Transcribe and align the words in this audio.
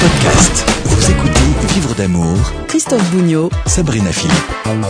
Podcast. 0.00 0.64
Vous 0.84 1.10
écoutez 1.10 1.31
Vivre 1.74 1.94
d'amour. 1.94 2.36
Christophe 2.68 3.10
Bougnot. 3.12 3.48
Sabrina 3.64 4.12
Philippe. 4.12 4.34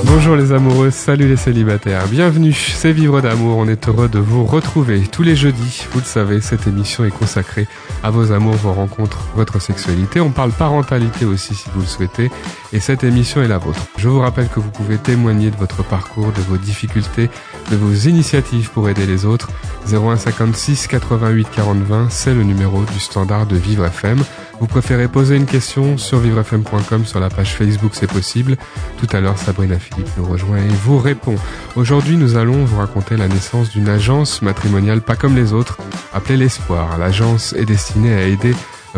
Bonjour 0.04 0.34
les 0.34 0.50
amoureux, 0.50 0.90
salut 0.90 1.28
les 1.28 1.36
célibataires. 1.36 2.08
Bienvenue, 2.08 2.52
c'est 2.52 2.90
Vivre 2.90 3.20
d'amour. 3.20 3.58
On 3.58 3.68
est 3.68 3.86
heureux 3.88 4.08
de 4.08 4.18
vous 4.18 4.44
retrouver 4.44 5.02
tous 5.02 5.22
les 5.22 5.36
jeudis. 5.36 5.86
Vous 5.92 6.00
le 6.00 6.04
savez, 6.04 6.40
cette 6.40 6.66
émission 6.66 7.04
est 7.04 7.12
consacrée 7.12 7.68
à 8.02 8.10
vos 8.10 8.32
amours, 8.32 8.54
vos 8.54 8.72
rencontres, 8.72 9.18
votre 9.36 9.60
sexualité. 9.62 10.20
On 10.20 10.30
parle 10.30 10.50
parentalité 10.50 11.24
aussi 11.24 11.54
si 11.54 11.68
vous 11.72 11.82
le 11.82 11.86
souhaitez. 11.86 12.32
Et 12.72 12.80
cette 12.80 13.04
émission 13.04 13.42
est 13.42 13.48
la 13.48 13.58
vôtre. 13.58 13.86
Je 13.96 14.08
vous 14.08 14.18
rappelle 14.18 14.48
que 14.48 14.58
vous 14.58 14.70
pouvez 14.70 14.98
témoigner 14.98 15.52
de 15.52 15.56
votre 15.56 15.84
parcours, 15.84 16.32
de 16.32 16.40
vos 16.40 16.56
difficultés, 16.56 17.30
de 17.70 17.76
vos 17.76 17.94
initiatives 18.08 18.70
pour 18.70 18.88
aider 18.88 19.06
les 19.06 19.24
autres. 19.24 19.50
0156 19.86 20.88
88 20.88 21.46
40 21.54 21.78
20, 21.78 22.10
c'est 22.10 22.34
le 22.34 22.42
numéro 22.42 22.82
du 22.92 22.98
standard 22.98 23.46
de 23.46 23.56
Vivre 23.56 23.86
FM. 23.86 24.24
Vous 24.62 24.68
préférez 24.68 25.08
poser 25.08 25.34
une 25.34 25.44
question 25.44 25.98
sur 25.98 26.20
vivrefm.com 26.20 27.04
sur 27.04 27.18
la 27.18 27.30
page 27.30 27.56
Facebook, 27.56 27.90
c'est 27.94 28.06
possible. 28.06 28.56
Tout 28.98 29.08
à 29.10 29.20
l'heure, 29.20 29.36
Sabrina 29.36 29.76
Philippe 29.76 30.06
nous 30.16 30.24
rejoint 30.24 30.58
et 30.58 30.68
vous 30.84 31.00
répond. 31.00 31.34
Aujourd'hui, 31.74 32.16
nous 32.16 32.36
allons 32.36 32.64
vous 32.64 32.78
raconter 32.78 33.16
la 33.16 33.26
naissance 33.26 33.70
d'une 33.70 33.88
agence 33.88 34.40
matrimoniale 34.40 35.00
pas 35.00 35.16
comme 35.16 35.34
les 35.34 35.52
autres, 35.52 35.78
appelée 36.14 36.36
l'Espoir. 36.36 36.96
L'agence 36.96 37.54
est 37.54 37.64
destinée 37.64 38.14
à 38.14 38.22
aider 38.28 38.54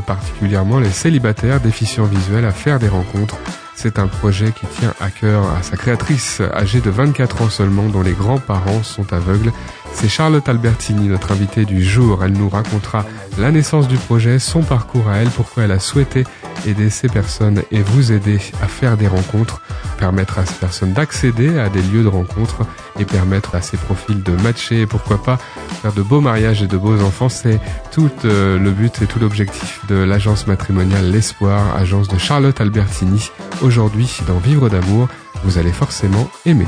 particulièrement 0.06 0.80
les 0.80 0.90
célibataires 0.90 1.60
déficients 1.60 2.04
visuels 2.04 2.44
à 2.44 2.52
faire 2.52 2.78
des 2.78 2.88
rencontres 2.88 3.38
c'est 3.76 3.98
un 3.98 4.06
projet 4.06 4.52
qui 4.52 4.66
tient 4.66 4.94
à 5.00 5.10
cœur 5.10 5.44
à 5.50 5.62
sa 5.62 5.76
créatrice, 5.76 6.40
âgée 6.54 6.80
de 6.80 6.90
24 6.90 7.42
ans 7.42 7.50
seulement, 7.50 7.88
dont 7.88 8.02
les 8.02 8.12
grands-parents 8.12 8.82
sont 8.82 9.12
aveugles. 9.12 9.52
C'est 9.94 10.08
Charlotte 10.08 10.48
Albertini, 10.48 11.08
notre 11.08 11.32
invitée 11.32 11.64
du 11.64 11.82
jour. 11.82 12.22
Elle 12.24 12.32
nous 12.32 12.48
racontera 12.48 13.06
la 13.38 13.50
naissance 13.50 13.88
du 13.88 13.96
projet, 13.96 14.38
son 14.38 14.62
parcours 14.62 15.08
à 15.08 15.16
elle, 15.16 15.30
pourquoi 15.30 15.62
elle 15.62 15.72
a 15.72 15.78
souhaité 15.78 16.24
aider 16.66 16.90
ces 16.90 17.08
personnes 17.08 17.62
et 17.70 17.80
vous 17.80 18.12
aider 18.12 18.38
à 18.62 18.66
faire 18.66 18.96
des 18.96 19.08
rencontres, 19.08 19.60
permettre 19.98 20.38
à 20.38 20.46
ces 20.46 20.54
personnes 20.54 20.92
d'accéder 20.92 21.58
à 21.58 21.68
des 21.68 21.82
lieux 21.82 22.02
de 22.02 22.08
rencontre 22.08 22.66
et 22.98 23.04
permettre 23.04 23.54
à 23.54 23.62
ces 23.62 23.76
profils 23.76 24.22
de 24.22 24.32
matcher 24.42 24.82
et 24.82 24.86
pourquoi 24.86 25.22
pas 25.22 25.38
faire 25.82 25.92
de 25.92 26.02
beaux 26.02 26.20
mariages 26.20 26.62
et 26.62 26.66
de 26.66 26.76
beaux 26.76 27.00
enfants. 27.02 27.28
C'est 27.28 27.60
tout 27.92 28.10
euh, 28.24 28.58
le 28.58 28.70
but 28.70 29.02
et 29.02 29.06
tout 29.06 29.18
l'objectif 29.18 29.80
de 29.88 29.96
l'agence 29.96 30.46
matrimoniale 30.46 31.10
L'Espoir, 31.10 31.76
agence 31.76 32.08
de 32.08 32.18
Charlotte 32.18 32.60
Albertini. 32.60 33.30
Aujourd'hui, 33.62 34.18
dans 34.26 34.38
Vivre 34.38 34.68
d'amour, 34.68 35.08
vous 35.44 35.58
allez 35.58 35.72
forcément 35.72 36.28
aimer. 36.46 36.66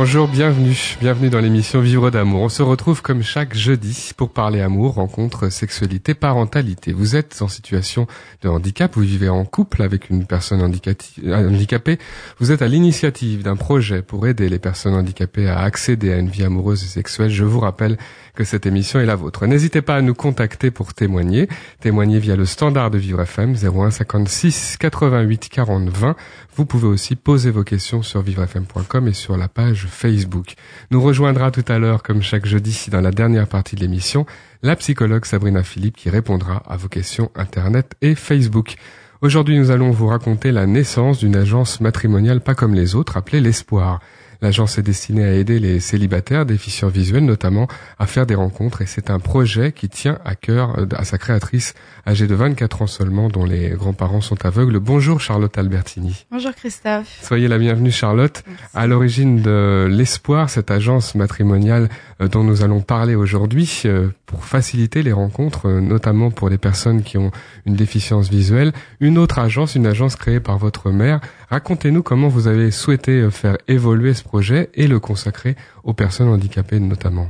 Bonjour, 0.00 0.28
bienvenue, 0.28 0.96
bienvenue 1.00 1.28
dans 1.28 1.40
l'émission 1.40 1.80
Vivre 1.80 2.12
d'amour. 2.12 2.42
On 2.42 2.48
se 2.48 2.62
retrouve 2.62 3.02
comme 3.02 3.24
chaque 3.24 3.56
jeudi 3.56 4.12
pour 4.16 4.30
parler 4.30 4.60
amour, 4.60 4.94
rencontre, 4.94 5.48
sexualité, 5.48 6.14
parentalité. 6.14 6.92
Vous 6.92 7.16
êtes 7.16 7.42
en 7.42 7.48
situation 7.48 8.06
de 8.42 8.48
handicap, 8.48 8.94
vous 8.94 9.02
vivez 9.02 9.28
en 9.28 9.44
couple 9.44 9.82
avec 9.82 10.08
une 10.08 10.24
personne 10.24 10.62
handicapée, 10.62 11.98
vous 12.38 12.52
êtes 12.52 12.62
à 12.62 12.68
l'initiative 12.68 13.42
d'un 13.42 13.56
projet 13.56 14.00
pour 14.02 14.28
aider 14.28 14.48
les 14.48 14.60
personnes 14.60 14.94
handicapées 14.94 15.48
à 15.48 15.58
accéder 15.58 16.12
à 16.12 16.18
une 16.18 16.28
vie 16.28 16.44
amoureuse 16.44 16.84
et 16.84 16.86
sexuelle. 16.86 17.30
Je 17.30 17.42
vous 17.42 17.58
rappelle 17.58 17.98
que 18.36 18.44
cette 18.44 18.66
émission 18.66 19.00
est 19.00 19.04
la 19.04 19.16
vôtre. 19.16 19.46
N'hésitez 19.46 19.82
pas 19.82 19.96
à 19.96 20.00
nous 20.00 20.14
contacter 20.14 20.70
pour 20.70 20.94
témoigner. 20.94 21.48
Témoigner 21.80 22.20
via 22.20 22.36
le 22.36 22.46
standard 22.46 22.92
de 22.92 22.98
Vivre 22.98 23.20
FM 23.22 23.56
01 23.60 23.90
56 23.90 24.76
88 24.78 25.48
40 25.48 25.88
20. 25.88 26.14
Vous 26.58 26.66
pouvez 26.66 26.88
aussi 26.88 27.14
poser 27.14 27.52
vos 27.52 27.62
questions 27.62 28.02
sur 28.02 28.20
vivrefm.com 28.20 29.06
et 29.06 29.12
sur 29.12 29.36
la 29.36 29.46
page 29.46 29.86
Facebook. 29.88 30.54
Nous 30.90 31.00
rejoindra 31.00 31.52
tout 31.52 31.64
à 31.68 31.78
l'heure, 31.78 32.02
comme 32.02 32.20
chaque 32.20 32.46
jeudi, 32.46 32.86
dans 32.90 33.00
la 33.00 33.12
dernière 33.12 33.46
partie 33.46 33.76
de 33.76 33.80
l'émission, 33.80 34.26
la 34.64 34.74
psychologue 34.74 35.24
Sabrina 35.24 35.62
Philippe 35.62 35.96
qui 35.96 36.10
répondra 36.10 36.64
à 36.66 36.76
vos 36.76 36.88
questions 36.88 37.30
Internet 37.36 37.92
et 38.02 38.16
Facebook. 38.16 38.74
Aujourd'hui, 39.22 39.56
nous 39.56 39.70
allons 39.70 39.92
vous 39.92 40.08
raconter 40.08 40.50
la 40.50 40.66
naissance 40.66 41.18
d'une 41.18 41.36
agence 41.36 41.80
matrimoniale 41.80 42.40
pas 42.40 42.56
comme 42.56 42.74
les 42.74 42.96
autres, 42.96 43.16
appelée 43.16 43.40
l'Espoir. 43.40 44.00
L'agence 44.40 44.78
est 44.78 44.82
destinée 44.82 45.24
à 45.24 45.32
aider 45.32 45.58
les 45.58 45.80
célibataires 45.80 46.46
déficients 46.46 46.88
visuels 46.88 47.24
notamment 47.24 47.66
à 47.98 48.06
faire 48.06 48.24
des 48.24 48.36
rencontres 48.36 48.82
et 48.82 48.86
c'est 48.86 49.10
un 49.10 49.18
projet 49.18 49.72
qui 49.72 49.88
tient 49.88 50.18
à 50.24 50.36
cœur 50.36 50.78
euh, 50.78 50.86
à 50.92 51.04
sa 51.04 51.18
créatrice 51.18 51.74
âgée 52.06 52.28
de 52.28 52.34
24 52.36 52.82
ans 52.82 52.86
seulement 52.86 53.28
dont 53.28 53.44
les 53.44 53.70
grands-parents 53.70 54.20
sont 54.20 54.46
aveugles. 54.46 54.78
Bonjour 54.78 55.20
Charlotte 55.20 55.58
Albertini. 55.58 56.24
Bonjour 56.30 56.54
Christophe. 56.54 57.18
Soyez 57.20 57.48
la 57.48 57.58
bienvenue 57.58 57.90
Charlotte. 57.90 58.44
À 58.74 58.86
l'origine 58.86 59.42
de 59.42 59.88
l'Espoir, 59.90 60.50
cette 60.50 60.70
agence 60.70 61.16
matrimoniale 61.16 61.88
euh, 62.20 62.28
dont 62.28 62.44
nous 62.44 62.62
allons 62.62 62.80
parler 62.80 63.16
aujourd'hui 63.16 63.82
euh, 63.86 64.08
pour 64.26 64.44
faciliter 64.44 65.02
les 65.02 65.12
rencontres, 65.12 65.68
notamment 65.68 66.30
pour 66.30 66.48
les 66.48 66.58
personnes 66.58 67.02
qui 67.02 67.18
ont 67.18 67.32
une 67.66 67.74
déficience 67.74 68.28
visuelle. 68.28 68.72
Une 69.00 69.18
autre 69.18 69.38
agence, 69.38 69.74
une 69.74 69.86
agence 69.86 70.16
créée 70.16 70.38
par 70.38 70.58
votre 70.58 70.90
mère. 70.90 71.20
Racontez-nous 71.50 72.02
comment 72.02 72.28
vous 72.28 72.46
avez 72.46 72.70
souhaité 72.70 73.30
faire 73.30 73.56
évoluer 73.68 74.14
ce 74.14 74.22
projet 74.22 74.70
et 74.74 74.86
le 74.86 75.00
consacrer 75.00 75.56
aux 75.84 75.94
personnes 75.94 76.28
handicapées 76.28 76.80
notamment 76.80 77.28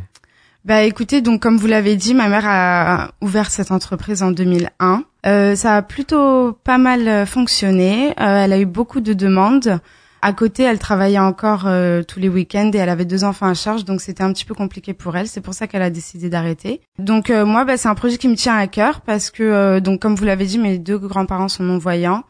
bah 0.65 0.83
écoutez, 0.83 1.23
donc 1.23 1.41
comme 1.41 1.57
vous 1.57 1.69
l'avez 1.69 1.97
dit, 1.97 2.13
ma 2.13 2.29
mère 2.29 2.45
a 2.45 3.13
ouvert 3.23 3.51
cette 3.51 3.71
entreprise 3.71 4.23
en 4.23 4.33
2001. 4.33 5.05
Euh, 5.25 5.57
ça 5.57 5.77
a 5.77 5.83
plutôt 5.83 6.53
pas 6.53 6.77
mal 6.77 7.09
euh, 7.09 7.25
fonctionné. 7.25 8.11
Euh, 8.21 8.45
elle 8.45 8.53
a 8.53 8.59
eu 8.59 8.67
beaucoup 8.67 9.01
de 9.01 9.15
demandes. 9.15 9.81
À 10.21 10.33
côté, 10.33 10.65
elle 10.65 10.79
travaillait 10.79 11.19
encore 11.19 11.67
euh, 11.67 12.03
tous 12.03 12.19
les 12.19 12.29
week-ends 12.29 12.71
et 12.75 12.77
elle 12.79 12.89
avait 12.89 13.05
deux 13.05 13.23
enfants 13.23 13.47
à 13.47 13.55
charge, 13.55 13.85
donc 13.85 14.01
c'était 14.01 14.25
un 14.25 14.33
petit 14.33 14.45
peu 14.45 14.55
compliqué 14.55 14.93
pour 14.93 15.17
elle. 15.17 15.29
C'est 15.29 15.41
pour 15.41 15.55
ça 15.55 15.69
qu'elle 15.69 15.81
a 15.81 15.91
décidé 15.91 16.29
d'arrêter. 16.29 16.81
Donc 16.99 17.31
euh, 17.31 17.47
moi, 17.47 17.65
bah, 17.65 17.77
c'est 17.77 17.89
un 17.89 17.95
projet 17.95 18.19
qui 18.19 18.29
me 18.29 18.35
tient 18.35 18.57
à 18.57 18.67
cœur 18.67 19.01
parce 19.01 19.31
que, 19.31 19.79
donc 19.79 20.03
comme 20.03 20.17
vous 20.17 20.25
l'avez 20.25 20.45
dit, 20.45 20.59
mes 20.59 20.79
deux 20.79 20.99
grands-parents 20.99 21.49
sont 21.49 21.63
non-voyants 21.63 22.25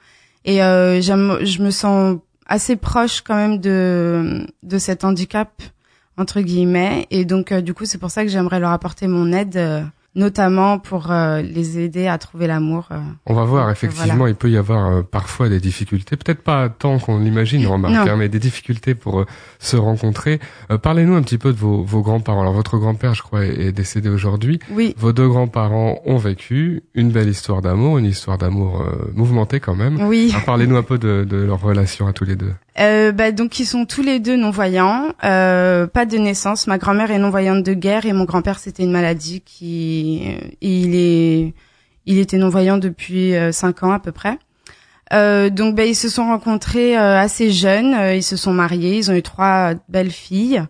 et 0.57 0.59
je 1.03 1.63
me 1.63 1.71
sens 1.71 2.19
assez 2.47 2.77
proche 2.77 3.21
quand 3.21 3.37
même 3.37 3.59
de 3.59 4.47
de 4.63 4.79
cet 4.79 5.05
handicap 5.05 5.63
entre 6.17 6.41
guillemets. 6.41 7.07
Et 7.11 7.25
donc 7.25 7.53
euh, 7.53 7.61
du 7.61 7.75
coup 7.75 7.85
c'est 7.85 7.99
pour 7.99 8.11
ça 8.11 8.25
que 8.25 8.31
j'aimerais 8.31 8.61
leur 8.61 8.71
apporter 8.71 9.07
mon 9.07 9.33
aide 9.33 9.57
euh, 9.57 9.83
notamment 10.15 10.79
pour 10.79 11.11
euh, 11.11 11.43
les 11.43 11.79
aider 11.79 12.07
à 12.07 12.19
trouver 12.19 12.47
l'amour. 12.47 12.89
Euh. 12.91 12.99
On 13.27 13.35
va 13.35 13.45
voir, 13.45 13.71
effectivement, 13.71 14.27
il 14.27 14.35
peut 14.35 14.51
y 14.51 14.57
avoir 14.57 14.87
euh, 14.87 15.03
parfois 15.03 15.49
des 15.49 15.61
difficultés, 15.61 16.17
peut-être 16.17 16.43
pas 16.43 16.69
tant 16.69 16.99
qu'on 16.99 17.19
l'imagine, 17.19 17.67
remarque, 17.67 18.09
hein, 18.09 18.17
mais 18.17 18.29
des 18.29 18.39
difficultés 18.39 18.95
pour 18.95 19.25
se 19.59 19.77
rencontrer. 19.77 20.41
Parlez-nous 20.83 21.15
un 21.15 21.23
petit 21.23 21.39
peu 21.39 21.53
de 21.53 21.59
vos, 21.59 21.83
vos 21.83 22.03
grands-parents. 22.03 22.41
Alors, 22.41 22.53
votre 22.53 22.79
grand-père, 22.79 23.15
je 23.15 23.23
crois, 23.23 23.45
est, 23.45 23.73
décédé 23.73 24.09
aujourd'hui. 24.09 24.59
Oui. 24.71 24.95
Vos 24.99 25.13
deux 25.13 25.29
grands-parents 25.29 26.01
ont 26.05 26.17
vécu 26.17 26.83
une 26.95 27.11
belle 27.11 27.29
histoire 27.29 27.63
d'amour, 27.63 27.99
une 27.99 28.07
histoire 28.07 28.39
d'amour 28.39 28.85
mouvementée 29.15 29.61
quand 29.61 29.75
même. 29.75 30.03
Oui. 30.03 30.35
Parlez-nous 30.47 30.77
un 30.77 30.83
peu 30.83 30.99
de, 30.99 31.25
de, 31.29 31.37
leur 31.37 31.61
relation 31.61 32.07
à 32.07 32.13
tous 32.13 32.25
les 32.25 32.37
deux. 32.37 32.53
Euh, 32.79 33.11
bah, 33.11 33.33
donc 33.33 33.59
ils 33.59 33.67
sont 33.67 33.87
tous 33.87 34.03
les 34.03 34.21
deux 34.21 34.37
non-voyants, 34.37 35.13
euh, 35.25 35.87
pas 35.87 36.07
de 36.07 36.17
naissance. 36.17 36.67
Ma 36.69 36.79
grand-mère 36.79 37.11
est 37.11 37.19
non-voyante 37.19 37.65
de 37.65 37.75
guerre 37.75 38.07
et 38.07 38.13
mon 38.13 38.25
grand-père 38.25 38.59
c'était 38.61 38.85
une 38.85 38.93
maladie 38.93 39.41
qui 39.41 40.37
il 40.61 40.95
est 40.95 41.55
il 42.07 42.19
était 42.19 42.39
non-voyant 42.39 42.79
depuis 42.79 43.35
euh, 43.35 43.53
cinq 43.53 43.83
ans 43.83 43.93
à 43.93 43.99
peu 43.99 44.13
près. 44.13 44.39
Euh, 45.13 45.51
donc 45.51 45.75
bah, 45.75 45.85
ils 45.85 45.97
se 45.97 46.09
sont 46.09 46.27
rencontrés 46.27 46.97
euh, 46.97 47.19
assez 47.19 47.51
jeunes, 47.51 47.97
ils 48.15 48.23
se 48.23 48.37
sont 48.37 48.53
mariés, 48.53 48.97
ils 48.99 49.11
ont 49.11 49.15
eu 49.15 49.23
trois 49.23 49.75
belles 49.89 50.11
filles. 50.11 50.63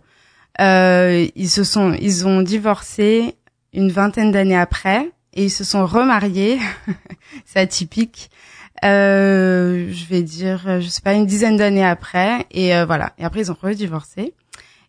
ils 0.59 1.49
se 1.49 1.63
sont 1.63 1.93
ils 1.99 2.27
ont 2.27 2.41
divorcé 2.41 3.35
une 3.73 3.91
vingtaine 3.91 4.31
d'années 4.31 4.57
après 4.57 5.11
et 5.33 5.45
ils 5.45 5.51
se 5.51 5.63
sont 5.63 5.85
remariés. 5.85 6.59
C'est 7.45 7.59
atypique 7.59 8.31
euh, 8.83 9.89
je 9.91 10.05
vais 10.05 10.21
dire, 10.21 10.63
euh, 10.67 10.79
je 10.79 10.87
sais 10.87 11.01
pas, 11.01 11.13
une 11.13 11.25
dizaine 11.25 11.57
d'années 11.57 11.85
après. 11.85 12.45
Et 12.51 12.75
euh, 12.75 12.85
voilà. 12.85 13.13
Et 13.17 13.23
après, 13.23 13.41
ils 13.41 13.51
ont 13.51 13.57
redivorcé. 13.61 14.33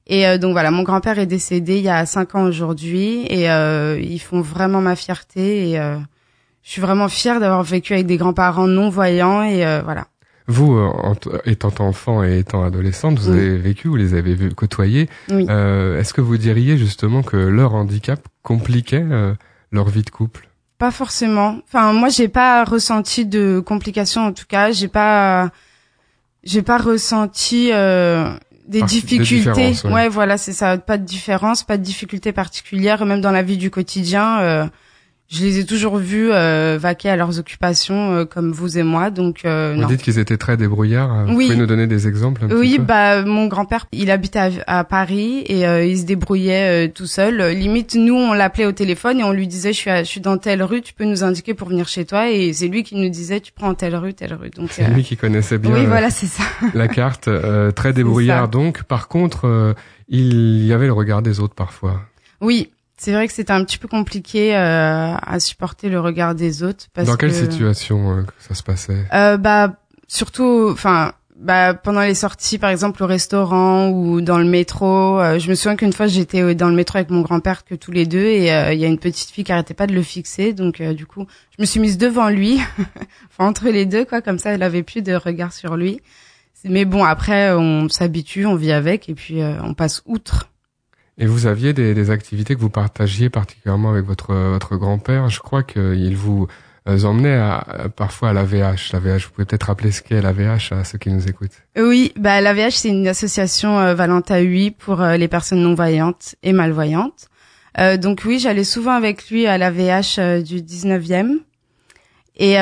Et 0.06 0.26
euh, 0.26 0.38
donc 0.38 0.52
voilà, 0.52 0.70
mon 0.70 0.82
grand-père 0.82 1.18
est 1.18 1.26
décédé 1.26 1.76
il 1.78 1.84
y 1.84 1.88
a 1.88 2.04
cinq 2.06 2.34
ans 2.34 2.42
aujourd'hui, 2.42 3.26
et 3.26 3.46
ils 3.46 4.18
font 4.18 4.40
vraiment 4.40 4.80
ma 4.80 4.96
fierté. 4.96 5.70
Et 5.70 5.76
je 5.76 6.70
suis 6.70 6.80
vraiment 6.80 7.08
fière 7.08 7.38
d'avoir 7.38 7.62
vécu 7.62 7.92
avec 7.94 8.06
des 8.06 8.16
grands-parents 8.16 8.66
non 8.66 8.90
voyants. 8.90 9.44
Et 9.44 9.64
voilà. 9.84 10.06
Vous, 10.48 10.76
étant 11.44 11.72
enfant 11.78 12.24
et 12.24 12.40
étant 12.40 12.64
adolescente, 12.64 13.20
vous 13.20 13.30
avez 13.30 13.56
vécu, 13.56 13.86
vous 13.86 13.94
les 13.94 14.14
avez 14.14 14.36
côtoyés. 14.52 15.08
Oui. 15.30 15.44
Est-ce 15.44 16.12
que 16.12 16.20
vous 16.20 16.38
diriez 16.38 16.76
justement 16.76 17.22
que 17.22 17.36
leur 17.36 17.74
handicap 17.74 18.20
compliquait 18.42 19.04
leur 19.70 19.88
vie 19.88 20.02
de 20.02 20.10
couple? 20.10 20.49
Pas 20.80 20.90
forcément. 20.90 21.58
Enfin, 21.68 21.92
moi, 21.92 22.08
j'ai 22.08 22.28
pas 22.28 22.64
ressenti 22.64 23.26
de 23.26 23.62
complications. 23.64 24.22
En 24.22 24.32
tout 24.32 24.46
cas, 24.48 24.72
j'ai 24.72 24.88
pas, 24.88 25.50
j'ai 26.42 26.62
pas 26.62 26.78
ressenti 26.78 27.70
euh, 27.70 28.32
des 28.66 28.80
difficultés. 28.82 29.74
ouais. 29.84 30.08
voilà, 30.08 30.38
c'est 30.38 30.54
ça. 30.54 30.78
Pas 30.78 30.96
de 30.96 31.04
différence, 31.04 31.64
pas 31.64 31.76
de 31.76 31.82
difficultés 31.82 32.32
particulières, 32.32 33.04
même 33.04 33.20
dans 33.20 33.30
la 33.30 33.42
vie 33.42 33.58
du 33.58 33.70
quotidien. 33.70 34.40
Euh, 34.40 34.66
je 35.32 35.44
les 35.44 35.58
ai 35.60 35.64
toujours 35.64 35.96
vus 35.96 36.30
euh, 36.32 36.76
vaquer 36.80 37.08
à 37.08 37.14
leurs 37.16 37.38
occupations 37.38 38.12
euh, 38.12 38.24
comme 38.24 38.50
vous 38.50 38.78
et 38.78 38.82
moi. 38.82 39.10
Donc 39.10 39.44
euh, 39.44 39.74
Vous 39.76 39.82
non. 39.82 39.86
dites 39.86 40.02
qu'ils 40.02 40.18
étaient 40.18 40.36
très 40.36 40.56
débrouillards. 40.56 41.26
Vous 41.26 41.36
Oui. 41.36 41.46
pouvez 41.46 41.56
nous 41.58 41.66
donner 41.66 41.86
des 41.86 42.08
exemples 42.08 42.44
un 42.44 42.48
petit 42.48 42.56
Oui, 42.58 42.74
peu? 42.78 42.82
bah 42.84 43.22
mon 43.24 43.46
grand-père, 43.46 43.86
il 43.92 44.10
habitait 44.10 44.40
à, 44.66 44.78
à 44.80 44.84
Paris 44.84 45.44
et 45.46 45.66
euh, 45.68 45.84
il 45.84 45.98
se 45.98 46.04
débrouillait 46.04 46.88
euh, 46.88 46.90
tout 46.92 47.06
seul. 47.06 47.40
Euh, 47.40 47.52
Limite, 47.52 47.94
nous, 47.94 48.14
on 48.16 48.32
l'appelait 48.32 48.66
au 48.66 48.72
téléphone 48.72 49.20
et 49.20 49.24
on 49.24 49.32
lui 49.32 49.46
disait, 49.46 49.72
je 49.72 49.78
suis, 49.78 49.90
à- 49.90 50.02
je 50.02 50.08
suis 50.08 50.20
dans 50.20 50.36
telle 50.36 50.62
rue, 50.64 50.82
tu 50.82 50.94
peux 50.94 51.04
nous 51.04 51.22
indiquer 51.22 51.54
pour 51.54 51.68
venir 51.68 51.86
chez 51.86 52.04
toi. 52.04 52.28
Et 52.30 52.52
c'est 52.52 52.66
lui 52.66 52.82
qui 52.82 52.96
nous 52.96 53.08
disait, 53.08 53.38
tu 53.40 53.52
prends 53.52 53.74
telle 53.74 53.94
rue, 53.94 54.14
telle 54.14 54.34
rue. 54.34 54.50
Donc 54.50 54.70
C'est 54.72 54.84
euh, 54.84 54.88
lui 54.88 55.04
qui 55.04 55.16
connaissait 55.16 55.58
bien 55.58 55.72
oui, 55.72 55.80
euh, 55.84 55.86
voilà, 55.86 56.10
c'est 56.10 56.26
ça. 56.26 56.42
la 56.74 56.88
carte, 56.88 57.28
euh, 57.28 57.70
très 57.70 57.92
débrouillard 57.92 58.48
donc. 58.48 58.82
Par 58.82 59.06
contre, 59.06 59.46
euh, 59.46 59.74
il 60.08 60.66
y 60.66 60.72
avait 60.72 60.86
le 60.86 60.92
regard 60.92 61.22
des 61.22 61.38
autres 61.38 61.54
parfois. 61.54 62.00
Oui, 62.40 62.70
c'est 63.00 63.12
vrai 63.12 63.26
que 63.26 63.32
c'était 63.32 63.52
un 63.52 63.64
petit 63.64 63.78
peu 63.78 63.88
compliqué 63.88 64.54
euh, 64.54 65.14
à 65.14 65.40
supporter 65.40 65.88
le 65.88 65.98
regard 66.00 66.34
des 66.34 66.62
autres. 66.62 66.84
Parce 66.92 67.08
Dans 67.08 67.16
quelle 67.16 67.30
que, 67.30 67.36
situation 67.36 68.18
euh, 68.18 68.22
ça 68.38 68.54
se 68.54 68.62
passait? 68.62 69.06
Euh, 69.14 69.38
Bah 69.38 69.74
surtout, 70.06 70.68
enfin. 70.70 71.12
Bah, 71.36 71.72
pendant 71.72 72.02
les 72.02 72.14
sorties, 72.14 72.58
par 72.58 72.68
exemple 72.68 73.02
au 73.02 73.06
restaurant 73.06 73.88
ou 73.88 74.20
dans 74.20 74.36
le 74.36 74.44
métro, 74.44 75.18
euh, 75.18 75.38
je 75.38 75.48
me 75.48 75.54
souviens 75.54 75.74
qu'une 75.74 75.94
fois 75.94 76.06
j'étais 76.06 76.54
dans 76.54 76.68
le 76.68 76.74
métro 76.74 76.98
avec 76.98 77.08
mon 77.08 77.22
grand-père 77.22 77.64
que 77.64 77.74
tous 77.74 77.92
les 77.92 78.04
deux 78.04 78.26
et 78.26 78.52
euh, 78.52 78.74
il 78.74 78.78
y 78.78 78.84
a 78.84 78.88
une 78.88 78.98
petite 78.98 79.30
fille 79.30 79.42
qui 79.44 79.50
arrêtait 79.50 79.72
pas 79.72 79.86
de 79.86 79.94
le 79.94 80.02
fixer, 80.02 80.52
donc 80.52 80.82
euh, 80.82 80.92
du 80.92 81.06
coup 81.06 81.26
je 81.56 81.62
me 81.62 81.64
suis 81.64 81.80
mise 81.80 81.96
devant 81.96 82.28
lui, 82.28 82.60
enfin 83.30 83.48
entre 83.48 83.70
les 83.70 83.86
deux 83.86 84.04
quoi, 84.04 84.20
comme 84.20 84.38
ça 84.38 84.50
elle 84.50 84.62
avait 84.62 84.82
plus 84.82 85.00
de 85.00 85.14
regard 85.14 85.54
sur 85.54 85.78
lui. 85.78 86.02
Mais 86.64 86.84
bon 86.84 87.04
après 87.04 87.52
on 87.52 87.88
s'habitue, 87.88 88.44
on 88.44 88.56
vit 88.56 88.72
avec 88.72 89.08
et 89.08 89.14
puis 89.14 89.40
euh, 89.40 89.54
on 89.62 89.72
passe 89.72 90.02
outre. 90.04 90.49
Et 91.20 91.26
vous 91.26 91.46
aviez 91.46 91.74
des, 91.74 91.92
des 91.92 92.10
activités 92.10 92.54
que 92.54 92.60
vous 92.60 92.70
partagiez 92.70 93.28
particulièrement 93.28 93.90
avec 93.90 94.06
votre 94.06 94.34
votre 94.34 94.76
grand-père. 94.76 95.28
Je 95.28 95.40
crois 95.40 95.62
qu'il 95.62 96.16
vous 96.16 96.48
euh, 96.88 97.04
emmenait 97.04 97.36
à, 97.36 97.88
parfois 97.94 98.30
à 98.30 98.32
la 98.32 98.44
VH. 98.44 98.92
La 98.94 99.00
VH, 99.00 99.24
vous 99.24 99.30
pouvez 99.34 99.44
peut-être 99.44 99.64
rappeler 99.64 99.90
ce 99.90 100.00
qu'est 100.00 100.22
la 100.22 100.32
VH 100.32 100.72
à 100.72 100.84
ceux 100.84 100.96
qui 100.96 101.10
nous 101.10 101.28
écoutent. 101.28 101.62
Oui, 101.76 102.12
bah 102.16 102.40
la 102.40 102.54
VH 102.54 102.70
c'est 102.70 102.88
une 102.88 103.06
association 103.06 103.78
euh, 103.78 103.94
Valentin 103.94 104.38
8 104.38 104.70
pour 104.72 105.02
euh, 105.02 105.18
les 105.18 105.28
personnes 105.28 105.60
non 105.62 105.74
voyantes 105.74 106.36
et 106.42 106.54
malvoyantes. 106.54 107.28
Euh, 107.78 107.98
donc 107.98 108.22
oui, 108.24 108.38
j'allais 108.38 108.64
souvent 108.64 108.92
avec 108.92 109.28
lui 109.28 109.46
à 109.46 109.58
la 109.58 109.70
VH 109.70 110.18
euh, 110.18 110.40
du 110.40 110.62
19e 110.62 111.36
et 112.36 112.54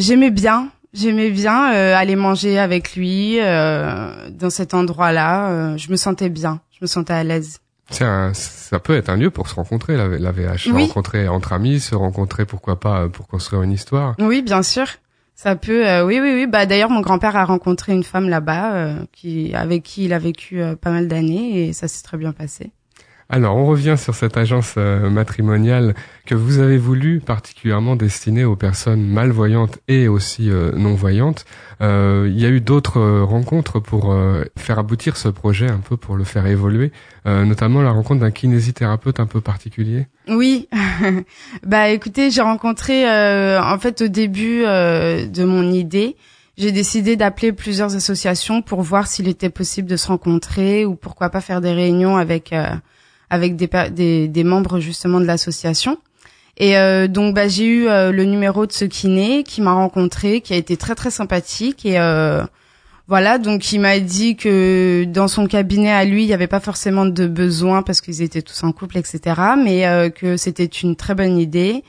j'aimais 0.00 0.30
bien, 0.30 0.68
j'aimais 0.92 1.30
bien 1.30 1.64
aller 1.64 2.14
manger 2.14 2.60
avec 2.60 2.94
lui 2.94 3.38
dans 3.40 4.50
cet 4.50 4.72
endroit-là. 4.72 5.76
Je 5.76 5.90
me 5.90 5.96
sentais 5.96 6.28
bien, 6.28 6.60
je 6.70 6.78
me 6.80 6.86
sentais 6.86 7.14
à 7.14 7.24
l'aise. 7.24 7.58
C'est 7.94 8.04
un, 8.04 8.34
ça 8.34 8.78
peut 8.78 8.96
être 8.96 9.08
un 9.08 9.16
lieu 9.16 9.30
pour 9.30 9.48
se 9.48 9.54
rencontrer, 9.54 9.96
la, 9.96 10.08
la 10.08 10.32
VH. 10.32 10.58
Se 10.58 10.70
rencontrer 10.70 11.28
entre 11.28 11.52
amis, 11.52 11.80
se 11.80 11.94
rencontrer, 11.94 12.44
pourquoi 12.44 12.80
pas, 12.80 13.02
euh, 13.02 13.08
pour 13.08 13.28
construire 13.28 13.62
une 13.62 13.72
histoire. 13.72 14.14
Oui, 14.18 14.42
bien 14.42 14.62
sûr. 14.62 14.86
Ça 15.36 15.56
peut, 15.56 15.86
euh, 15.86 16.04
oui, 16.04 16.20
oui, 16.20 16.32
oui. 16.32 16.46
Bah 16.46 16.64
d'ailleurs, 16.64 16.90
mon 16.90 17.00
grand-père 17.00 17.36
a 17.36 17.44
rencontré 17.44 17.92
une 17.92 18.04
femme 18.04 18.28
là-bas, 18.28 18.74
euh, 18.74 19.04
qui, 19.12 19.52
avec 19.54 19.82
qui 19.82 20.04
il 20.04 20.12
a 20.12 20.18
vécu 20.18 20.62
euh, 20.62 20.76
pas 20.76 20.90
mal 20.90 21.08
d'années, 21.08 21.68
et 21.68 21.72
ça 21.72 21.88
s'est 21.88 22.04
très 22.04 22.16
bien 22.16 22.32
passé. 22.32 22.70
Alors, 23.28 23.56
on 23.56 23.66
revient 23.66 23.96
sur 23.98 24.14
cette 24.14 24.36
agence 24.36 24.74
euh, 24.76 25.08
matrimoniale 25.08 25.94
que 26.26 26.34
vous 26.34 26.58
avez 26.58 26.78
voulu 26.78 27.20
particulièrement 27.20 27.96
destiner 27.96 28.44
aux 28.44 28.56
personnes 28.56 29.02
malvoyantes 29.02 29.78
et 29.88 30.08
aussi 30.08 30.50
euh, 30.50 30.72
non-voyantes. 30.72 31.44
Euh, 31.80 32.28
il 32.30 32.40
y 32.40 32.46
a 32.46 32.48
eu 32.48 32.60
d'autres 32.60 32.98
euh, 32.98 33.24
rencontres 33.24 33.80
pour 33.80 34.14
faire 34.56 34.78
aboutir 34.78 35.16
ce 35.16 35.28
projet, 35.28 35.68
un 35.68 35.78
peu 35.78 35.96
pour 35.96 36.16
le 36.16 36.24
faire 36.24 36.46
évoluer, 36.46 36.92
notamment 37.24 37.82
la 37.82 37.90
rencontre 37.90 38.20
d'un 38.20 38.30
kinésithérapeute 38.30 39.20
un 39.20 39.26
peu 39.26 39.40
particulier. 39.40 40.06
Oui, 40.28 40.68
bah 41.66 41.88
écoutez, 41.88 42.30
j'ai 42.30 42.42
rencontré 42.42 43.04
en 43.04 43.78
fait 43.78 44.02
au 44.02 44.08
début 44.08 44.62
de 44.62 45.44
mon 45.44 45.70
idée, 45.72 46.16
j'ai 46.56 46.70
décidé 46.70 47.16
d'appeler 47.16 47.52
plusieurs 47.52 47.96
associations 47.96 48.62
pour 48.62 48.82
voir 48.82 49.08
s'il 49.08 49.26
était 49.26 49.50
possible 49.50 49.88
de 49.88 49.96
se 49.96 50.06
rencontrer 50.06 50.84
ou 50.84 50.94
pourquoi 50.94 51.28
pas 51.28 51.40
faire 51.40 51.60
des 51.60 51.72
réunions 51.72 52.16
avec 52.16 52.52
euh, 52.52 52.68
avec 53.34 53.56
des, 53.56 53.68
des 53.90 54.28
des 54.28 54.44
membres 54.44 54.80
justement 54.80 55.20
de 55.20 55.26
l'association. 55.26 55.98
Et 56.56 56.78
euh, 56.78 57.08
donc 57.08 57.34
bah 57.34 57.48
j'ai 57.48 57.66
eu 57.66 57.88
euh, 57.88 58.12
le 58.12 58.24
numéro 58.24 58.66
de 58.66 58.72
ce 58.72 58.84
kiné 58.84 59.42
qui 59.42 59.60
m'a 59.60 59.72
rencontré, 59.72 60.40
qui 60.40 60.54
a 60.54 60.56
été 60.56 60.76
très 60.76 60.94
très 60.94 61.10
sympathique 61.10 61.84
et 61.84 61.98
euh, 61.98 62.44
voilà, 63.06 63.36
donc 63.36 63.70
il 63.72 63.80
m'a 63.80 63.98
dit 64.00 64.34
que 64.34 65.04
dans 65.04 65.28
son 65.28 65.46
cabinet 65.46 65.90
à 65.92 66.06
lui, 66.06 66.22
il 66.22 66.26
n'y 66.26 66.32
avait 66.32 66.46
pas 66.46 66.60
forcément 66.60 67.04
de 67.04 67.26
besoin 67.26 67.82
parce 67.82 68.00
qu'ils 68.00 68.22
étaient 68.22 68.40
tous 68.40 68.64
en 68.64 68.72
couple, 68.72 68.96
etc. 68.96 69.20
Mais 69.62 69.86
euh, 69.86 70.08
que 70.08 70.38
c'était 70.38 70.64
une 70.64 70.96
très 70.96 71.14
bonne 71.14 71.38
idée. 71.38 71.84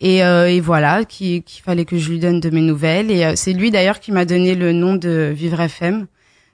Et, 0.00 0.24
euh, 0.24 0.48
et 0.48 0.60
voilà, 0.60 1.04
qu'il 1.04 1.42
qu'il 1.42 1.62
fallait 1.64 1.84
que 1.84 1.98
je 1.98 2.10
lui 2.10 2.20
donne 2.20 2.38
de 2.38 2.50
mes 2.50 2.60
nouvelles. 2.60 3.10
Et 3.10 3.24
euh, 3.24 3.32
c'est 3.34 3.52
lui 3.52 3.72
d'ailleurs 3.72 3.98
qui 3.98 4.12
m'a 4.12 4.24
donné 4.24 4.54
le 4.54 4.72
nom 4.72 4.94
de 4.94 5.32
Vivre 5.34 5.60
FM. 5.60 6.06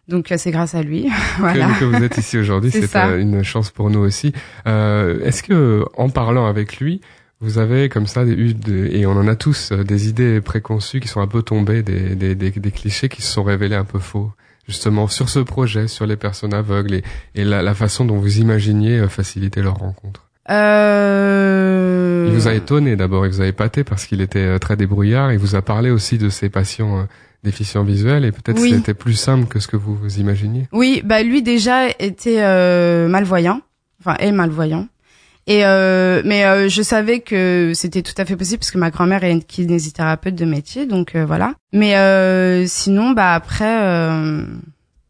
Donc 0.08 0.30
euh, 0.30 0.36
c'est 0.38 0.50
grâce 0.50 0.74
à 0.74 0.82
lui. 0.82 1.08
voilà. 1.38 1.66
Que, 1.74 1.80
que 1.80 1.84
vous 1.84 2.02
êtes 2.04 2.16
ici 2.18 2.38
aujourd'hui, 2.38 2.70
C'est 2.70 2.94
euh, 2.96 3.20
une 3.20 3.42
chance 3.42 3.70
pour 3.70 3.90
nous 3.90 4.00
aussi. 4.00 4.32
Euh, 4.66 5.24
Est-ce 5.24 5.42
que, 5.42 5.84
en 5.96 6.08
parlant 6.10 6.46
avec 6.46 6.78
lui, 6.78 7.00
vous 7.40 7.58
avez 7.58 7.88
comme 7.88 8.06
ça 8.06 8.24
eu, 8.24 8.54
de- 8.54 8.86
et 8.92 9.04
on 9.06 9.12
en 9.12 9.26
a 9.28 9.34
tous, 9.36 9.72
euh, 9.72 9.82
des 9.84 10.08
idées 10.08 10.40
préconçues 10.40 11.00
qui 11.00 11.08
sont 11.08 11.20
un 11.20 11.26
peu 11.26 11.42
tombées, 11.42 11.82
des, 11.82 12.14
des, 12.14 12.34
des, 12.34 12.50
des 12.50 12.70
clichés 12.70 13.08
qui 13.08 13.20
se 13.22 13.32
sont 13.32 13.42
révélés 13.42 13.74
un 13.76 13.84
peu 13.84 13.98
faux, 13.98 14.30
justement 14.68 15.06
sur 15.08 15.28
ce 15.28 15.40
projet, 15.40 15.86
sur 15.88 16.06
les 16.06 16.16
personnes 16.16 16.54
aveugles 16.54 16.94
et, 16.94 17.02
et 17.34 17.44
la, 17.44 17.60
la 17.62 17.74
façon 17.74 18.04
dont 18.04 18.16
vous 18.18 18.38
imaginiez 18.38 19.06
faciliter 19.08 19.60
leur 19.60 19.74
rencontre? 19.74 20.22
Euh... 20.48 22.26
Il 22.28 22.34
vous 22.34 22.48
a 22.48 22.54
étonné 22.54 22.96
d'abord, 22.96 23.26
il 23.26 23.32
vous 23.32 23.40
a 23.42 23.46
épaté 23.46 23.84
parce 23.84 24.06
qu'il 24.06 24.20
était 24.20 24.58
très 24.58 24.76
débrouillard. 24.76 25.32
Il 25.32 25.38
vous 25.38 25.54
a 25.56 25.62
parlé 25.62 25.90
aussi 25.90 26.18
de 26.18 26.28
ses 26.28 26.48
patients 26.48 27.06
déficients 27.42 27.84
visuels 27.84 28.24
et 28.24 28.32
peut-être 28.32 28.60
Oui. 28.60 28.70
c'était 28.70 28.94
plus 28.94 29.14
simple 29.14 29.46
que 29.46 29.60
ce 29.60 29.68
que 29.68 29.76
vous 29.76 29.94
vous 29.94 30.18
imaginiez. 30.18 30.68
Oui, 30.72 31.02
bah 31.04 31.22
lui 31.22 31.42
déjà 31.42 31.88
était 31.98 32.42
euh, 32.42 33.08
malvoyant, 33.08 33.60
enfin 34.00 34.16
est 34.18 34.32
malvoyant. 34.32 34.88
Et 35.48 35.64
euh, 35.64 36.22
mais 36.24 36.44
euh, 36.44 36.68
je 36.68 36.82
savais 36.82 37.20
que 37.20 37.70
c'était 37.72 38.02
tout 38.02 38.14
à 38.18 38.24
fait 38.24 38.34
possible 38.34 38.58
parce 38.58 38.72
que 38.72 38.78
ma 38.78 38.90
grand-mère 38.90 39.22
est 39.22 39.30
une 39.30 39.44
kinésithérapeute 39.44 40.34
de 40.34 40.44
métier, 40.44 40.86
donc 40.86 41.14
euh, 41.14 41.24
voilà. 41.24 41.54
Mais 41.72 41.96
euh, 41.96 42.66
sinon, 42.66 43.12
bah 43.12 43.32
après, 43.32 43.80
euh, 43.84 44.42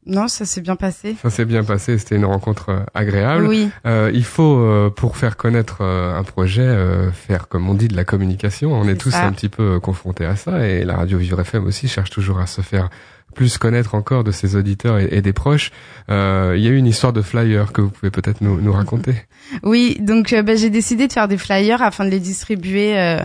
non, 0.07 0.29
ça 0.29 0.45
s'est 0.45 0.61
bien 0.61 0.77
passé. 0.77 1.17
Ça 1.21 1.31
s'est 1.31 1.45
bien 1.45 1.65
passé, 1.65 1.99
c'était 1.99 2.15
une 2.17 2.25
rencontre 2.25 2.69
euh, 2.71 2.81
agréable. 2.95 3.47
Oui, 3.49 3.69
Euh, 3.87 4.11
il 4.15 4.25
faut, 4.25 4.59
euh, 4.59 4.89
pour 4.89 5.17
faire 5.17 5.37
connaître 5.37 5.79
euh, 5.81 6.17
un 6.17 6.23
projet, 6.23 6.63
euh, 6.63 7.11
faire, 7.11 7.49
comme 7.49 7.69
on 7.69 7.75
dit, 7.75 7.89
de 7.89 7.97
la 7.97 8.05
communication. 8.05 8.73
On 8.73 8.87
est, 8.89 8.95
tous 8.97 9.11
ça. 9.11 9.27
un 9.27 9.33
petit 9.33 9.49
peu 9.49 9.81
confrontés 9.81 10.25
à 10.25 10.37
ça 10.37 10.67
et 10.67 10.85
la 10.85 10.97
radio 10.97 11.19
Vivre 11.19 11.41
FM 11.41 11.65
aussi 11.65 11.89
cherche 11.89 12.11
toujours 12.11 12.39
à 12.39 12.47
se 12.47 12.61
faire 12.61 12.89
plus 13.35 13.59
connaître 13.59 13.95
encore 13.95 14.25
de 14.25 14.31
ses 14.31 14.57
auditeurs 14.57 14.99
et, 14.99 15.09
et 15.11 15.23
des 15.23 15.33
proches. 15.33 15.71
Euh, 16.09 16.55
il 16.57 16.63
y 16.63 16.69
a 16.69 16.71
eu 16.71 16.77
une 16.77 16.87
histoire 16.87 17.13
de 17.13 17.21
flyer 17.21 17.73
que 17.73 17.81
vous 17.81 17.91
pouvez 17.91 18.11
peut-être 18.11 18.41
nous, 18.41 18.61
nous 18.61 18.73
raconter. 18.73 19.15
oui. 19.63 19.99
Donc 20.01 20.35
bah, 20.35 20.55
j'ai 20.55 20.71
décidé 20.71 21.09
de 21.09 21.13
faire 21.13 21.29
des 21.29 21.37
flyers 21.37 21.83
afin 21.83 22.05
de 22.05 22.11
les 22.11 22.21
distribuer 22.21 22.99
euh, 22.99 23.19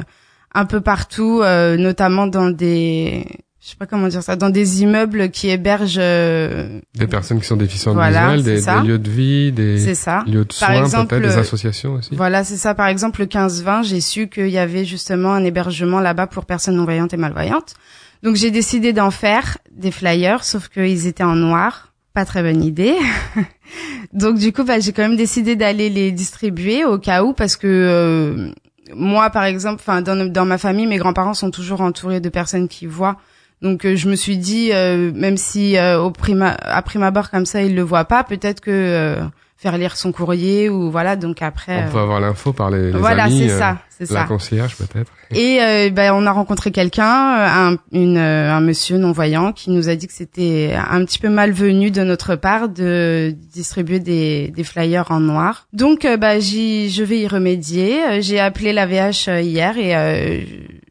un 0.54 0.66
peu 0.66 0.82
partout, 0.82 1.42
euh, 1.44 1.78
notamment 1.78 2.28
dans 2.28 2.50
des, 2.50 3.26
je 3.64 3.70
sais 3.70 3.76
pas 3.78 3.86
comment 3.86 4.08
dire 4.08 4.24
ça, 4.24 4.36
dans 4.36 4.50
des 4.50 4.82
immeubles 4.82 5.30
qui 5.30 5.50
hébergent. 5.50 5.98
euh, 6.00 6.80
Des 6.96 7.06
personnes 7.06 7.40
qui 7.40 7.46
sont 7.46 7.58
déficientes 7.58 7.94
Voilà, 7.94 8.36
visuelles, 8.36 8.64
des, 8.84 8.88
lieux 8.88 8.98
de 8.98 9.10
vie, 9.10 9.52
des 9.52 9.94
ça. 9.94 10.24
lieux 10.26 10.46
de 10.46 10.52
soins, 10.52 11.06
peut-être 11.06 11.22
des 11.22 11.38
euh, 11.38 11.40
associations 11.42 11.94
aussi. 11.94 12.16
Voilà, 12.16 12.44
c'est 12.44 12.58
ça. 12.58 12.74
Par 12.74 12.88
exemple, 12.88 13.20
le 13.22 13.28
15-20, 13.28 13.84
j'ai 13.84 14.02
su 14.02 14.30
qu'il 14.30 14.50
y 14.50 14.58
avait 14.58 14.84
justement 14.84 15.34
un 15.34 15.44
hébergement 15.44 16.00
là-bas 16.00 16.26
pour 16.26 16.46
personnes 16.46 16.76
non-voyantes 16.76 17.14
et 17.14 17.18
malvoyantes. 17.18 17.76
Donc 18.24 18.36
j'ai 18.36 18.50
décidé 18.50 18.94
d'en 18.94 19.12
faire 19.12 19.60
des 19.72 19.92
flyers, 19.92 20.44
sauf 20.44 20.68
qu'ils 20.68 21.06
étaient 21.06 21.24
en 21.24 21.36
noir. 21.36 21.94
Pas 22.16 22.26
très 22.26 22.42
bonne 22.42 22.64
idée. 22.64 22.96
Donc 24.14 24.38
du 24.38 24.52
coup, 24.52 24.64
bah, 24.64 24.80
j'ai 24.80 24.92
quand 24.92 25.04
même 25.04 25.16
décidé 25.16 25.56
d'aller 25.56 25.90
les 25.90 26.12
distribuer 26.12 26.84
au 26.84 26.98
cas 26.98 27.24
où, 27.24 27.34
parce 27.34 27.56
que 27.56 27.68
euh, 27.68 28.52
moi, 28.94 29.30
par 29.30 29.44
exemple, 29.46 29.78
enfin 29.80 30.02
dans, 30.02 30.26
dans 30.32 30.46
ma 30.46 30.58
famille, 30.58 30.88
mes 30.88 30.98
grands-parents 30.98 31.34
sont 31.34 31.52
toujours 31.52 31.82
entourés 31.82 32.20
de 32.20 32.30
personnes 32.30 32.68
qui 32.68 32.86
voient. 32.86 33.18
Donc 33.62 33.86
euh, 33.86 33.96
je 33.96 34.10
me 34.10 34.16
suis 34.16 34.38
dit, 34.38 34.72
euh, 34.74 35.12
même 35.14 35.38
si 35.38 35.78
euh, 35.78 36.00
au 36.02 36.12
prima, 36.12 36.58
à 36.62 36.82
prime 36.82 37.04
abord 37.04 37.30
comme 37.30 37.46
ça, 37.46 37.62
ils 37.62 37.76
le 37.76 37.82
voient 37.84 38.06
pas, 38.06 38.24
peut-être 38.24 38.60
que 38.62 38.72
euh, 38.72 39.22
faire 39.58 39.78
lire 39.78 39.96
son 39.96 40.12
courrier 40.12 40.70
ou 40.70 40.90
voilà. 40.90 41.16
Donc 41.16 41.42
après, 41.44 41.86
On 41.88 41.92
peut 41.92 42.00
avoir 42.00 42.20
l'info 42.20 42.52
par 42.54 42.72
les, 42.72 42.92
les 42.92 42.98
voilà, 42.98 43.26
amis, 43.26 43.46
c'est 43.48 43.54
euh, 43.54 43.60
ça, 43.60 43.78
c'est 43.90 44.10
la 44.10 44.22
ça. 44.22 44.26
concierge 44.26 44.76
peut-être. 44.76 45.12
Et 45.34 45.60
euh, 45.62 45.92
ben, 45.92 46.12
on 46.16 46.26
a 46.26 46.32
rencontré 46.32 46.72
quelqu'un, 46.72 47.04
euh, 47.06 47.48
un, 47.48 47.78
une, 47.92 48.18
euh, 48.18 48.52
un 48.52 48.60
monsieur 48.62 48.98
non 48.98 49.12
voyant, 49.12 49.54
qui 49.54 49.70
nous 49.70 49.88
a 49.90 49.96
dit 49.96 50.08
que 50.08 50.14
c'était 50.14 50.74
un 50.76 51.06
petit 51.06 51.20
peu 51.20 51.30
malvenu 51.30 51.92
de 51.92 52.02
notre 52.04 52.36
part 52.36 52.68
de 52.68 53.36
distribuer 53.54 54.00
des, 54.00 54.48
des 54.48 54.64
flyers 54.64 55.12
en 55.12 55.20
noir. 55.20 55.68
Donc, 55.72 56.04
euh, 56.06 56.18
bah, 56.18 56.40
j'y, 56.40 56.90
je 56.90 57.04
vais 57.04 57.20
y 57.20 57.28
remédier. 57.28 58.04
Euh, 58.04 58.18
J'ai 58.22 58.40
appelé 58.40 58.74
la 58.74 58.88
VH 58.88 59.30
euh, 59.30 59.42
hier 59.42 59.78
et 59.78 59.96
euh, 59.96 60.42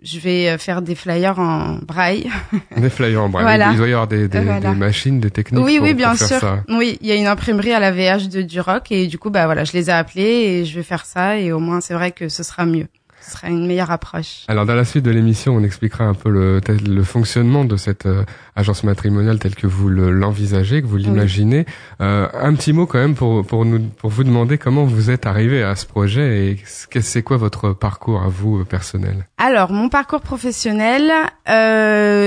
je 0.02 0.19
vais 0.19 0.49
euh, 0.49 0.59
faire 0.59 0.83
des 0.83 0.95
flyers 0.95 1.38
en 1.38 1.78
braille. 1.83 2.30
Des 2.76 2.90
flyers 2.90 3.23
en 3.23 3.28
braille. 3.28 3.45
Voilà. 3.45 3.71
Il 3.73 3.76
doit 3.76 3.88
y 3.88 3.92
avoir 3.92 4.07
des, 4.09 4.28
des, 4.28 4.40
Voilà. 4.40 4.71
des 4.73 4.76
machines, 4.78 5.21
des 5.21 5.30
techniques 5.30 5.64
oui, 5.64 5.76
pour, 5.76 5.85
oui, 5.85 5.90
pour 5.90 5.99
bien 5.99 6.14
faire 6.14 6.26
sûr. 6.28 6.38
ça. 6.40 6.64
Oui, 6.69 6.99
il 7.00 7.07
y 7.09 7.12
a 7.12 7.16
une 7.16 7.26
imprimerie 7.26 7.73
à 7.73 7.80
la 7.80 7.90
VH 7.92 8.28
de 8.28 8.42
Duroc 8.42 8.90
et 8.92 9.07
du 9.07 9.19
coup, 9.19 9.30
bah 9.30 9.45
voilà, 9.47 9.64
je 9.64 9.73
les 9.73 9.90
ai 9.90 9.92
appelés 9.92 10.23
et 10.23 10.64
je 10.64 10.75
vais 10.75 10.83
faire 10.83 11.04
ça 11.04 11.38
et 11.38 11.52
au 11.52 11.59
moins, 11.59 11.80
c'est 11.80 11.95
vrai 11.95 12.12
que 12.12 12.28
ce 12.28 12.42
sera 12.42 12.64
mieux. 12.66 12.87
Ce 13.21 13.33
serait 13.33 13.49
une 13.49 13.67
meilleure 13.67 13.91
approche. 13.91 14.45
Alors 14.49 14.67
dans 14.67 14.75
la 14.75 14.85
suite 14.85 15.05
de 15.05 15.11
l'émission, 15.11 15.55
on 15.55 15.62
expliquera 15.62 16.05
un 16.05 16.15
peu 16.15 16.31
le, 16.31 16.61
le 16.61 17.03
fonctionnement 17.03 17.65
de 17.65 17.77
cette 17.77 18.07
euh, 18.07 18.25
agence 18.57 18.85
matrimoniale 18.85 19.39
telle 19.39 19.55
que 19.55 19.67
vous 19.67 19.89
l'envisagez, 19.89 20.83
que 20.83 20.87
vous 20.87 20.97
l'imaginez. 20.97 21.67
Euh, 22.00 22.29
un 22.33 22.55
petit 22.55 22.73
mot 22.73 22.87
quand 22.87 22.99
même 22.99 23.15
pour 23.15 23.45
pour 23.47 23.65
nous 23.65 23.81
pour 23.81 24.11
vous 24.11 24.25
demander 24.25 24.59
comment 24.59 24.85
vous 24.85 25.11
êtes 25.11 25.27
arrivé 25.27 25.62
à 25.62 25.77
ce 25.77 25.87
projet 25.87 26.47
et 26.47 26.62
c'est 26.65 27.23
quoi 27.23 27.37
votre 27.37 27.73
parcours 27.73 28.23
à 28.23 28.29
vous 28.29 28.61
euh, 28.61 28.65
personnel? 28.65 29.27
Alors 29.39 29.73
mon 29.73 29.89
parcours 29.89 30.21
professionnel, 30.21 31.11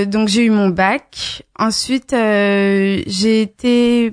donc 0.09 0.27
j'ai 0.27 0.45
eu 0.45 0.49
mon 0.49 0.69
bac. 0.69 1.43
Ensuite 1.57 2.11
j'ai 2.11 3.41
été 3.41 4.11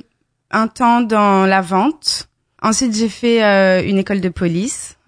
un 0.50 0.66
temps 0.66 1.00
dans 1.00 1.46
la 1.46 1.60
vente. 1.60 2.28
Ensuite, 2.62 2.94
j'ai 2.94 3.08
fait 3.08 3.42
euh, 3.42 3.82
une 3.82 3.96
école 3.96 4.20
de 4.20 4.28
police, 4.28 4.98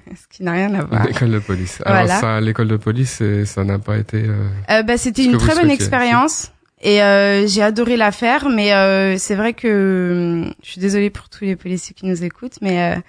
ce 0.14 0.36
qui 0.36 0.42
n'a 0.42 0.52
rien 0.52 0.74
à 0.74 0.84
voir. 0.84 1.04
Une 1.04 1.10
école 1.10 1.30
de 1.30 1.38
police. 1.38 1.80
Alors 1.84 2.08
ça, 2.08 2.40
l'école 2.40 2.68
de 2.68 2.76
police, 2.76 3.22
ça 3.44 3.64
n'a 3.64 3.78
pas 3.78 3.98
été. 3.98 4.24
Euh, 4.24 4.48
euh, 4.70 4.82
bah, 4.82 4.98
c'était 4.98 5.24
une 5.24 5.38
très 5.38 5.54
bonne 5.54 5.70
expérience 5.70 6.52
et 6.80 7.02
euh, 7.02 7.46
j'ai 7.46 7.62
adoré 7.62 7.96
la 7.96 8.10
faire, 8.10 8.48
mais 8.48 8.72
euh, 8.72 9.16
c'est 9.16 9.36
vrai 9.36 9.52
que 9.52 10.44
je 10.62 10.68
suis 10.68 10.80
désolée 10.80 11.10
pour 11.10 11.28
tous 11.28 11.44
les 11.44 11.54
policiers 11.54 11.94
qui 11.94 12.06
nous 12.06 12.24
écoutent, 12.24 12.58
mais 12.60 13.00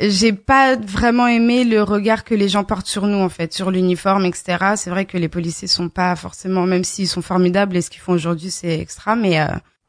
j'ai 0.00 0.32
pas 0.34 0.76
vraiment 0.76 1.26
aimé 1.26 1.64
le 1.64 1.82
regard 1.82 2.24
que 2.24 2.34
les 2.34 2.48
gens 2.48 2.64
portent 2.64 2.86
sur 2.86 3.06
nous 3.06 3.18
en 3.18 3.30
fait, 3.30 3.54
sur 3.54 3.70
l'uniforme, 3.70 4.26
etc. 4.26 4.74
C'est 4.76 4.90
vrai 4.90 5.06
que 5.06 5.16
les 5.16 5.28
policiers 5.28 5.68
sont 5.68 5.88
pas 5.88 6.14
forcément, 6.14 6.66
même 6.66 6.84
s'ils 6.84 7.08
sont 7.08 7.22
formidables 7.22 7.76
et 7.76 7.80
ce 7.80 7.88
qu'ils 7.88 8.02
font 8.02 8.12
aujourd'hui 8.12 8.50
c'est 8.50 8.78
extra, 8.80 9.16
mais 9.16 9.38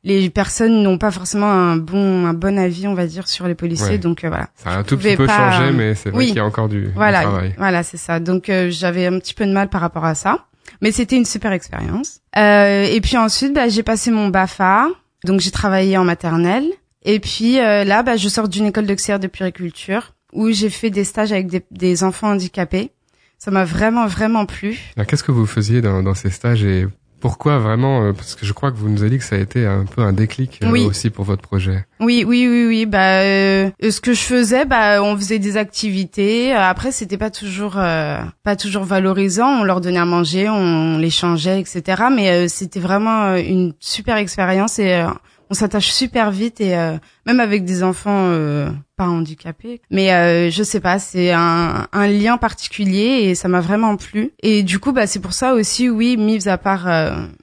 les 0.04 0.30
personnes 0.30 0.84
n'ont 0.84 0.98
pas 0.98 1.12
forcément 1.12 1.52
un 1.52 1.76
bon 1.76 2.26
un 2.26 2.34
bon 2.34 2.58
avis 2.58 2.88
on 2.88 2.94
va 2.94 3.08
dire 3.08 3.28
sur 3.28 3.48
les 3.48 3.56
policiers 3.56 3.98
donc 3.98 4.24
euh, 4.24 4.30
voilà. 4.30 4.50
Ça 4.56 4.72
a 4.72 4.78
un 4.78 4.84
tout 4.84 4.98
petit 4.98 5.16
peu 5.16 5.28
changé 5.28 5.72
mais 5.72 5.96
c'est 5.96 6.10
vrai 6.10 6.26
qu'il 6.26 6.36
y 6.36 6.40
a 6.40 6.46
encore 6.46 6.70
du, 6.70 6.92
voilà, 6.96 7.24
travail. 7.24 7.56
voilà 7.58 7.84
c'est 7.84 7.98
ça. 7.98 8.20
Donc 8.20 8.50
euh, 8.50 8.70
j'avais 8.70 9.08
un 9.08 9.20
petit 9.20 9.34
peu 9.34 9.46
de 9.46 9.52
mal 9.52 9.70
par 9.70 9.82
rapport 9.82 10.06
à 10.06 10.16
ça. 10.16 10.46
Mais 10.82 10.92
c'était 10.92 11.16
une 11.16 11.26
super 11.26 11.52
expérience. 11.54 12.20
Euh, 12.38 12.84
et 12.84 13.02
puis 13.02 13.18
ensuite 13.18 13.54
bah, 13.54 13.70
j'ai 13.70 13.84
passé 13.84 14.12
mon 14.12 14.28
Bafa 14.30 14.88
donc 15.24 15.40
j'ai 15.42 15.52
travaillé 15.52 15.98
en 15.98 16.04
maternelle. 16.04 16.68
Et 17.04 17.20
puis 17.20 17.60
euh, 17.60 17.84
là 17.84 18.04
bah, 18.04 18.18
je 18.18 18.30
sors 18.30 18.48
d'une 18.48 18.66
école 18.68 18.86
d'auxiliaire 18.86 19.20
de 19.20 19.28
puriculture 19.28 20.14
où 20.34 20.52
j'ai 20.52 20.70
fait 20.70 20.90
des 20.90 21.04
stages 21.04 21.32
avec 21.32 21.48
des, 21.48 21.66
des 21.72 22.04
enfants 22.04 22.30
handicapés. 22.30 22.92
Ça 23.40 23.52
m'a 23.52 23.66
vraiment 23.66 24.08
vraiment 24.08 24.46
plu. 24.46 24.80
Qu'est-ce 25.08 25.24
que 25.24 25.32
vous 25.32 25.46
faisiez 25.46 25.82
dans, 25.82 26.02
dans 26.02 26.16
ces 26.16 26.30
stages 26.30 26.64
et 26.64 26.88
pourquoi 27.20 27.58
vraiment 27.58 28.04
euh, 28.04 28.14
Parce 28.14 28.36
que 28.36 28.46
je 28.46 28.54
crois 28.54 28.72
que 28.72 28.78
vous 28.78 28.90
nous 28.90 29.02
avez 29.02 29.12
dit 29.12 29.18
que 29.18 29.24
ça 29.24 29.36
a 29.36 29.40
été 29.40 29.66
un 29.66 29.86
peu 29.86 30.02
un 30.02 30.14
déclic 30.14 30.60
euh, 30.64 30.88
aussi 30.88 31.10
pour 31.10 31.26
votre 31.26 31.42
projet. 31.42 31.86
Oui, 32.00 32.24
oui, 32.28 32.48
oui, 32.48 32.66
oui. 32.68 32.86
Bah, 32.86 33.22
euh, 33.22 33.70
ce 33.82 34.00
que 34.02 34.14
je 34.14 34.22
faisais, 34.22 34.66
bah, 34.66 35.02
on 35.02 35.16
faisait 35.16 35.40
des 35.40 35.58
activités. 35.58 36.54
Après, 36.54 36.92
c'était 36.92 37.18
pas 37.18 37.32
toujours, 37.32 37.74
pas 37.74 38.56
toujours 38.60 38.84
valorisant. 38.84 39.62
On 39.62 39.64
leur 39.64 39.82
donnait 39.82 40.00
à 40.00 40.06
manger, 40.06 40.50
on 40.50 40.98
les 40.98 41.10
changeait, 41.10 41.60
etc. 41.60 42.04
Mais 42.16 42.48
c'était 42.48 42.80
vraiment 42.80 43.36
une 43.36 43.74
super 43.80 44.18
expérience 44.18 44.80
et 44.80 45.04
on 45.50 45.54
s'attache 45.54 45.92
super 45.92 46.32
vite 46.32 46.62
et 46.62 46.76
euh, 46.76 46.98
même 47.26 47.40
avec 47.40 47.66
des 47.66 47.84
enfants 47.84 48.28
euh, 48.30 48.70
pas 48.96 49.08
handicapés. 49.08 49.82
Mais 49.90 50.14
euh, 50.14 50.50
je 50.50 50.64
sais 50.64 50.80
pas, 50.80 51.00
c'est 51.00 51.32
un, 51.32 51.88
un, 51.92 52.08
lien 52.08 52.38
particulier 52.38 53.30
et 53.30 53.36
ça 53.36 53.48
m'a 53.48 53.62
vraiment 53.62 53.96
plu. 53.96 54.32
Et 54.42 54.64
du 54.64 54.80
coup, 54.80 54.92
bah 54.92 55.08
c'est 55.08 55.20
pour 55.20 55.34
ça 55.34 55.54
aussi, 55.54 55.90
oui, 55.90 56.18
mis 56.18 56.48
à 56.48 56.58
part 56.58 56.88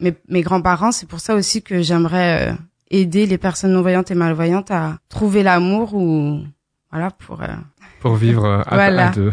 mes, 0.00 0.14
mes 0.28 0.42
grands-parents, 0.42 0.92
c'est 0.92 1.08
pour 1.08 1.20
ça 1.20 1.34
aussi 1.34 1.62
que 1.62 1.82
j'aimerais 1.82 2.56
aider 2.90 3.26
les 3.26 3.38
personnes 3.38 3.72
non 3.72 3.82
voyantes 3.82 4.10
et 4.10 4.14
malvoyantes 4.14 4.70
à 4.70 4.98
trouver 5.08 5.42
l'amour 5.42 5.94
ou 5.94 6.40
voilà 6.90 7.10
pour 7.10 7.40
pour 8.04 8.16
vivre 8.16 8.44
euh, 8.44 8.60
à, 8.66 9.08
deux. 9.12 9.30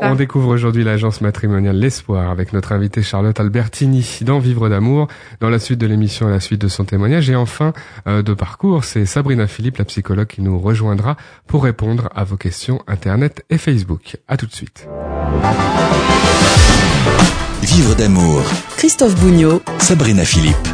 On 0.00 0.14
découvre 0.14 0.50
aujourd'hui 0.50 0.84
l'agence 0.84 1.20
matrimoniale 1.20 1.76
L'Espoir 1.76 2.30
avec 2.30 2.52
notre 2.52 2.70
invitée 2.70 3.02
Charlotte 3.02 3.40
Albertini 3.40 4.20
dans 4.22 4.38
Vivre 4.38 4.68
d'amour. 4.68 5.08
Dans 5.40 5.50
la 5.50 5.58
suite 5.58 5.80
de 5.80 5.88
l'émission, 5.88 6.28
à 6.28 6.30
la 6.30 6.38
suite 6.38 6.60
de 6.60 6.68
son 6.68 6.84
témoignage. 6.84 7.28
Et 7.30 7.34
enfin, 7.34 7.72
euh, 8.06 8.22
de 8.22 8.32
parcours, 8.32 8.84
c'est 8.84 9.06
Sabrina 9.06 9.48
Philippe, 9.48 9.78
la 9.78 9.84
psychologue, 9.84 10.28
qui 10.28 10.40
nous 10.40 10.56
rejoindra 10.56 11.16
pour 11.48 11.64
répondre 11.64 12.08
à 12.14 12.22
vos 12.22 12.36
questions 12.36 12.80
Internet 12.86 13.44
et 13.50 13.58
Facebook. 13.58 14.18
À 14.28 14.36
tout 14.36 14.46
de 14.46 14.54
suite. 14.54 14.86
Vivre 17.62 17.96
d'amour. 17.96 18.44
Christophe 18.76 19.16
Bougnot. 19.20 19.60
Sabrina 19.78 20.24
Philippe. 20.24 20.68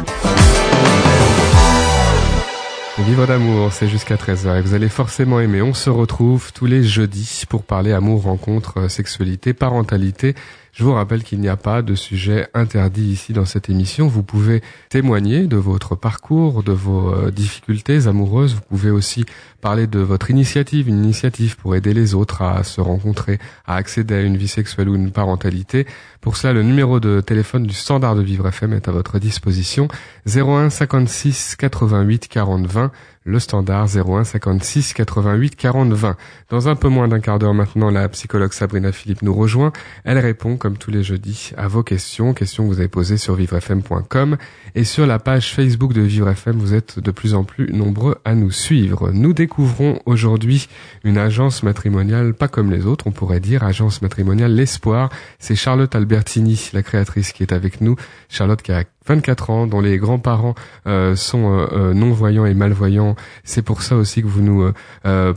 Vivre 2.99 3.25
d'amour, 3.25 3.73
c'est 3.73 3.87
jusqu'à 3.87 4.15
13h 4.15 4.59
et 4.59 4.61
vous 4.61 4.75
allez 4.75 4.87
forcément 4.87 5.39
aimer. 5.39 5.63
On 5.63 5.73
se 5.73 5.89
retrouve 5.89 6.53
tous 6.53 6.67
les 6.67 6.83
jeudis 6.83 7.43
pour 7.49 7.63
parler 7.63 7.91
amour, 7.91 8.21
rencontre, 8.21 8.87
sexualité, 8.87 9.53
parentalité 9.53 10.35
je 10.73 10.83
vous 10.83 10.93
rappelle 10.93 11.23
qu'il 11.23 11.39
n'y 11.39 11.49
a 11.49 11.55
pas 11.55 11.83
de 11.83 11.93
sujet 11.93 12.47
interdit 12.55 13.05
ici 13.05 13.31
dans 13.31 13.45
cette 13.45 13.69
émission. 13.69 14.07
Vous 14.07 14.23
pouvez 14.23 14.63
témoigner 14.89 15.45
de 15.45 15.55
votre 15.55 15.95
parcours, 15.95 16.63
de 16.63 16.71
vos 16.71 17.13
euh, 17.13 17.29
difficultés 17.29 18.07
amoureuses. 18.07 18.55
Vous 18.55 18.61
pouvez 18.61 18.89
aussi 18.89 19.23
parler 19.61 19.85
de 19.85 19.99
votre 19.99 20.31
initiative, 20.31 20.87
une 20.87 21.03
initiative 21.03 21.57
pour 21.57 21.75
aider 21.75 21.93
les 21.93 22.15
autres 22.15 22.41
à 22.41 22.63
se 22.63 22.81
rencontrer, 22.81 23.37
à 23.67 23.75
accéder 23.75 24.15
à 24.15 24.21
une 24.21 24.35
vie 24.35 24.47
sexuelle 24.47 24.89
ou 24.89 24.95
une 24.95 25.11
parentalité. 25.11 25.85
Pour 26.21 26.37
cela, 26.37 26.53
le 26.53 26.63
numéro 26.63 26.99
de 26.99 27.21
téléphone 27.21 27.67
du 27.67 27.75
standard 27.75 28.15
de 28.15 28.23
Vivre 28.23 28.47
FM 28.47 28.73
est 28.73 28.87
à 28.87 28.91
votre 28.91 29.19
disposition. 29.19 29.87
01 30.25 30.71
56 30.71 31.55
88 31.55 32.27
40 32.27 32.65
20 32.65 32.91
le 33.25 33.39
standard 33.39 33.87
01 33.95 34.23
56 34.23 34.93
88 34.93 35.55
40 35.55 35.93
20. 35.93 36.17
Dans 36.49 36.69
un 36.69 36.75
peu 36.75 36.89
moins 36.89 37.07
d'un 37.07 37.19
quart 37.19 37.39
d'heure 37.39 37.53
maintenant, 37.53 37.89
la 37.89 38.09
psychologue 38.09 38.53
Sabrina 38.53 38.91
Philippe 38.91 39.21
nous 39.21 39.33
rejoint. 39.33 39.71
Elle 40.03 40.19
répond, 40.19 40.57
comme 40.57 40.77
tous 40.77 40.91
les 40.91 41.03
jeudis, 41.03 41.51
à 41.57 41.67
vos 41.67 41.83
questions, 41.83 42.33
questions 42.33 42.63
que 42.63 42.69
vous 42.69 42.79
avez 42.79 42.87
posées 42.87 43.17
sur 43.17 43.35
vivrefm.com 43.35 44.37
et 44.75 44.83
sur 44.83 45.07
la 45.07 45.19
page 45.19 45.53
Facebook 45.53 45.93
de 45.93 46.01
Vivre 46.01 46.29
FM. 46.29 46.57
Vous 46.57 46.73
êtes 46.73 46.99
de 46.99 47.11
plus 47.11 47.33
en 47.33 47.43
plus 47.43 47.71
nombreux 47.71 48.17
à 48.25 48.35
nous 48.35 48.51
suivre. 48.51 49.11
Nous 49.11 49.33
découvrons 49.33 49.99
aujourd'hui 50.05 50.67
une 51.03 51.17
agence 51.17 51.63
matrimoniale 51.63 52.33
pas 52.33 52.47
comme 52.47 52.71
les 52.71 52.85
autres, 52.85 53.07
on 53.07 53.11
pourrait 53.11 53.39
dire 53.39 53.63
agence 53.63 54.01
matrimoniale 54.01 54.53
L'Espoir. 54.53 55.09
C'est 55.39 55.55
Charlotte 55.55 55.95
Albertini, 55.95 56.69
la 56.73 56.83
créatrice, 56.83 57.31
qui 57.31 57.43
est 57.43 57.53
avec 57.53 57.81
nous. 57.81 57.95
Charlotte 58.29 58.61
qui 58.61 58.71
a 58.71 58.83
24 59.05 59.49
ans, 59.49 59.67
dont 59.67 59.81
les 59.81 59.97
grands-parents 59.97 60.55
euh, 60.87 61.15
sont 61.15 61.51
euh, 61.51 61.67
euh, 61.73 61.93
non-voyants 61.93 62.45
et 62.45 62.53
malvoyants. 62.53 63.15
C'est 63.43 63.61
pour 63.61 63.81
ça 63.81 63.95
aussi 63.95 64.21
que 64.21 64.27
vous 64.27 64.41
nous 64.41 64.71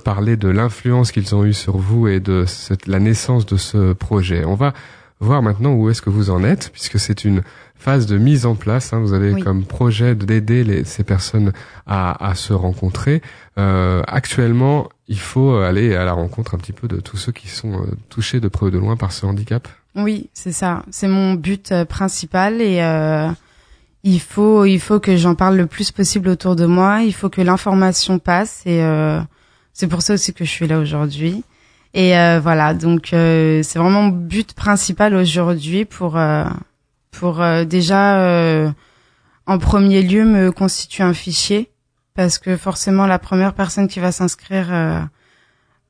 parlez 0.05 0.37
de 0.37 0.49
l'influence 0.49 1.13
qu'ils 1.13 1.35
ont 1.35 1.45
eue 1.45 1.53
sur 1.53 1.77
vous 1.77 2.09
et 2.09 2.21
de 2.21 2.45
la 2.87 3.01
naissance 3.01 3.47
de 3.47 3.57
ce 3.57 3.93
projet. 3.93 4.45
On 4.45 4.55
va 4.55 4.73
voir 5.21 5.43
maintenant 5.43 5.73
où 5.73 5.89
est-ce 5.91 6.03
que 6.03 6.11
vous 6.11 6.31
en 6.31 6.45
êtes, 6.45 6.71
puisque 6.73 6.99
c'est 6.99 7.25
une 7.25 7.43
phase 7.75 8.07
de 8.07 8.19
mise 8.19 8.47
en 8.47 8.55
place. 8.55 8.93
Hein. 8.93 9.01
vous 9.01 9.13
avez 9.13 9.41
comme 9.41 9.65
projet 9.65 10.15
d'aider 10.15 10.85
ces 10.85 11.05
personnes 11.05 11.53
à, 11.87 12.29
à, 12.29 12.35
se 12.35 12.53
rencontrer. 12.53 13.23
actuellement, 13.57 14.89
il 15.09 15.19
faut 15.19 15.57
aller 15.57 15.95
à 15.95 16.05
la 16.05 16.13
rencontre 16.13 16.55
un 16.55 16.59
petit 16.59 16.73
peu 16.73 16.89
de 16.89 17.01
tous 17.01 17.17
ceux 17.17 17.33
qui 17.33 17.49
sont 17.49 17.87
touchés 18.09 18.41
de 18.41 18.49
près 18.49 18.67
ou 18.67 18.71
de 18.71 18.79
loin 18.79 18.97
par 18.97 19.13
ce 19.13 19.27
handicap. 19.27 19.69
Oui, 19.95 20.29
c'est 20.35 20.53
ça. 20.53 20.85
C'est 20.91 21.09
mon 21.09 21.35
but 21.35 21.73
principal 21.89 22.61
et 22.61 22.81
il 24.07 24.21
faut 24.21 24.65
il 24.65 24.79
faut 24.79 25.01
que 25.01 25.17
j'en 25.17 25.35
parle 25.35 25.57
le 25.57 25.67
plus 25.67 25.91
possible 25.91 26.29
autour 26.29 26.55
de 26.55 26.65
moi. 26.65 27.03
Il 27.03 27.13
faut 27.13 27.29
que 27.29 27.41
l'information 27.43 28.21
passe 28.21 28.63
et 28.65 28.81
euh, 28.83 29.21
c'est 29.73 29.89
pour 29.89 30.01
ça 30.01 30.15
aussi 30.15 30.33
que 30.33 30.45
je 30.45 30.51
suis 30.51 30.69
là 30.69 30.79
aujourd'hui. 30.79 31.43
Et 31.93 32.17
euh, 32.17 32.39
voilà, 32.41 32.73
donc 32.73 33.13
euh, 33.13 33.63
c'est 33.65 33.81
vraiment 33.81 34.03
mon 34.03 34.09
but 34.09 34.55
principal 34.55 35.15
aujourd'hui 35.15 35.85
pour 35.85 36.17
euh, 36.17 36.45
pour 37.11 37.43
euh, 37.43 37.65
déjà 37.65 38.73
en 39.47 39.59
premier 39.59 40.03
lieu 40.03 40.25
me 40.25 40.53
constituer 40.53 41.03
un 41.03 41.15
fichier 41.15 41.73
parce 42.15 42.39
que 42.39 42.57
forcément 42.57 43.07
la 43.07 43.19
première 43.19 43.55
personne 43.55 43.89
qui 43.89 43.99
va 43.99 44.13
s'inscrire 44.13 44.69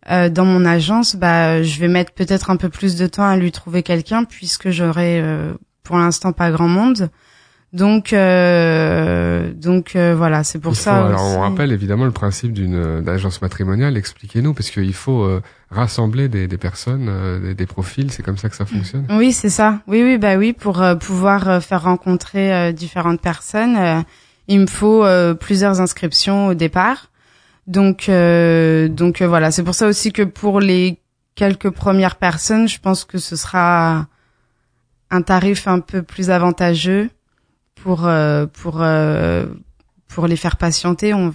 dans 0.08 0.44
mon 0.44 0.64
agence, 0.64 1.16
bah 1.16 1.62
je 1.62 1.80
vais 1.80 1.88
mettre 1.88 2.12
peut-être 2.12 2.50
un 2.50 2.56
peu 2.56 2.68
plus 2.70 2.96
de 2.96 3.06
temps 3.06 3.26
à 3.26 3.36
lui 3.36 3.52
trouver 3.52 3.82
quelqu'un 3.82 4.24
puisque 4.24 4.70
j'aurai 4.70 5.22
pour 5.82 5.98
l'instant 5.98 6.32
pas 6.32 6.50
grand 6.50 6.68
monde. 6.68 7.10
Donc, 7.72 8.12
euh, 8.12 9.52
donc 9.52 9.96
euh, 9.96 10.14
voilà, 10.16 10.44
c'est 10.44 10.60
pour 10.60 10.76
ça. 10.76 11.04
alors 11.06 11.24
on 11.24 11.40
rappelle 11.40 11.72
évidemment 11.72 12.04
le 12.04 12.12
principe 12.12 12.52
d'une 12.52 12.74
euh, 12.74 13.02
agence 13.06 13.42
matrimoniale. 13.42 13.96
Expliquez-nous, 13.96 14.54
parce 14.54 14.70
qu'il 14.70 14.94
faut 14.94 15.24
euh, 15.24 15.42
rassembler 15.70 16.28
des, 16.28 16.46
des 16.46 16.58
personnes, 16.58 17.10
des, 17.42 17.54
des, 17.54 17.66
profils. 17.66 18.10
C'est 18.12 18.22
comme 18.22 18.38
ça 18.38 18.48
que 18.48 18.56
ça 18.56 18.66
fonctionne. 18.66 19.06
Oui, 19.10 19.32
c'est 19.32 19.50
ça. 19.50 19.80
Oui, 19.88 20.02
oui, 20.02 20.16
bah 20.16 20.36
oui, 20.36 20.52
pour 20.52 20.82
pouvoir 21.00 21.62
faire 21.62 21.82
rencontrer 21.82 22.72
différentes 22.72 23.20
personnes, 23.20 24.04
il 24.46 24.60
me 24.60 24.66
faut 24.66 25.04
plusieurs 25.40 25.80
inscriptions 25.80 26.48
au 26.48 26.54
départ. 26.54 27.10
Donc, 27.66 28.08
donc 28.08 29.22
voilà, 29.22 29.50
c'est 29.50 29.64
pour 29.64 29.74
ça 29.74 29.88
aussi 29.88 30.12
que 30.12 30.22
pour 30.22 30.60
les 30.60 31.00
quelques 31.34 31.70
premières 31.70 32.16
personnes, 32.16 32.68
je 32.68 32.78
pense 32.78 33.04
que 33.04 33.18
ce 33.18 33.34
sera 33.34 34.06
un 35.10 35.22
tarif 35.22 35.66
un 35.66 35.80
peu 35.80 36.02
plus 36.02 36.30
avantageux 36.30 37.10
pour 37.86 38.04
euh, 38.04 38.46
pour 38.52 38.82
euh, 38.82 39.46
pour 40.08 40.26
les 40.26 40.34
faire 40.34 40.56
patienter, 40.56 41.14
on, 41.14 41.26
en 41.28 41.32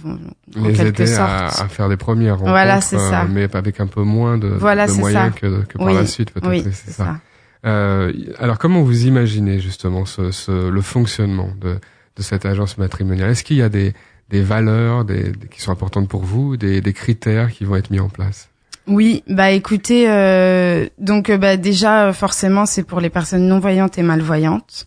les 0.56 0.74
quelque 0.74 1.02
aider 1.02 1.06
sorte. 1.06 1.30
À, 1.30 1.46
à, 1.46 1.68
faire 1.68 1.88
des 1.88 1.96
premières 1.96 2.34
rencontres, 2.34 2.50
voilà, 2.50 2.82
c'est 2.82 2.98
ça. 2.98 3.24
mais 3.24 3.48
avec 3.56 3.80
un 3.80 3.86
peu 3.86 4.02
moins 4.02 4.36
de, 4.36 4.50
de 4.50 4.98
moyens 5.00 5.34
que, 5.34 5.62
que, 5.64 5.78
par 5.78 5.92
la 5.92 6.04
suite 6.04 6.30
peut-être. 6.32 6.50
Oui, 6.50 6.62
c'est 6.62 6.90
ça. 6.90 7.04
ça. 7.04 7.16
Euh, 7.64 8.12
alors 8.38 8.58
comment 8.58 8.82
vous 8.82 9.06
imaginez 9.06 9.60
justement 9.60 10.04
ce, 10.04 10.30
ce, 10.30 10.68
le 10.68 10.80
fonctionnement 10.82 11.48
de, 11.58 11.78
de 12.16 12.22
cette 12.22 12.44
agence 12.44 12.76
matrimoniale? 12.76 13.30
Est-ce 13.30 13.44
qu'il 13.44 13.56
y 13.56 13.62
a 13.62 13.70
des, 13.70 13.94
des 14.28 14.42
valeurs 14.42 15.06
des, 15.06 15.32
qui 15.50 15.62
sont 15.62 15.72
importantes 15.72 16.08
pour 16.08 16.22
vous, 16.22 16.58
des, 16.58 16.82
des 16.82 16.92
critères 16.92 17.50
qui 17.50 17.64
vont 17.64 17.76
être 17.76 17.90
mis 17.90 18.00
en 18.00 18.10
place? 18.10 18.50
Oui, 18.86 19.22
bah 19.26 19.52
écoutez, 19.52 20.10
euh, 20.10 20.86
donc 20.98 21.30
euh, 21.30 21.38
bah 21.38 21.56
déjà 21.56 22.12
forcément 22.12 22.66
c'est 22.66 22.82
pour 22.82 23.00
les 23.00 23.10
personnes 23.10 23.46
non 23.46 23.58
voyantes 23.58 23.96
et 23.96 24.02
malvoyantes. 24.02 24.86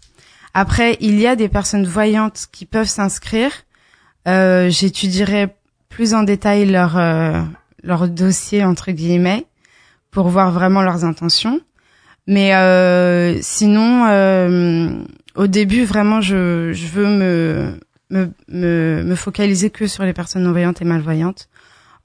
Après, 0.57 0.97
il 1.01 1.19
y 1.19 1.27
a 1.27 1.35
des 1.35 1.49
personnes 1.49 1.85
voyantes 1.85 2.47
qui 2.49 2.65
peuvent 2.65 2.87
s'inscrire. 2.87 3.51
Euh, 4.25 4.69
J'étudierai 4.69 5.53
plus 5.89 6.13
en 6.13 6.23
détail 6.23 6.65
leur 6.65 6.97
euh, 6.97 7.41
leur 7.83 8.07
dossier 8.07 8.63
entre 8.63 8.91
guillemets 8.91 9.45
pour 10.11 10.29
voir 10.29 10.51
vraiment 10.51 10.81
leurs 10.81 11.03
intentions. 11.03 11.59
Mais 12.25 12.55
euh, 12.55 13.37
sinon, 13.41 14.05
euh, 14.07 14.89
au 15.35 15.47
début, 15.47 15.83
vraiment, 15.83 16.21
je, 16.21 16.71
je 16.71 16.87
veux 16.87 17.07
me, 17.07 17.77
me, 18.09 18.31
me, 18.47 19.03
me 19.03 19.15
focaliser 19.15 19.69
que 19.69 19.87
sur 19.87 20.05
les 20.05 20.13
personnes 20.13 20.43
non 20.43 20.53
voyantes 20.53 20.81
et 20.81 20.85
malvoyantes 20.85 21.49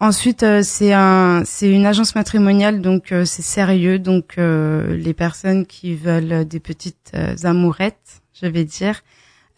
Ensuite, 0.01 0.43
euh, 0.43 0.63
c'est 0.65 0.93
un, 0.93 1.43
c'est 1.45 1.71
une 1.71 1.87
agence 1.87 2.17
matrimoniale, 2.17 2.81
donc 2.81 3.13
euh, 3.13 3.25
c'est 3.25 3.43
sérieux. 3.43 4.01
Donc 4.01 4.35
les 4.39 5.15
personnes 5.15 5.67
qui 5.67 5.95
veulent 5.95 6.45
des 6.49 6.59
petites 6.61 7.13
amourettes, 7.45 8.20
je 8.43 8.47
vais 8.47 8.65
dire, 8.65 9.03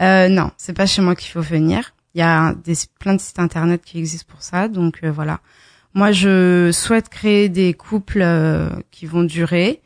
non, 0.01 0.51
c'est 0.57 0.73
pas 0.73 0.87
chez 0.87 1.03
moi 1.03 1.15
qu'il 1.15 1.31
faut 1.31 1.41
venir. 1.41 1.95
Il 2.15 2.19
y 2.19 2.23
a 2.23 2.55
des, 2.65 2.75
plein 2.99 3.15
de 3.15 3.21
sites 3.21 3.39
internet 3.39 3.83
qui 3.85 3.99
existent 3.99 4.31
pour 4.31 4.43
ça, 4.43 4.69
donc 4.69 5.05
voilà. 5.05 5.41
Moi, 5.95 6.13
je 6.13 6.71
souhaite 6.73 7.09
créer 7.09 7.49
des 7.49 7.75
couples 7.75 8.25
qui 8.91 9.07
vont 9.07 9.23
durer. 9.23 9.81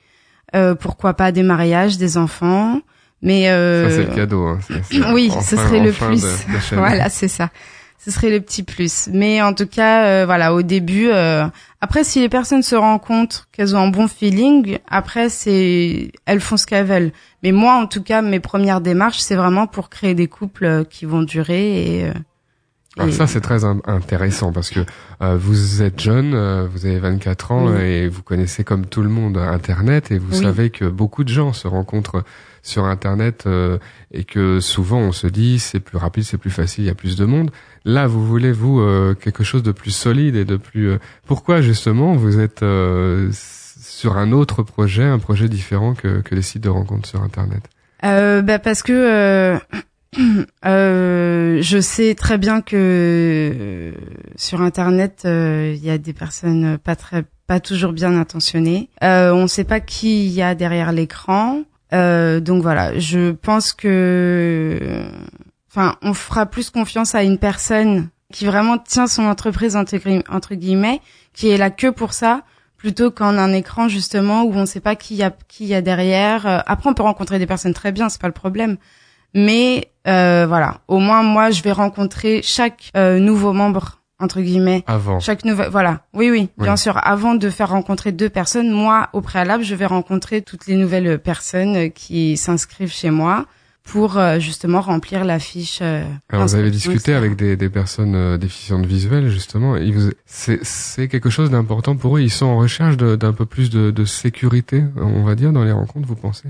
pourquoi 0.81 1.15
pas 1.15 1.33
des 1.33 1.43
mariages, 1.43 1.99
des 1.99 2.17
enfants. 2.17 2.81
Mais 3.23 3.45
ça 3.47 3.91
c'est 3.91 4.05
le 4.05 4.15
cadeau. 4.15 4.47
Hein. 4.47 4.59
oui, 5.13 5.31
ce 5.43 5.57
serait 5.57 5.81
le 5.81 5.93
plus. 5.93 6.25
voilà, 6.73 7.09
c'est 7.09 7.29
ça 7.29 7.51
ce 8.07 8.13
serait 8.13 8.31
le 8.31 8.41
petit 8.41 8.63
plus. 8.63 9.09
Mais 9.13 9.43
en 9.43 9.53
tout 9.53 9.67
cas, 9.67 10.05
euh, 10.05 10.27
voilà, 10.27 10.55
au 10.55 10.63
début, 10.63 11.09
euh, 11.09 11.47
après, 11.87 12.03
si 12.03 12.19
les 12.19 12.29
personnes 12.29 12.65
se 12.65 12.75
rendent 12.75 13.01
compte 13.01 13.47
qu'elles 13.53 13.77
ont 13.77 13.79
un 13.79 13.91
bon 13.91 14.09
feeling, 14.09 14.79
après, 14.89 15.29
c'est, 15.29 16.11
elles 16.25 16.41
font 16.41 16.57
ce 16.57 16.67
qu'elles 16.67 16.85
veulent. 16.85 17.13
Mais 17.45 17.53
moi, 17.53 17.77
en 17.77 17.87
tout 17.87 18.03
cas, 18.03 18.23
mes 18.23 18.41
premières 18.41 18.81
démarches, 18.81 19.21
c'est 19.21 19.37
vraiment 19.37 19.69
pour 19.69 19.89
créer 19.89 20.17
des 20.17 20.27
couples 20.27 20.65
euh, 20.65 20.83
qui 20.83 21.05
vont 21.05 21.23
durer 21.23 22.01
et. 22.01 22.13
Alors 22.99 23.13
ça 23.13 23.27
c'est 23.27 23.43
très 23.43 23.63
intéressant 23.63 24.53
parce 24.53 24.71
que 24.71 24.81
vous 25.21 25.83
êtes 25.83 26.01
jeune, 26.01 26.31
vous 26.65 26.87
avez 26.87 26.99
24 26.99 27.53
ans 27.53 27.77
et 27.77 28.09
vous 28.09 28.23
connaissez 28.23 28.65
comme 28.65 28.87
tout 28.87 29.03
le 29.03 29.11
monde 29.11 29.37
Internet 29.37 30.11
et 30.11 30.19
vous 30.19 30.33
savez 30.33 30.71
que 30.71 30.87
beaucoup 30.87 31.23
de 31.23 31.29
gens 31.29 31.53
se 31.53 31.69
rencontrent 31.69 32.25
sur 32.67 32.85
Internet 32.85 33.45
euh, 33.47 33.79
et 34.13 34.25
que 34.25 34.61
souvent 34.61 34.99
on 34.99 35.13
se 35.13 35.27
dit 35.27 35.59
c'est 35.59 35.81
plus 35.81 35.99
rapide, 35.99 36.25
c'est 36.25 36.37
plus 36.37 36.51
facile, 36.51 36.85
il 36.85 36.87
y 36.89 36.91
a 36.91 36.95
plus 36.95 37.17
de 37.17 37.25
monde. 37.25 37.51
Là, 37.87 38.07
vous 38.07 38.27
voulez 38.27 38.53
vous 38.53 38.81
euh, 38.81 39.15
quelque 39.15 39.45
chose 39.45 39.63
de 39.63 39.73
plus 39.73 39.93
solide 39.93 40.37
et 40.37 40.45
de 40.45 40.57
plus. 40.57 40.91
Euh, 40.91 40.99
pourquoi 41.27 41.63
justement 41.63 42.15
vous 42.15 42.39
êtes 42.39 42.65
sur 43.33 44.19
un 44.19 44.33
autre 44.33 44.63
projet, 44.63 45.05
un 45.05 45.19
projet 45.19 45.49
différent 45.49 45.95
que, 45.95 46.21
que 46.21 46.35
les 46.35 46.43
sites 46.43 46.65
de 46.65 46.69
rencontres 46.69 47.09
sur 47.09 47.23
Internet? 47.23 47.63
Bah 48.03 48.59
parce 48.59 48.83
que 48.83 49.57
je 50.63 51.79
sais 51.81 52.15
très 52.15 52.39
bien 52.39 52.61
que 52.61 53.95
sur 54.37 54.61
Internet 54.61 55.23
il 55.25 55.85
y 55.85 55.91
a 55.91 55.99
des 55.99 56.13
personnes 56.13 56.79
pas 56.79 56.97
très 56.97 57.25
pas 57.47 57.61
toujours 57.61 57.93
bien 57.93 58.17
intentionnées. 58.19 58.91
on 59.01 59.43
ne 59.43 59.47
sait 59.47 59.65
pas 59.65 59.81
qui 59.81 60.27
il 60.27 60.33
y 60.33 60.43
a 60.43 60.55
derrière 60.55 60.93
l'écran. 60.93 61.65
Euh, 61.93 62.41
donc 62.41 62.63
voilà, 62.63 62.99
je 62.99 63.33
pense 63.33 63.73
que, 63.73 65.09
enfin, 65.77 65.97
on 66.03 66.15
fera 66.15 66.47
plus 66.47 66.71
confiance 66.71 67.15
à 67.15 67.23
une 67.23 67.39
personne 67.39 68.09
qui 68.33 68.47
vraiment 68.47 68.79
tient 68.79 69.07
son 69.07 69.25
entreprise 69.27 69.77
entre, 69.77 70.55
guillemets, 70.55 71.01
qui 71.33 71.51
est 71.51 71.59
là 71.59 71.71
que 71.71 71.89
pour 71.89 72.13
ça, 72.13 72.43
plutôt 72.77 73.11
qu'en 73.11 73.37
un 73.39 73.53
écran 73.53 73.89
justement 73.89 74.43
où 74.45 74.53
on 74.55 74.63
ne 74.63 74.67
sait 74.67 74.81
pas 74.81 74.97
qui 74.97 75.17
y 75.17 75.23
a 75.23 75.33
qui 75.49 75.67
y 75.67 75.75
a 75.75 75.83
derrière. 75.83 76.47
Euh, 76.47 76.59
après, 76.67 76.91
on 76.91 76.95
peut 76.95 77.03
rencontrer 77.03 77.39
des 77.39 77.47
personnes 77.47 77.75
très 77.75 77.93
bien, 77.93 78.09
c'est 78.09 78.21
pas 78.21 78.27
le 78.27 78.33
problème. 78.33 78.79
Mais 79.35 79.91
euh, 80.09 80.47
voilà, 80.49 80.81
au 80.89 80.99
moins 80.99 81.23
moi, 81.23 81.51
je 81.51 81.63
vais 81.63 81.73
rencontrer 81.73 82.41
chaque 82.43 82.91
euh, 82.97 83.19
nouveau 83.19 83.53
membre 83.53 84.01
entre 84.19 84.41
guillemets. 84.41 84.83
Avant. 84.87 85.21
Chaque 85.21 85.45
nouvelle, 85.45 85.69
voilà. 85.69 86.01
Oui, 86.15 86.31
oui, 86.31 86.49
bien 86.57 86.77
sûr. 86.77 86.99
Avant 87.07 87.35
de 87.35 87.51
faire 87.51 87.69
rencontrer 87.69 88.13
deux 88.13 88.31
personnes, 88.31 88.71
moi, 88.71 89.11
au 89.13 89.21
préalable, 89.21 89.63
je 89.63 89.75
vais 89.75 89.85
rencontrer 89.85 90.41
toutes 90.41 90.67
les 90.67 90.75
nouvelles 90.75 91.19
personnes 91.19 91.93
qui 91.93 92.39
s'inscrivent 92.39 92.93
chez 92.93 93.11
moi 93.11 93.45
pour 93.87 94.19
euh, 94.19 94.39
justement 94.41 94.81
remplir 94.81 95.25
la 95.25 95.39
fiche. 95.39 95.79
Euh, 95.81 96.05
Alors, 96.29 96.47
vous 96.47 96.55
avez 96.57 96.71
discuté 96.71 97.15
avec 97.15 97.37
des, 97.37 97.57
des 97.57 97.71
personnes 97.71 98.15
euh, 98.15 98.37
déficientes 98.37 98.85
visuelles, 98.85 99.29
justement. 99.31 99.77
C'est 100.27 101.09
quelque 101.09 101.31
chose 101.31 101.51
d'important 101.51 101.97
pour 101.97 102.19
eux. 102.19 102.21
Ils 102.21 102.31
sont 102.31 102.47
en 102.47 102.59
recherche 102.59 102.97
d'un 102.97 103.33
peu 103.33 103.47
plus 103.47 103.71
de, 103.71 103.91
de 103.91 104.05
sécurité, 104.05 104.85
on 104.97 105.23
va 105.23 105.35
dire, 105.37 105.53
dans 105.53 105.65
les 105.65 105.73
rencontres, 105.73 106.07
vous 106.07 106.17
pensez? 106.17 106.49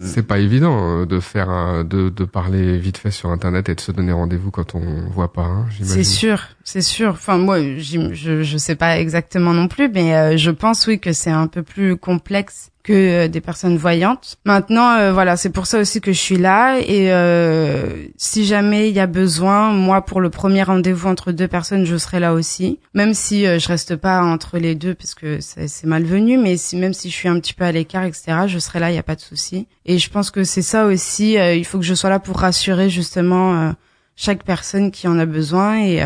Mm. 0.00 0.06
C'est 0.06 0.24
pas 0.24 0.40
évident 0.40 1.02
euh, 1.02 1.06
de 1.06 1.20
faire 1.20 1.84
de, 1.84 2.08
de 2.08 2.24
parler 2.24 2.78
vite 2.78 2.98
fait 2.98 3.12
sur 3.12 3.30
internet 3.30 3.68
et 3.68 3.76
de 3.76 3.80
se 3.80 3.92
donner 3.92 4.10
rendez-vous 4.10 4.50
quand 4.50 4.74
on 4.74 5.08
voit 5.08 5.32
pas. 5.32 5.44
Hein, 5.44 5.66
c'est 5.80 6.02
sûr, 6.02 6.48
c'est 6.64 6.82
sûr. 6.82 7.10
Enfin 7.10 7.38
moi, 7.38 7.60
je 7.60 8.42
je 8.42 8.58
sais 8.58 8.74
pas 8.74 8.98
exactement 8.98 9.52
non 9.54 9.68
plus, 9.68 9.88
mais 9.88 10.16
euh, 10.16 10.36
je 10.36 10.50
pense 10.50 10.88
oui 10.88 10.98
que 10.98 11.12
c'est 11.12 11.30
un 11.30 11.46
peu 11.46 11.62
plus 11.62 11.96
complexe 11.96 12.70
que 12.84 12.92
euh, 12.92 13.28
des 13.28 13.40
personnes 13.40 13.78
voyantes. 13.78 14.36
Maintenant, 14.44 14.92
euh, 14.92 15.12
voilà, 15.12 15.36
c'est 15.36 15.50
pour 15.50 15.66
ça 15.66 15.80
aussi 15.80 16.00
que 16.00 16.12
je 16.12 16.18
suis 16.18 16.36
là. 16.36 16.78
Et 16.78 17.12
euh, 17.12 18.06
si 18.16 18.44
jamais 18.44 18.90
il 18.90 18.94
y 18.94 19.00
a 19.00 19.06
besoin, 19.06 19.72
moi, 19.72 20.04
pour 20.04 20.20
le 20.20 20.30
premier 20.30 20.62
rendez-vous 20.62 21.08
entre 21.08 21.32
deux 21.32 21.48
personnes, 21.48 21.86
je 21.86 21.96
serai 21.96 22.20
là 22.20 22.34
aussi. 22.34 22.78
Même 22.92 23.14
si 23.14 23.44
je 23.44 23.68
reste 23.68 23.96
pas 23.96 24.22
entre 24.22 24.58
les 24.58 24.74
deux, 24.74 24.94
parce 24.94 25.14
que 25.14 25.40
c'est 25.40 25.84
malvenu, 25.84 26.36
mais 26.36 26.56
si, 26.56 26.76
même 26.76 26.92
si 26.92 27.10
je 27.10 27.14
suis 27.14 27.28
un 27.28 27.40
petit 27.40 27.54
peu 27.54 27.64
à 27.64 27.72
l'écart, 27.72 28.04
etc., 28.04 28.42
je 28.46 28.58
serai 28.58 28.78
là, 28.78 28.90
il 28.90 28.92
n'y 28.92 28.98
a 28.98 29.02
pas 29.02 29.16
de 29.16 29.20
souci. 29.20 29.66
Et 29.86 29.98
je 29.98 30.10
pense 30.10 30.30
que 30.30 30.44
c'est 30.44 30.62
ça 30.62 30.84
aussi. 30.84 31.32
il 31.34 31.64
faut 31.64 31.78
que 31.78 31.84
je 31.84 31.94
sois 31.94 32.10
là 32.10 32.20
pour 32.20 32.38
rassurer 32.38 32.90
justement 32.90 33.74
chaque 34.14 34.44
personne 34.44 34.90
qui 34.90 35.08
en 35.08 35.18
a 35.18 35.26
besoin 35.26 35.78
et 35.78 36.02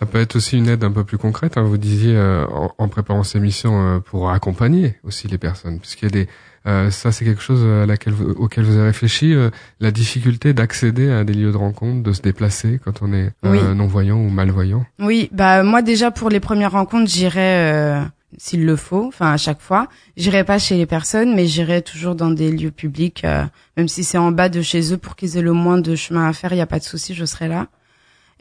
ça 0.00 0.06
peut 0.06 0.18
être 0.18 0.36
aussi 0.36 0.56
une 0.56 0.68
aide 0.68 0.82
un 0.82 0.90
peu 0.90 1.04
plus 1.04 1.18
concrète. 1.18 1.58
Hein. 1.58 1.62
Vous 1.62 1.76
disiez 1.76 2.16
euh, 2.16 2.46
en, 2.78 2.88
préparant 2.88 3.22
ces 3.22 3.38
missions 3.38 3.96
euh, 3.96 3.98
pour 4.00 4.30
accompagner 4.30 4.94
aussi 5.04 5.28
les 5.28 5.36
personnes, 5.36 5.78
puisqu'il 5.78 6.06
y 6.06 6.08
a 6.08 6.24
des 6.24 6.28
euh, 6.66 6.90
ça 6.90 7.10
c'est 7.10 7.24
quelque 7.24 7.40
chose 7.40 7.64
à 7.64 7.86
laquelle 7.86 8.12
auquel 8.36 8.64
vous 8.64 8.76
avez 8.76 8.88
réfléchi, 8.88 9.34
la 9.80 9.90
difficulté 9.90 10.52
d'accéder 10.52 11.10
à 11.10 11.24
des 11.24 11.32
lieux 11.32 11.52
de 11.52 11.56
rencontre, 11.56 12.02
de 12.02 12.12
se 12.12 12.20
déplacer 12.20 12.78
quand 12.84 13.00
on 13.00 13.14
est 13.14 13.32
non 13.42 13.86
voyant 13.86 14.18
ou 14.18 14.28
malvoyant? 14.28 14.84
Oui, 14.98 15.30
bah 15.32 15.62
moi 15.62 15.80
déjà 15.80 16.10
pour 16.10 16.28
les 16.28 16.40
premières 16.40 16.72
rencontres, 16.72 17.10
j'irai 17.10 18.02
s'il 18.36 18.66
le 18.66 18.76
faut, 18.76 19.06
enfin 19.06 19.32
à 19.32 19.38
chaque 19.38 19.60
fois, 19.60 19.88
j'irai 20.18 20.44
pas 20.44 20.58
chez 20.58 20.76
les 20.76 20.84
personnes, 20.84 21.34
mais 21.34 21.46
j'irai 21.46 21.80
toujours 21.80 22.14
dans 22.14 22.30
des 22.30 22.52
lieux 22.52 22.70
publics, 22.70 23.26
même 23.78 23.88
si 23.88 24.04
c'est 24.04 24.18
en 24.18 24.30
bas 24.30 24.50
de 24.50 24.60
chez 24.60 24.92
eux 24.92 24.98
pour 24.98 25.16
qu'ils 25.16 25.38
aient 25.38 25.42
le 25.42 25.54
moins 25.54 25.78
de 25.78 25.96
chemin 25.96 26.28
à 26.28 26.34
faire, 26.34 26.52
il 26.52 26.58
y 26.58 26.62
a 26.62 26.66
pas 26.66 26.78
de 26.78 26.84
souci, 26.84 27.14
je 27.14 27.24
serai 27.24 27.48
là. 27.48 27.68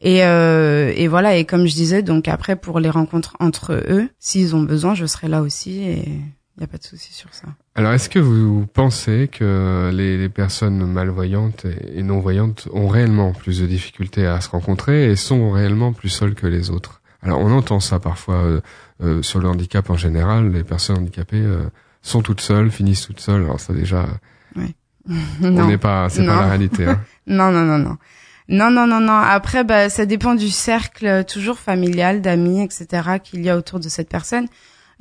Et, 0.02 0.24
euh, 0.24 0.94
et 0.96 1.08
voilà, 1.08 1.36
et 1.36 1.46
comme 1.46 1.68
je 1.68 1.74
disais, 1.74 2.02
donc 2.02 2.28
après 2.28 2.56
pour 2.56 2.80
les 2.80 2.90
rencontres 2.90 3.36
entre 3.40 3.74
eux, 3.90 4.10
s'ils 4.18 4.56
ont 4.56 4.62
besoin, 4.64 4.96
je 4.96 5.06
serai 5.06 5.28
là 5.28 5.42
aussi 5.42 5.82
et 5.84 6.08
il 6.08 6.60
n'y 6.60 6.64
a 6.64 6.68
pas 6.68 6.78
de 6.78 6.84
souci 6.84 7.14
sur 7.14 7.34
ça. 7.34 7.48
Alors 7.76 7.94
est-ce 7.94 8.10
que 8.10 8.20
vous 8.20 8.66
pensez 8.74 9.30
que 9.32 9.92
les, 9.94 10.18
les 10.18 10.30
personnes 10.30 10.86
malvoyantes 10.86 11.66
et 11.94 12.04
non-voyantes 12.04 12.68
ont 12.74 12.88
réellement 12.88 13.34
plus 13.34 13.60
de 13.60 13.66
difficultés 13.66 14.26
à 14.26 14.40
se 14.42 14.50
rencontrer 14.50 15.12
et 15.12 15.16
sont 15.16 15.52
réellement 15.52 15.94
plus 15.94 16.10
seules 16.10 16.36
que 16.36 16.48
les 16.48 16.70
autres? 16.70 17.00
Alors 17.22 17.40
on 17.40 17.52
entend 17.52 17.80
ça 17.80 18.00
parfois 18.00 18.36
euh, 18.36 18.62
euh, 19.04 19.22
sur 19.22 19.40
le 19.40 19.48
handicap 19.48 19.90
en 19.90 19.98
général, 19.98 20.52
les 20.52 20.64
personnes 20.64 21.00
handicapées 21.00 21.42
euh, 21.42 21.70
sont 22.02 22.22
toutes 22.22 22.42
seules, 22.42 22.72
finissent 22.72 23.06
toutes 23.06 23.20
seules. 23.20 23.44
Alors 23.44 23.60
ça 23.60 23.74
déjà, 23.74 24.08
oui. 24.56 24.76
on 25.42 25.68
n'est 25.68 25.78
pas, 25.78 26.10
c'est 26.10 26.26
pas 26.26 26.42
la 26.42 26.48
réalité. 26.48 26.86
Hein. 26.86 27.02
non, 27.28 27.52
non, 27.52 27.66
non, 27.66 27.78
non. 27.78 27.98
Non, 28.50 28.72
non, 28.72 28.88
non, 28.88 29.00
non. 29.00 29.14
Après, 29.14 29.64
bah, 29.64 29.90
ça 29.90 30.06
dépend 30.06 30.36
du 30.36 30.50
cercle 30.50 31.06
euh, 31.06 31.24
toujours 31.24 31.60
familial, 31.60 32.22
d'amis, 32.22 32.64
etc. 32.64 33.20
qu'il 33.24 33.42
y 33.42 33.50
a 33.50 33.56
autour 33.56 33.80
de 33.80 33.88
cette 33.88 34.10
personne. 34.10 34.48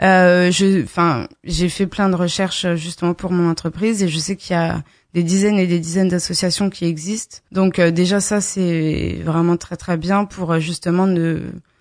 Euh, 0.01 0.51
je, 0.53 0.85
enfin, 0.85 1.27
j'ai 1.43 1.69
fait 1.69 1.87
plein 1.87 2.09
de 2.09 2.15
recherches 2.15 2.65
euh, 2.65 2.77
justement 2.77 3.15
pour 3.15 3.33
mon 3.33 3.51
entreprise 3.51 4.03
et 4.03 4.09
je 4.09 4.19
sais 4.19 4.37
qu'il 4.37 4.55
y 4.55 4.59
a 4.59 4.83
des 5.15 5.25
dizaines 5.25 5.59
et 5.59 5.67
des 5.67 5.81
dizaines 5.81 6.09
d'associations 6.09 6.71
qui 6.71 6.85
existent. 6.85 7.39
Donc 7.51 7.79
euh, 7.79 7.91
déjà 7.91 8.21
ça 8.21 8.41
c'est 8.41 9.19
vraiment 9.25 9.57
très 9.57 9.77
très 9.77 9.97
bien 9.97 10.25
pour 10.25 10.61
justement 10.61 11.07
ne 11.07 11.41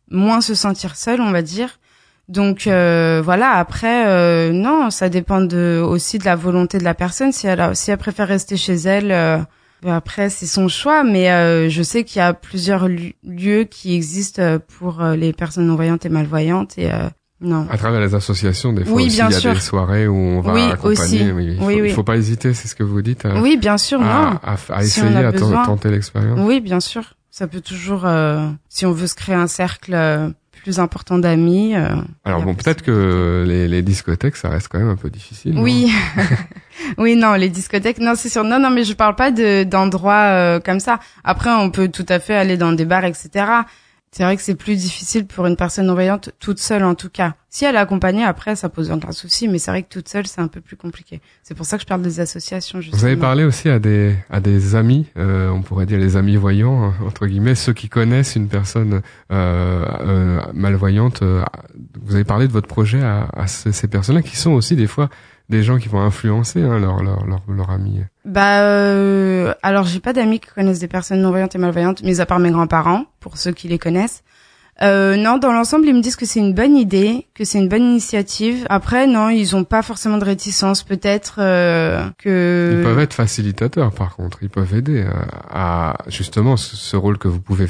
moins 0.09 0.41
se 0.41 0.55
sentir 0.55 0.95
seul, 0.95 1.21
on 1.21 1.31
va 1.31 1.43
dire. 1.43 1.79
Donc 2.27 2.63
voilà. 2.65 3.51
Après, 3.51 4.51
non, 4.51 4.89
ça 4.89 5.07
dépend 5.09 5.39
de, 5.41 5.81
aussi 5.81 6.17
de 6.17 6.25
la 6.25 6.35
volonté 6.35 6.77
de 6.77 6.83
la 6.83 6.93
personne. 6.93 7.31
Si 7.31 7.47
elle, 7.47 7.73
si 7.75 7.91
elle 7.91 7.97
préfère 7.97 8.27
rester 8.27 8.57
chez 8.57 8.75
elle 8.75 9.45
Après, 9.85 10.29
c'est 10.29 10.47
son 10.47 10.67
choix, 10.67 11.03
mais 11.03 11.31
euh, 11.31 11.69
je 11.69 11.83
sais 11.83 12.03
qu'il 12.03 12.19
y 12.19 12.23
a 12.23 12.33
plusieurs 12.33 12.87
lieux 12.87 13.63
qui 13.63 13.93
existent 13.93 14.57
pour 14.79 15.03
les 15.03 15.33
personnes 15.33 15.67
non-voyantes 15.67 16.05
et 16.05 16.09
malvoyantes 16.09 16.77
et 16.77 16.89
non. 17.39 17.67
À 17.69 17.77
travers 17.77 18.01
les 18.01 18.15
associations, 18.15 18.73
des 18.73 18.83
fois 18.83 18.95
oui, 18.95 19.07
aussi, 19.07 19.17
bien 19.17 19.29
il 19.29 19.43
y 19.43 19.47
a 19.47 19.53
des 19.53 19.59
soirées 19.59 20.07
où 20.07 20.15
on 20.15 20.41
va 20.41 20.53
oui, 20.53 20.61
accompagner. 20.63 21.31
Aussi. 21.31 21.47
il, 21.47 21.57
faut, 21.57 21.65
oui, 21.65 21.81
il 21.85 21.91
faut 21.91 22.03
pas 22.03 22.17
hésiter, 22.17 22.53
c'est 22.55 22.67
ce 22.67 22.75
que 22.75 22.83
vous 22.83 23.01
dites. 23.03 23.25
À, 23.25 23.39
oui, 23.39 23.57
bien 23.57 23.77
sûr. 23.77 24.01
À, 24.01 24.39
à 24.69 24.83
essayer, 24.83 25.15
à 25.15 25.31
tenter 25.31 25.91
l'expérience. 25.91 26.39
Oui, 26.41 26.61
bien 26.61 26.79
sûr. 26.79 27.13
Ça 27.29 27.47
peut 27.47 27.61
toujours, 27.61 28.05
euh, 28.05 28.47
si 28.69 28.87
on 28.87 28.91
veut 28.91 29.05
se 29.05 29.13
créer 29.13 29.35
un 29.35 29.45
cercle 29.45 29.93
euh, 29.93 30.29
plus 30.67 30.81
important 30.81 31.17
d'amis. 31.17 31.77
Euh, 31.77 31.95
Alors 32.25 32.41
bon, 32.41 32.53
peut-être 32.53 32.81
que 32.81 33.45
les, 33.47 33.69
les, 33.69 33.81
discothèques, 33.81 34.35
ça 34.35 34.49
reste 34.49 34.67
quand 34.67 34.79
même 34.79 34.89
un 34.89 34.97
peu 34.97 35.09
difficile. 35.09 35.57
Oui, 35.57 35.89
oui, 36.97 37.15
non, 37.15 37.35
les 37.35 37.47
discothèques, 37.47 37.99
non, 37.99 38.15
c'est 38.15 38.27
sûr. 38.27 38.43
Non, 38.43 38.59
non, 38.59 38.69
mais 38.69 38.83
je 38.83 38.91
parle 38.91 39.15
pas 39.15 39.31
de 39.31 39.63
d'endroits 39.63 40.25
euh, 40.25 40.59
comme 40.59 40.81
ça. 40.81 40.99
Après, 41.23 41.49
on 41.51 41.71
peut 41.71 41.87
tout 41.87 42.05
à 42.09 42.19
fait 42.19 42.35
aller 42.35 42.57
dans 42.57 42.73
des 42.73 42.83
bars, 42.83 43.05
etc. 43.05 43.29
C'est 44.11 44.23
vrai 44.23 44.35
que 44.35 44.41
c'est 44.41 44.55
plus 44.55 44.75
difficile 44.75 45.25
pour 45.25 45.45
une 45.45 45.55
personne 45.55 45.85
non-voyante 45.85 46.31
toute 46.41 46.59
seule 46.59 46.83
en 46.83 46.95
tout 46.95 47.09
cas. 47.09 47.35
Si 47.49 47.63
elle 47.63 47.75
est 47.75 47.79
accompagnée 47.79 48.23
après, 48.25 48.55
ça 48.57 48.67
pose 48.67 48.91
aucun 48.91 49.11
souci, 49.13 49.47
mais 49.47 49.57
c'est 49.57 49.71
vrai 49.71 49.83
que 49.83 49.87
toute 49.87 50.09
seule 50.09 50.27
c'est 50.27 50.41
un 50.41 50.47
peu 50.49 50.59
plus 50.59 50.75
compliqué. 50.75 51.21
C'est 51.43 51.55
pour 51.55 51.65
ça 51.65 51.77
que 51.77 51.83
je 51.83 51.87
parle 51.87 52.01
des 52.01 52.19
associations. 52.19 52.81
Justement. 52.81 52.99
Vous 52.99 53.05
avez 53.05 53.15
parlé 53.15 53.45
aussi 53.45 53.69
à 53.69 53.79
des 53.79 54.15
à 54.29 54.41
des 54.41 54.75
amis, 54.75 55.07
euh, 55.17 55.49
on 55.49 55.61
pourrait 55.61 55.85
dire 55.85 55.97
les 55.97 56.17
amis 56.17 56.35
voyants 56.35 56.83
hein, 56.83 56.93
entre 57.05 57.25
guillemets, 57.25 57.55
ceux 57.55 57.73
qui 57.73 57.87
connaissent 57.87 58.35
une 58.35 58.49
personne 58.49 59.01
euh, 59.31 59.85
euh, 60.01 60.41
malvoyante. 60.53 61.21
Euh, 61.21 61.43
vous 62.03 62.15
avez 62.15 62.25
parlé 62.25 62.47
de 62.47 62.51
votre 62.53 62.67
projet 62.67 63.01
à, 63.01 63.29
à 63.33 63.47
ces 63.47 63.87
personnes-là 63.87 64.21
qui 64.21 64.35
sont 64.35 64.51
aussi 64.51 64.75
des 64.75 64.87
fois 64.87 65.09
des 65.49 65.63
gens 65.63 65.77
qui 65.77 65.87
vont 65.87 66.01
influencer 66.01 66.61
hein, 66.61 66.79
leur, 66.79 67.01
leur, 67.01 67.25
leur, 67.25 67.41
leur 67.47 67.69
ami 67.69 68.01
Bah, 68.25 68.61
euh, 68.63 69.53
alors 69.63 69.85
j'ai 69.85 69.99
pas 69.99 70.13
d'amis 70.13 70.39
qui 70.39 70.49
connaissent 70.49 70.79
des 70.79 70.87
personnes 70.87 71.21
non-voyantes 71.21 71.55
et 71.55 71.57
malvoyantes, 71.57 72.03
mais 72.03 72.19
à 72.19 72.25
part 72.25 72.39
mes 72.39 72.51
grands-parents, 72.51 73.05
pour 73.19 73.37
ceux 73.37 73.51
qui 73.51 73.67
les 73.67 73.79
connaissent. 73.79 74.23
Euh, 74.81 75.15
non, 75.15 75.37
dans 75.37 75.51
l'ensemble, 75.51 75.87
ils 75.87 75.95
me 75.95 76.01
disent 76.01 76.15
que 76.15 76.25
c'est 76.25 76.39
une 76.39 76.53
bonne 76.53 76.77
idée, 76.77 77.27
que 77.33 77.43
c'est 77.43 77.57
une 77.57 77.69
bonne 77.69 77.83
initiative. 77.83 78.65
Après, 78.69 79.07
non, 79.07 79.29
ils 79.29 79.55
ont 79.55 79.63
pas 79.63 79.81
forcément 79.81 80.17
de 80.17 80.25
réticence. 80.25 80.83
Peut-être 80.83 81.35
euh, 81.39 82.07
que 82.17 82.77
ils 82.79 82.83
peuvent 82.83 82.99
être 82.99 83.13
facilitateurs. 83.13 83.91
Par 83.91 84.15
contre, 84.15 84.39
ils 84.43 84.49
peuvent 84.49 84.75
aider 84.75 85.03
à, 85.49 85.91
à 85.91 85.97
justement 86.09 86.57
ce, 86.57 86.95
rôle 86.95 87.17
que 87.17 87.27
vous 87.27 87.41
pouvez 87.41 87.67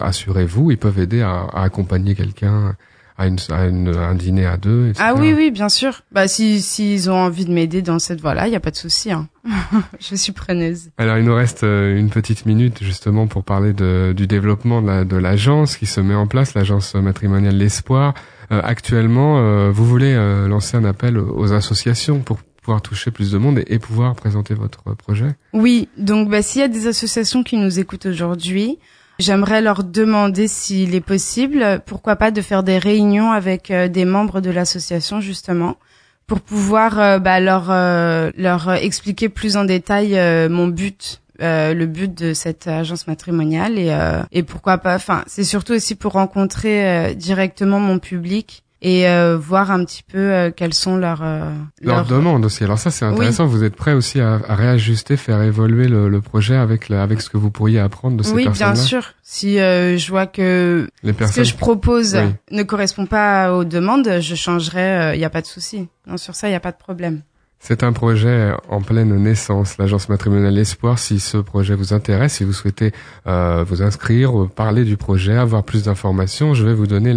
assurer 0.00 0.46
vous. 0.46 0.70
Ils 0.70 0.78
peuvent 0.78 0.98
aider 0.98 1.22
à, 1.22 1.46
à 1.52 1.62
accompagner 1.62 2.14
quelqu'un 2.14 2.74
à, 3.18 3.26
une, 3.26 3.36
à 3.50 3.66
une, 3.66 3.94
un 3.94 4.14
dîner 4.14 4.46
à 4.46 4.56
deux. 4.56 4.88
Etc. 4.88 5.04
Ah 5.04 5.14
oui, 5.14 5.34
oui, 5.34 5.50
bien 5.50 5.68
sûr. 5.68 6.02
Bah 6.12 6.28
si 6.28 6.62
s'ils 6.62 7.10
ont 7.10 7.16
envie 7.16 7.44
de 7.44 7.52
m'aider 7.52 7.82
dans 7.82 7.98
cette 7.98 8.20
voie-là, 8.20 8.46
il 8.46 8.52
y 8.52 8.56
a 8.56 8.60
pas 8.60 8.70
de 8.70 8.76
souci. 8.76 9.12
Hein. 9.12 9.28
je 10.00 10.14
suis 10.14 10.32
preneuse. 10.32 10.90
Alors 10.96 11.18
il 11.18 11.24
nous 11.24 11.34
reste 11.34 11.64
euh, 11.64 11.98
une 11.98 12.10
petite 12.10 12.46
minute 12.46 12.82
justement 12.82 13.26
pour 13.26 13.44
parler 13.44 13.72
de, 13.72 14.14
du 14.16 14.26
développement 14.26 14.80
de 14.80 15.16
l'agence 15.16 15.76
qui 15.76 15.86
se 15.86 16.00
met 16.00 16.14
en 16.14 16.26
place, 16.26 16.54
l'agence 16.54 16.94
matrimoniale 16.94 17.56
L'Espoir. 17.56 18.14
Euh, 18.50 18.60
actuellement, 18.64 19.38
euh, 19.38 19.70
vous 19.70 19.84
voulez 19.84 20.14
euh, 20.14 20.48
lancer 20.48 20.76
un 20.76 20.84
appel 20.84 21.18
aux 21.18 21.52
associations 21.52 22.20
pour 22.20 22.38
pouvoir 22.62 22.80
toucher 22.80 23.10
plus 23.10 23.30
de 23.30 23.38
monde 23.38 23.58
et, 23.58 23.74
et 23.74 23.78
pouvoir 23.78 24.14
présenter 24.14 24.54
votre 24.54 24.94
projet? 24.94 25.34
Oui, 25.52 25.88
donc 25.98 26.30
bah, 26.30 26.40
s'il 26.42 26.60
y 26.60 26.64
a 26.64 26.68
des 26.68 26.86
associations 26.86 27.42
qui 27.42 27.56
nous 27.56 27.78
écoutent 27.78 28.06
aujourd'hui, 28.06 28.78
J'aimerais 29.18 29.60
leur 29.60 29.82
demander 29.82 30.46
s'il 30.46 30.94
est 30.94 31.00
possible, 31.00 31.82
pourquoi 31.86 32.14
pas, 32.14 32.30
de 32.30 32.40
faire 32.40 32.62
des 32.62 32.78
réunions 32.78 33.32
avec 33.32 33.72
euh, 33.72 33.88
des 33.88 34.04
membres 34.04 34.40
de 34.40 34.50
l'association 34.50 35.20
justement, 35.20 35.76
pour 36.28 36.40
pouvoir 36.40 37.00
euh, 37.00 37.18
bah, 37.18 37.40
leur 37.40 37.68
euh, 37.70 38.30
leur 38.36 38.72
expliquer 38.74 39.28
plus 39.28 39.56
en 39.56 39.64
détail 39.64 40.10
mon 40.48 40.68
but. 40.68 41.20
le 41.40 41.84
but 41.86 42.14
de 42.14 42.32
cette 42.32 42.68
agence 42.68 43.06
matrimoniale 43.08 43.78
et, 43.78 43.96
et 44.32 44.42
pourquoi 44.42 44.78
pas 44.78 44.96
enfin 44.96 45.22
c'est 45.28 45.44
surtout 45.44 45.72
aussi 45.72 45.94
pour 45.94 46.12
rencontrer 46.14 47.14
directement 47.14 47.78
mon 47.78 48.00
public 48.00 48.64
et 48.80 49.08
euh, 49.08 49.36
voir 49.36 49.70
un 49.70 49.84
petit 49.84 50.02
peu 50.04 50.18
euh, 50.18 50.50
quelles 50.54 50.74
sont 50.74 50.96
leurs 50.96 51.22
euh, 51.22 51.50
leurs 51.82 52.04
demandes 52.04 52.44
aussi. 52.44 52.62
Alors 52.64 52.78
ça 52.78 52.90
c'est 52.90 53.04
intéressant. 53.04 53.46
Vous 53.46 53.64
êtes 53.64 53.74
prêt 53.74 53.92
aussi 53.92 54.20
à, 54.20 54.34
à, 54.46 54.54
réajuster, 54.54 55.16
faire 55.16 55.42
évoluer 55.42 55.88
le, 55.88 56.08
le 56.08 56.20
projet 56.20 56.56
avec 56.56 56.90
avec 56.90 57.20
ce 57.20 57.28
que 57.28 57.36
vous 57.36 57.50
pourriez 57.50 57.80
apprendre 57.80 58.16
de 58.16 58.22
ces 58.22 58.32
oui, 58.32 58.44
personnes-là. 58.44 58.72
Oui, 58.72 58.78
bien 58.78 58.84
sûr. 58.84 59.14
Si 59.22 59.56
je 59.56 60.08
vois 60.08 60.26
que 60.26 60.88
Les 61.02 61.12
ce 61.12 61.32
que 61.34 61.44
je 61.44 61.54
propose 61.54 62.16
ne 62.50 62.62
correspond 62.62 63.06
pas 63.06 63.54
aux 63.54 63.64
demandes, 63.64 64.20
je 64.20 64.34
changerai. 64.34 65.14
Il 65.14 65.18
n'y 65.18 65.24
a 65.24 65.30
pas 65.30 65.42
de 65.42 65.46
souci. 65.46 65.88
Non, 66.06 66.16
sur 66.16 66.34
ça, 66.34 66.48
il 66.48 66.52
n'y 66.52 66.56
a 66.56 66.60
pas 66.60 66.72
de 66.72 66.78
problème. 66.78 67.22
C'est 67.60 67.82
un 67.82 67.92
projet 67.92 68.52
en 68.68 68.80
pleine 68.80 69.14
naissance, 69.16 69.78
l'agence 69.78 70.08
matrimoniale 70.08 70.56
Espoir. 70.58 70.98
Si 70.98 71.18
ce 71.18 71.38
projet 71.38 71.74
vous 71.74 71.92
intéresse, 71.92 72.34
si 72.34 72.44
vous 72.44 72.52
souhaitez 72.52 72.92
euh, 73.26 73.64
vous 73.66 73.82
inscrire, 73.82 74.48
parler 74.54 74.84
du 74.84 74.96
projet, 74.96 75.36
avoir 75.36 75.64
plus 75.64 75.82
d'informations, 75.82 76.54
je 76.54 76.64
vais 76.64 76.72
vous 76.72 76.86
donner 76.86 77.14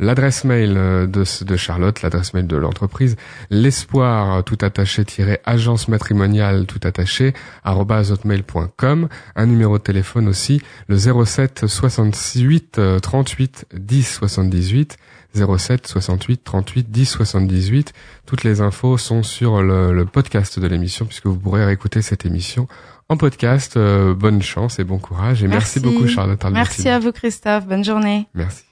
l'adresse 0.00 0.44
mail 0.44 0.74
euh, 0.76 1.06
de, 1.06 1.24
de 1.44 1.56
Charlotte, 1.56 2.02
l'adresse 2.02 2.34
mail 2.34 2.48
de 2.48 2.56
l'entreprise, 2.56 3.16
l'espoir 3.50 4.42
tout 4.42 4.58
attaché 4.62 5.04
agence 5.44 5.86
matrimoniale 5.86 6.66
tout 6.66 6.80
attaché 6.82 7.32
hotmail.com, 7.64 9.08
un 9.36 9.46
numéro 9.46 9.78
de 9.78 9.82
téléphone 9.82 10.26
aussi, 10.26 10.60
le 10.88 10.96
07 10.98 11.66
68 11.68 12.80
38 13.00 13.66
10 13.72 14.02
78 14.02 14.96
07 15.34 15.86
68 15.86 16.44
38 16.44 16.90
10 16.90 17.06
78. 17.06 17.92
Toutes 18.26 18.44
les 18.44 18.60
infos 18.60 18.98
sont 18.98 19.22
sur 19.22 19.62
le, 19.62 19.92
le 19.92 20.04
podcast 20.04 20.58
de 20.58 20.66
l'émission 20.66 21.06
puisque 21.06 21.26
vous 21.26 21.36
pourrez 21.36 21.64
réécouter 21.64 22.02
cette 22.02 22.24
émission 22.26 22.68
en 23.08 23.16
podcast. 23.16 23.76
Euh, 23.76 24.14
bonne 24.14 24.42
chance 24.42 24.78
et 24.78 24.84
bon 24.84 24.98
courage 24.98 25.42
et 25.42 25.48
merci, 25.48 25.78
merci 25.78 25.80
beaucoup 25.80 26.08
Charlotte 26.08 26.42
Merci 26.52 26.88
à 26.88 26.98
vous 26.98 27.12
Christophe, 27.12 27.66
bonne 27.66 27.84
journée. 27.84 28.26
Merci. 28.34 28.64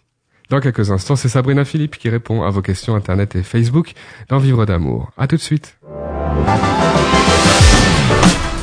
Dans 0.51 0.61
quelques 0.61 0.91
instants, 0.91 1.17
c'est 1.17 1.29
Sabrina 1.31 1.65
Philippe 1.65 1.97
qui 1.97 2.11
répond 2.11 2.43
à 2.43 2.51
vos 2.51 2.61
questions 2.61 2.95
internet 2.95 3.37
et 3.37 3.43
Facebook 3.43 3.93
dans 4.29 4.39
Vivre 4.39 4.67
d'amour. 4.67 5.11
À 5.17 5.27
tout 5.27 5.37
de 5.37 5.41
suite. 5.41 5.79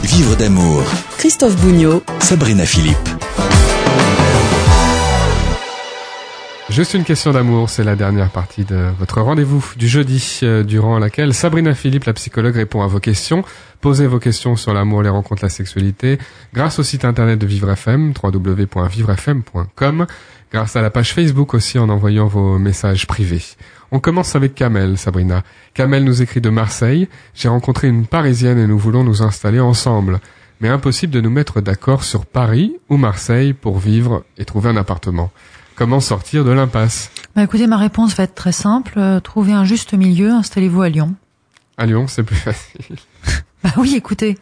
Vivre 0.03 0.35
d'amour. 0.35 0.83
Christophe 1.17 1.55
Bougnot. 1.61 2.03
Sabrina 2.19 2.65
Philippe. 2.65 3.18
Juste 6.69 6.93
une 6.93 7.03
question 7.03 7.31
d'amour, 7.31 7.67
c'est 7.67 7.83
la 7.83 7.95
dernière 7.95 8.29
partie 8.29 8.63
de 8.63 8.89
votre 8.99 9.21
rendez-vous 9.21 9.65
du 9.75 9.87
jeudi, 9.87 10.39
euh, 10.43 10.63
durant 10.63 10.99
laquelle 10.99 11.33
Sabrina 11.33 11.73
Philippe, 11.73 12.03
la 12.03 12.13
psychologue, 12.13 12.53
répond 12.53 12.83
à 12.83 12.87
vos 12.87 12.99
questions. 12.99 13.43
Posez 13.81 14.05
vos 14.05 14.19
questions 14.19 14.55
sur 14.55 14.71
l'amour, 14.71 15.01
les 15.01 15.09
rencontres, 15.09 15.43
la 15.43 15.49
sexualité, 15.49 16.19
grâce 16.53 16.77
au 16.77 16.83
site 16.83 17.05
internet 17.05 17.39
de 17.39 17.47
Vivre 17.47 17.71
FM, 17.71 18.13
www.vivrefm.com, 18.21 20.05
grâce 20.53 20.75
à 20.75 20.81
la 20.83 20.91
page 20.91 21.13
Facebook 21.13 21.55
aussi 21.55 21.79
en 21.79 21.89
envoyant 21.89 22.27
vos 22.27 22.59
messages 22.59 23.07
privés. 23.07 23.43
On 23.91 23.99
commence 23.99 24.35
avec 24.35 24.53
Kamel, 24.53 24.99
Sabrina. 24.99 25.41
Kamel 25.73 26.03
nous 26.03 26.21
écrit 26.21 26.39
de 26.39 26.51
Marseille. 26.51 27.09
J'ai 27.33 27.49
rencontré 27.49 27.87
une 27.87 28.05
Parisienne 28.05 28.59
et 28.59 28.67
nous 28.67 28.77
voulons 28.77 29.03
nous 29.03 29.23
installer 29.23 29.59
ensemble. 29.59 30.19
Mais 30.61 30.69
impossible 30.69 31.13
de 31.13 31.21
nous 31.21 31.31
mettre 31.31 31.61
d'accord 31.61 32.03
sur 32.03 32.27
Paris 32.27 32.75
ou 32.89 32.97
Marseille 32.97 33.53
pour 33.53 33.79
vivre 33.79 34.23
et 34.37 34.45
trouver 34.45 34.69
un 34.69 34.77
appartement. 34.77 35.31
Comment 35.79 36.01
sortir 36.01 36.43
de 36.43 36.51
l'impasse 36.51 37.09
bah 37.37 37.43
Écoutez, 37.43 37.65
ma 37.65 37.77
réponse 37.77 38.13
va 38.13 38.25
être 38.25 38.35
très 38.35 38.51
simple. 38.51 38.95
Euh, 38.97 39.21
trouvez 39.21 39.53
un 39.53 39.63
juste 39.63 39.93
milieu, 39.93 40.31
installez-vous 40.31 40.81
à 40.81 40.89
Lyon. 40.89 41.15
À 41.77 41.85
Lyon, 41.85 42.05
c'est 42.05 42.23
plus 42.23 42.35
facile. 42.35 42.97
bah 43.63 43.69
oui, 43.77 43.95
écoutez. 43.95 44.37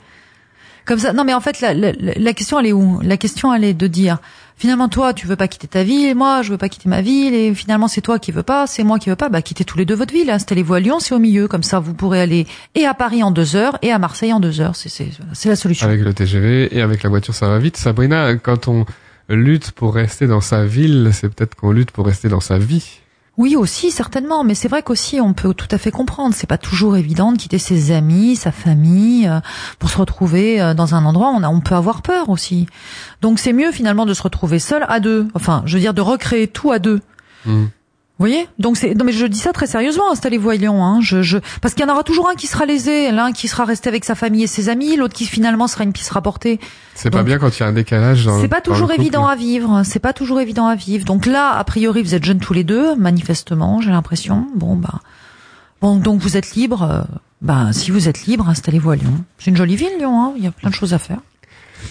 Comme 0.85 0.97
ça. 0.97 1.13
Non, 1.13 1.23
mais 1.23 1.35
en 1.35 1.39
fait, 1.39 1.61
la, 1.61 1.75
la, 1.75 1.91
la, 1.93 2.33
question, 2.33 2.59
elle 2.59 2.65
est 2.65 2.73
où? 2.73 2.99
La 3.03 3.17
question, 3.17 3.53
elle 3.53 3.65
est 3.65 3.75
de 3.75 3.85
dire, 3.85 4.17
finalement, 4.57 4.89
toi, 4.89 5.13
tu 5.13 5.27
veux 5.27 5.35
pas 5.35 5.47
quitter 5.47 5.67
ta 5.67 5.83
ville, 5.83 6.07
et 6.07 6.15
moi, 6.15 6.41
je 6.41 6.49
veux 6.49 6.57
pas 6.57 6.69
quitter 6.69 6.89
ma 6.89 7.01
ville, 7.01 7.35
et 7.35 7.53
finalement, 7.53 7.87
c'est 7.87 8.01
toi 8.01 8.17
qui 8.17 8.31
veux 8.31 8.41
pas, 8.41 8.65
c'est 8.65 8.83
moi 8.83 8.97
qui 8.97 9.11
veux 9.11 9.15
pas. 9.15 9.29
Bah, 9.29 9.43
quittez 9.43 9.63
tous 9.63 9.77
les 9.77 9.85
deux 9.85 9.93
votre 9.93 10.15
ville. 10.15 10.31
Installez-vous 10.31 10.73
à 10.73 10.79
Lyon, 10.79 10.99
c'est 10.99 11.13
au 11.13 11.19
milieu. 11.19 11.47
Comme 11.47 11.61
ça, 11.61 11.77
vous 11.77 11.93
pourrez 11.93 12.19
aller 12.19 12.47
et 12.73 12.87
à 12.87 12.95
Paris 12.95 13.21
en 13.21 13.29
deux 13.29 13.55
heures, 13.55 13.77
et 13.83 13.91
à 13.91 13.99
Marseille 13.99 14.33
en 14.33 14.39
deux 14.39 14.59
heures. 14.59 14.75
C'est, 14.75 14.89
c'est, 14.89 15.11
c'est 15.33 15.49
la 15.49 15.55
solution. 15.55 15.85
Avec 15.85 16.01
le 16.01 16.15
TGV 16.15 16.75
et 16.75 16.81
avec 16.81 17.03
la 17.03 17.11
voiture, 17.11 17.35
ça 17.35 17.47
va 17.47 17.59
vite. 17.59 17.77
Sabrina, 17.77 18.37
quand 18.37 18.67
on 18.67 18.87
lutte 19.29 19.71
pour 19.71 19.93
rester 19.93 20.27
dans 20.27 20.41
sa 20.41 20.65
ville, 20.65 21.09
c'est 21.13 21.29
peut-être 21.29 21.55
qu'on 21.55 21.71
lutte 21.71 21.91
pour 21.91 22.05
rester 22.05 22.29
dans 22.29 22.39
sa 22.39 22.57
vie. 22.57 23.01
Oui 23.37 23.55
aussi 23.55 23.91
certainement, 23.91 24.43
mais 24.43 24.55
c'est 24.55 24.67
vrai 24.67 24.81
qu'aussi 24.81 25.21
on 25.21 25.33
peut 25.33 25.53
tout 25.53 25.67
à 25.69 25.77
fait 25.77 25.91
comprendre. 25.91 26.33
C'est 26.33 26.47
pas 26.47 26.57
toujours 26.57 26.97
évident 26.97 27.31
de 27.31 27.37
quitter 27.37 27.59
ses 27.59 27.91
amis, 27.91 28.35
sa 28.35 28.51
famille, 28.51 29.27
euh, 29.27 29.39
pour 29.77 29.91
se 29.91 29.97
retrouver 29.97 30.59
euh, 30.59 30.73
dans 30.73 30.95
un 30.95 31.05
endroit 31.05 31.31
où 31.31 31.35
on, 31.35 31.43
a, 31.43 31.49
on 31.49 31.59
peut 31.59 31.75
avoir 31.75 32.01
peur 32.01 32.29
aussi. 32.29 32.65
Donc 33.21 33.37
c'est 33.37 33.53
mieux 33.53 33.71
finalement 33.71 34.07
de 34.07 34.15
se 34.15 34.23
retrouver 34.23 34.57
seul 34.57 34.85
à 34.89 34.99
deux. 34.99 35.27
Enfin, 35.35 35.61
je 35.65 35.75
veux 35.75 35.79
dire 35.79 35.93
de 35.93 36.01
recréer 36.01 36.47
tout 36.47 36.71
à 36.71 36.79
deux. 36.79 36.99
Mmh. 37.45 37.65
Vous 38.19 38.25
voyez? 38.25 38.47
Donc 38.57 38.77
c'est 38.77 38.95
non 38.95 39.05
mais 39.05 39.11
je 39.11 39.27
dis 39.27 39.37
ça 39.37 39.53
très 39.53 39.67
sérieusement, 39.67 40.11
installez-vous 40.11 40.49
à 40.49 40.55
Lyon 40.55 40.83
hein. 40.83 40.99
Je, 41.01 41.21
je 41.21 41.37
parce 41.61 41.75
qu'il 41.75 41.85
y 41.85 41.89
en 41.89 41.93
aura 41.93 42.03
toujours 42.03 42.27
un 42.27 42.33
qui 42.33 42.47
sera 42.47 42.65
lésé, 42.65 43.11
l'un 43.11 43.31
qui 43.31 43.47
sera 43.47 43.63
resté 43.63 43.89
avec 43.89 44.05
sa 44.05 44.15
famille 44.15 44.41
et 44.43 44.47
ses 44.47 44.69
amis, 44.69 44.95
l'autre 44.95 45.13
qui 45.13 45.25
finalement 45.25 45.67
sera 45.67 45.83
une 45.83 45.93
piste 45.93 46.09
rapportée. 46.09 46.59
C'est 46.95 47.11
pas 47.11 47.21
bien 47.21 47.37
quand 47.37 47.55
il 47.55 47.59
y 47.59 47.63
a 47.63 47.67
un 47.67 47.73
décalage 47.73 48.27
C'est 48.41 48.47
pas 48.47 48.61
toujours 48.61 48.91
évident 48.91 49.27
à 49.27 49.35
vivre, 49.35 49.83
c'est 49.85 49.99
pas 49.99 50.13
toujours 50.13 50.41
évident 50.41 50.65
à 50.65 50.75
vivre. 50.75 51.05
Donc 51.05 51.27
là, 51.27 51.51
a 51.51 51.63
priori, 51.63 52.01
vous 52.01 52.15
êtes 52.15 52.25
jeunes 52.25 52.39
tous 52.39 52.53
les 52.53 52.63
deux, 52.63 52.95
manifestement, 52.95 53.81
j'ai 53.81 53.91
l'impression. 53.91 54.47
Bon 54.55 54.75
bah 54.75 55.01
Bon 55.79 55.97
donc 55.97 56.19
vous 56.19 56.37
êtes 56.37 56.55
libre, 56.55 57.05
bah 57.43 57.67
si 57.71 57.91
vous 57.91 58.09
êtes 58.09 58.25
libre, 58.25 58.49
installez-vous 58.49 58.89
à 58.89 58.95
Lyon. 58.95 59.23
C'est 59.37 59.51
une 59.51 59.57
jolie 59.57 59.75
ville 59.75 59.95
Lyon 59.99 60.19
hein, 60.19 60.33
il 60.37 60.43
y 60.43 60.47
a 60.47 60.51
plein 60.51 60.71
de 60.71 60.75
choses 60.75 60.95
à 60.95 60.97
faire. 60.99 61.19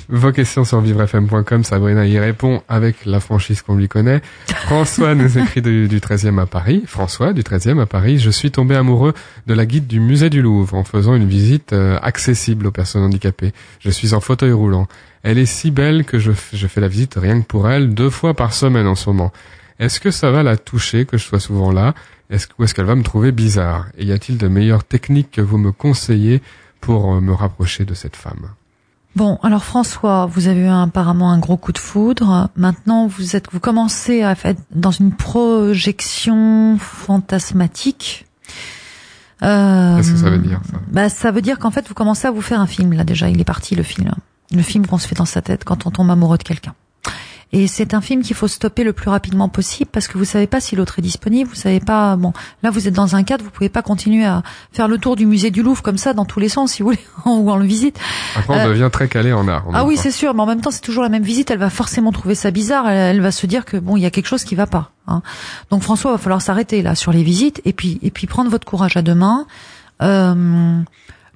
Vos 0.09 0.33
questions 0.33 0.64
sur 0.64 0.81
vivrefm.com, 0.81 1.64
Sabrina 1.64 2.07
y 2.07 2.18
répond 2.18 2.62
avec 2.68 3.05
la 3.07 3.20
franchise 3.20 3.62
qu'on 3.62 3.77
lui 3.77 3.88
connaît. 3.88 4.22
François 4.46 5.14
nous 5.14 5.38
écrit 5.38 5.62
du, 5.62 5.88
du 5.88 5.99
13e 6.01 6.40
à 6.40 6.46
Paris. 6.46 6.83
François 6.87 7.33
du 7.33 7.42
13e 7.42 7.81
à 7.81 7.87
Paris, 7.87 8.18
je 8.18 8.31
suis 8.31 8.51
tombé 8.51 8.77
amoureux 8.77 9.14
de 9.46 9.55
la 9.55 9.66
guide 9.66 9.87
du 9.87 10.01
musée 10.01 10.31
du 10.31 10.42
Louvre 10.42 10.75
en 10.75 10.85
faisant 10.85 11.14
une 11.14 11.27
visite 11.27 11.72
euh, 11.72 11.99
accessible 12.03 12.66
aux 12.66 12.70
personnes 12.70 13.03
handicapées. 13.03 13.53
Je 13.81 13.90
suis 13.90 14.14
en 14.14 14.20
fauteuil 14.20 14.53
roulant. 14.53 14.88
Elle 15.22 15.38
est 15.38 15.46
si 15.46 15.70
belle 15.70 16.05
que 16.05 16.18
je, 16.18 16.33
fais 16.33 16.81
la 16.81 16.88
visite 16.88 17.14
rien 17.16 17.40
que 17.40 17.46
pour 17.46 17.68
elle 17.68 17.94
deux 17.94 18.11
fois 18.11 18.35
par 18.35 18.53
semaine 18.53 18.87
en 18.87 18.94
ce 18.94 19.11
moment. 19.11 19.33
Est-ce 19.79 20.01
que 20.01 20.11
ça 20.11 20.31
va 20.31 20.42
la 20.42 20.57
toucher 20.57 21.05
que 21.05 21.18
je 21.18 21.25
sois 21.25 21.40
souvent 21.40 21.72
là? 21.72 21.94
Est-ce, 22.31 22.46
Ou 22.59 22.64
est-ce 22.64 22.75
qu'elle 22.75 22.87
va 22.87 22.94
me 22.94 23.03
trouver 23.03 23.33
bizarre? 23.33 23.87
Y 23.99 24.12
a-t-il 24.12 24.38
de 24.38 24.49
meilleures 24.49 24.85
techniques 24.85 25.33
que 25.33 25.40
vous 25.40 25.59
me 25.59 25.72
conseillez 25.72 26.42
pour 26.81 27.14
euh, 27.14 27.20
me 27.20 27.33
rapprocher 27.33 27.85
de 27.85 27.94
cette 27.94 28.16
femme? 28.16 28.51
Bon, 29.16 29.38
alors 29.42 29.64
François, 29.64 30.26
vous 30.26 30.46
avez 30.46 30.61
eu 30.61 30.68
apparemment 30.68 31.33
un 31.33 31.38
gros 31.38 31.57
coup 31.57 31.72
de 31.72 31.79
foudre. 31.79 32.50
Maintenant, 32.55 33.07
vous 33.07 33.35
êtes, 33.35 33.50
vous 33.50 33.61
commencez 33.61 34.22
à 34.22 34.33
être 34.44 34.61
dans 34.74 34.90
une 34.90 35.11
projection 35.12 36.76
fantasmatique. 36.79 38.26
Euh, 39.42 39.96
Qu'est-ce 39.96 40.12
que 40.12 40.18
ça 40.18 40.31
veut 40.31 40.38
dire 40.38 40.61
ça? 40.70 40.79
bah, 40.90 41.09
ça 41.09 41.31
veut 41.31 41.40
dire 41.40 41.59
qu'en 41.59 41.70
fait, 41.70 41.88
vous 41.88 41.94
commencez 41.94 42.26
à 42.26 42.31
vous 42.31 42.42
faire 42.42 42.61
un 42.61 42.66
film 42.66 42.92
là 42.92 43.05
déjà. 43.05 43.31
Il 43.31 43.40
est 43.40 43.44
parti 43.44 43.74
le 43.74 43.83
film, 43.83 44.11
le 44.52 44.62
film 44.62 44.87
qu'on 44.87 44.98
se 44.98 45.09
fait 45.09 45.14
dans 45.14 45.24
sa 45.24 45.40
tête 45.40 45.64
quand 45.64 45.87
on 45.87 45.90
tombe 45.90 46.11
amoureux 46.11 46.38
de 46.38 46.42
quelqu'un. 46.42 46.74
Et 47.52 47.68
c'est 47.68 47.94
un 47.94 48.00
film 48.00 48.22
qu'il 48.22 48.35
faut 48.35 48.48
stopper 48.48 48.82
le 48.82 48.92
plus 48.92 49.09
rapidement 49.09 49.48
possible 49.48 49.88
parce 49.92 50.09
que 50.09 50.18
vous 50.18 50.24
savez 50.24 50.48
pas 50.48 50.61
si 50.61 50.74
l'autre 50.74 50.98
est 50.98 51.02
disponible, 51.02 51.48
vous 51.48 51.56
savez 51.56 51.78
pas. 51.78 52.16
Bon, 52.16 52.32
là 52.64 52.70
vous 52.70 52.88
êtes 52.88 52.94
dans 52.94 53.14
un 53.14 53.22
cadre, 53.22 53.44
vous 53.44 53.50
pouvez 53.50 53.68
pas 53.68 53.82
continuer 53.82 54.24
à 54.24 54.42
faire 54.72 54.88
le 54.88 54.98
tour 54.98 55.14
du 55.14 55.26
musée 55.26 55.52
du 55.52 55.62
Louvre 55.62 55.80
comme 55.80 55.96
ça 55.96 56.12
dans 56.12 56.24
tous 56.24 56.40
les 56.40 56.48
sens 56.48 56.72
si 56.72 56.82
vous 56.82 56.88
voulez 56.88 57.06
ou 57.24 57.50
en 57.50 57.56
le 57.56 57.64
visite. 57.64 58.00
Après 58.35 58.52
on 58.52 58.59
euh, 58.59 58.68
devient 58.68 58.90
très 58.92 59.06
calé 59.06 59.32
en 59.32 59.46
art. 59.46 59.64
ah 59.72 59.85
oui 59.85 59.96
c'est 59.96 60.11
sûr, 60.11 60.35
mais 60.35 60.42
en 60.42 60.46
même 60.46 60.61
temps 60.61 60.72
c'est 60.72 60.80
toujours 60.80 61.04
la 61.04 61.09
même 61.09 61.22
visite. 61.22 61.50
Elle 61.52 61.59
va 61.59 61.70
forcément 61.70 62.11
trouver 62.11 62.35
ça 62.35 62.50
bizarre. 62.50 62.88
Elle, 62.88 63.20
va 63.20 63.30
se 63.30 63.46
dire 63.46 63.64
que 63.64 63.76
bon 63.76 63.96
il 63.96 64.02
y 64.02 64.06
a 64.06 64.11
quelque 64.11 64.26
chose 64.26 64.42
qui 64.42 64.56
va 64.56 64.66
pas. 64.66 64.90
Hein. 65.06 65.22
Donc 65.70 65.82
François 65.82 66.11
va 66.11 66.18
falloir 66.18 66.42
s'arrêter 66.42 66.82
là 66.82 66.96
sur 66.96 67.12
les 67.12 67.22
visites 67.22 67.62
et 67.64 67.72
puis 67.72 68.00
et 68.02 68.11
puis 68.11 68.26
prendre 68.26 68.50
votre 68.50 68.66
courage 68.66 68.96
à 68.96 69.02
deux 69.02 69.14
mains. 69.14 69.46
Euh, 70.02 70.80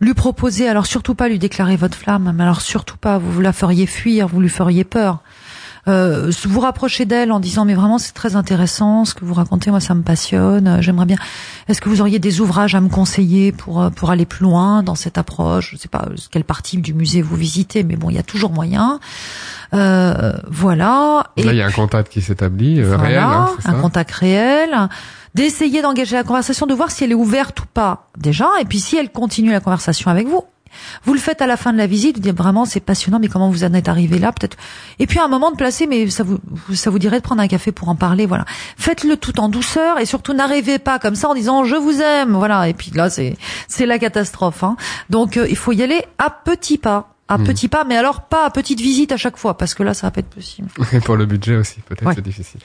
lui 0.01 0.15
proposer, 0.15 0.67
alors 0.67 0.87
surtout 0.87 1.15
pas 1.15 1.29
lui 1.29 1.39
déclarer 1.39 1.77
votre 1.77 1.97
flamme, 1.97 2.33
mais 2.35 2.43
alors 2.43 2.63
surtout 2.63 2.97
pas, 2.97 3.19
vous, 3.19 3.31
vous 3.31 3.41
la 3.43 3.53
feriez 3.53 3.87
fuir, 3.87 4.29
vous 4.29 4.41
lui 4.41 4.49
feriez 4.49 4.83
peur 4.83 5.21
euh, 5.89 6.31
vous 6.45 6.61
rapprocher 6.61 7.05
d'elle 7.05 7.33
en 7.33 7.41
disant 7.41 7.65
mais 7.65 7.75
vraiment 7.75 7.99
c'est 7.99 8.13
très 8.13 8.37
intéressant 8.37 9.05
ce 9.05 9.15
que 9.15 9.25
vous 9.25 9.35
racontez, 9.35 9.71
moi 9.71 9.81
ça 9.81 9.95
me 9.95 10.03
passionne, 10.03 10.69
euh, 10.69 10.83
j'aimerais 10.83 11.07
bien. 11.07 11.17
Est-ce 11.69 11.81
que 11.81 11.89
vous 11.89 12.01
auriez 12.01 12.19
des 12.19 12.41
ouvrages 12.41 12.75
à 12.75 12.81
me 12.81 12.89
conseiller 12.89 13.53
pour 13.53 13.83
euh, 13.83 13.91
pour 13.91 14.11
aller 14.11 14.27
plus 14.27 14.45
loin 14.45 14.83
dans 14.83 14.95
cette 14.95 15.19
approche? 15.19 15.71
Je 15.73 15.77
sais 15.77 15.89
pas 15.89 16.09
quelle 16.31 16.45
partie 16.45 16.79
du 16.79 16.95
musée 16.95 17.23
vous 17.23 17.37
visitez, 17.37 17.83
mais 17.83 17.97
bon 17.97 18.11
il 18.11 18.17
y 18.17 18.19
a 18.19 18.23
toujours 18.23 18.51
moyen. 18.51 19.01
Euh, 19.73 20.33
voilà. 20.49 21.29
Et 21.37 21.43
Là 21.43 21.53
il 21.53 21.59
y 21.59 21.63
a 21.63 21.67
un 21.67 21.73
contact 21.73 22.13
qui 22.13 22.23
s'établit 22.23 22.81
euh, 22.81 22.97
réel, 22.97 23.19
hein, 23.19 23.51
un 23.65 23.75
contact 23.75 24.11
réel 24.11 24.89
d'essayer 25.35 25.81
d'engager 25.83 26.17
la 26.17 26.25
conversation, 26.25 26.67
de 26.67 26.75
voir 26.75 26.91
si 26.91 27.05
elle 27.05 27.13
est 27.13 27.15
ouverte 27.15 27.61
ou 27.61 27.67
pas 27.73 28.09
déjà, 28.19 28.49
et 28.61 28.65
puis 28.65 28.81
si 28.81 28.97
elle 28.97 29.11
continue 29.11 29.53
la 29.53 29.61
conversation 29.61 30.11
avec 30.11 30.27
vous, 30.27 30.45
vous 31.05 31.15
le 31.15 31.21
faites 31.21 31.43
à 31.43 31.47
la 31.47 31.57
fin 31.57 31.73
de 31.73 31.79
la 31.79 31.87
visite, 31.87 32.17
vous 32.17 32.23
dites 32.23 32.37
vraiment 32.37 32.65
c'est 32.65 32.81
passionnant, 32.81 33.19
mais 33.19 33.29
comment 33.29 33.51
vous 33.51 33.65
en 33.65 33.75
êtes 33.75 33.89
arrivé 33.89 34.19
là 34.19 34.33
peut-être. 34.33 34.57
Et 34.99 35.07
puis 35.07 35.19
à 35.19 35.25
un 35.25 35.29
moment 35.29 35.51
de 35.51 35.57
placer, 35.57 35.87
mais 35.87 36.09
ça 36.11 36.25
vous 36.25 36.39
ça 36.75 36.91
vous 36.91 36.99
dirait 36.99 37.19
de 37.19 37.23
prendre 37.23 37.43
un 37.43 37.49
café 37.49 37.73
pour 37.73 37.89
en 37.89 37.97
parler, 37.97 38.27
voilà. 38.27 38.45
Faites-le 38.77 39.17
tout 39.17 39.41
en 39.41 39.49
douceur 39.49 39.99
et 39.99 40.07
surtout 40.07 40.33
n'arrivez 40.33 40.79
pas 40.79 40.99
comme 40.99 41.15
ça 41.15 41.29
en 41.29 41.35
disant 41.35 41.65
je 41.65 41.77
vous 41.77 42.01
aime, 42.01 42.33
voilà. 42.33 42.69
Et 42.69 42.75
puis 42.75 42.91
là 42.95 43.11
c'est 43.11 43.37
c'est 43.69 43.87
la 43.87 43.99
catastrophe. 43.99 44.63
Hein. 44.63 44.77
Donc 45.09 45.37
euh, 45.37 45.47
il 45.49 45.57
faut 45.57 45.73
y 45.73 45.83
aller 45.83 46.05
à 46.19 46.31
petits 46.31 46.79
pas 46.79 47.15
à 47.31 47.39
hmm. 47.39 47.45
petits 47.45 47.69
pas, 47.69 47.85
mais 47.85 47.97
alors 47.97 48.23
pas 48.23 48.45
à 48.45 48.51
petite 48.51 48.81
visite 48.81 49.13
à 49.13 49.17
chaque 49.17 49.37
fois, 49.37 49.57
parce 49.57 49.75
que 49.75 49.85
là, 49.85 49.95
ça 49.95 50.09
va 50.09 50.11
pas 50.11 50.19
être 50.19 50.29
possible. 50.29 50.69
Et 50.93 50.99
pour 50.99 51.17
le 51.17 51.27
budget 51.27 51.55
aussi, 51.55 51.81
peut-être 51.81 52.13
c'est 52.13 52.21
difficile. 52.21 52.61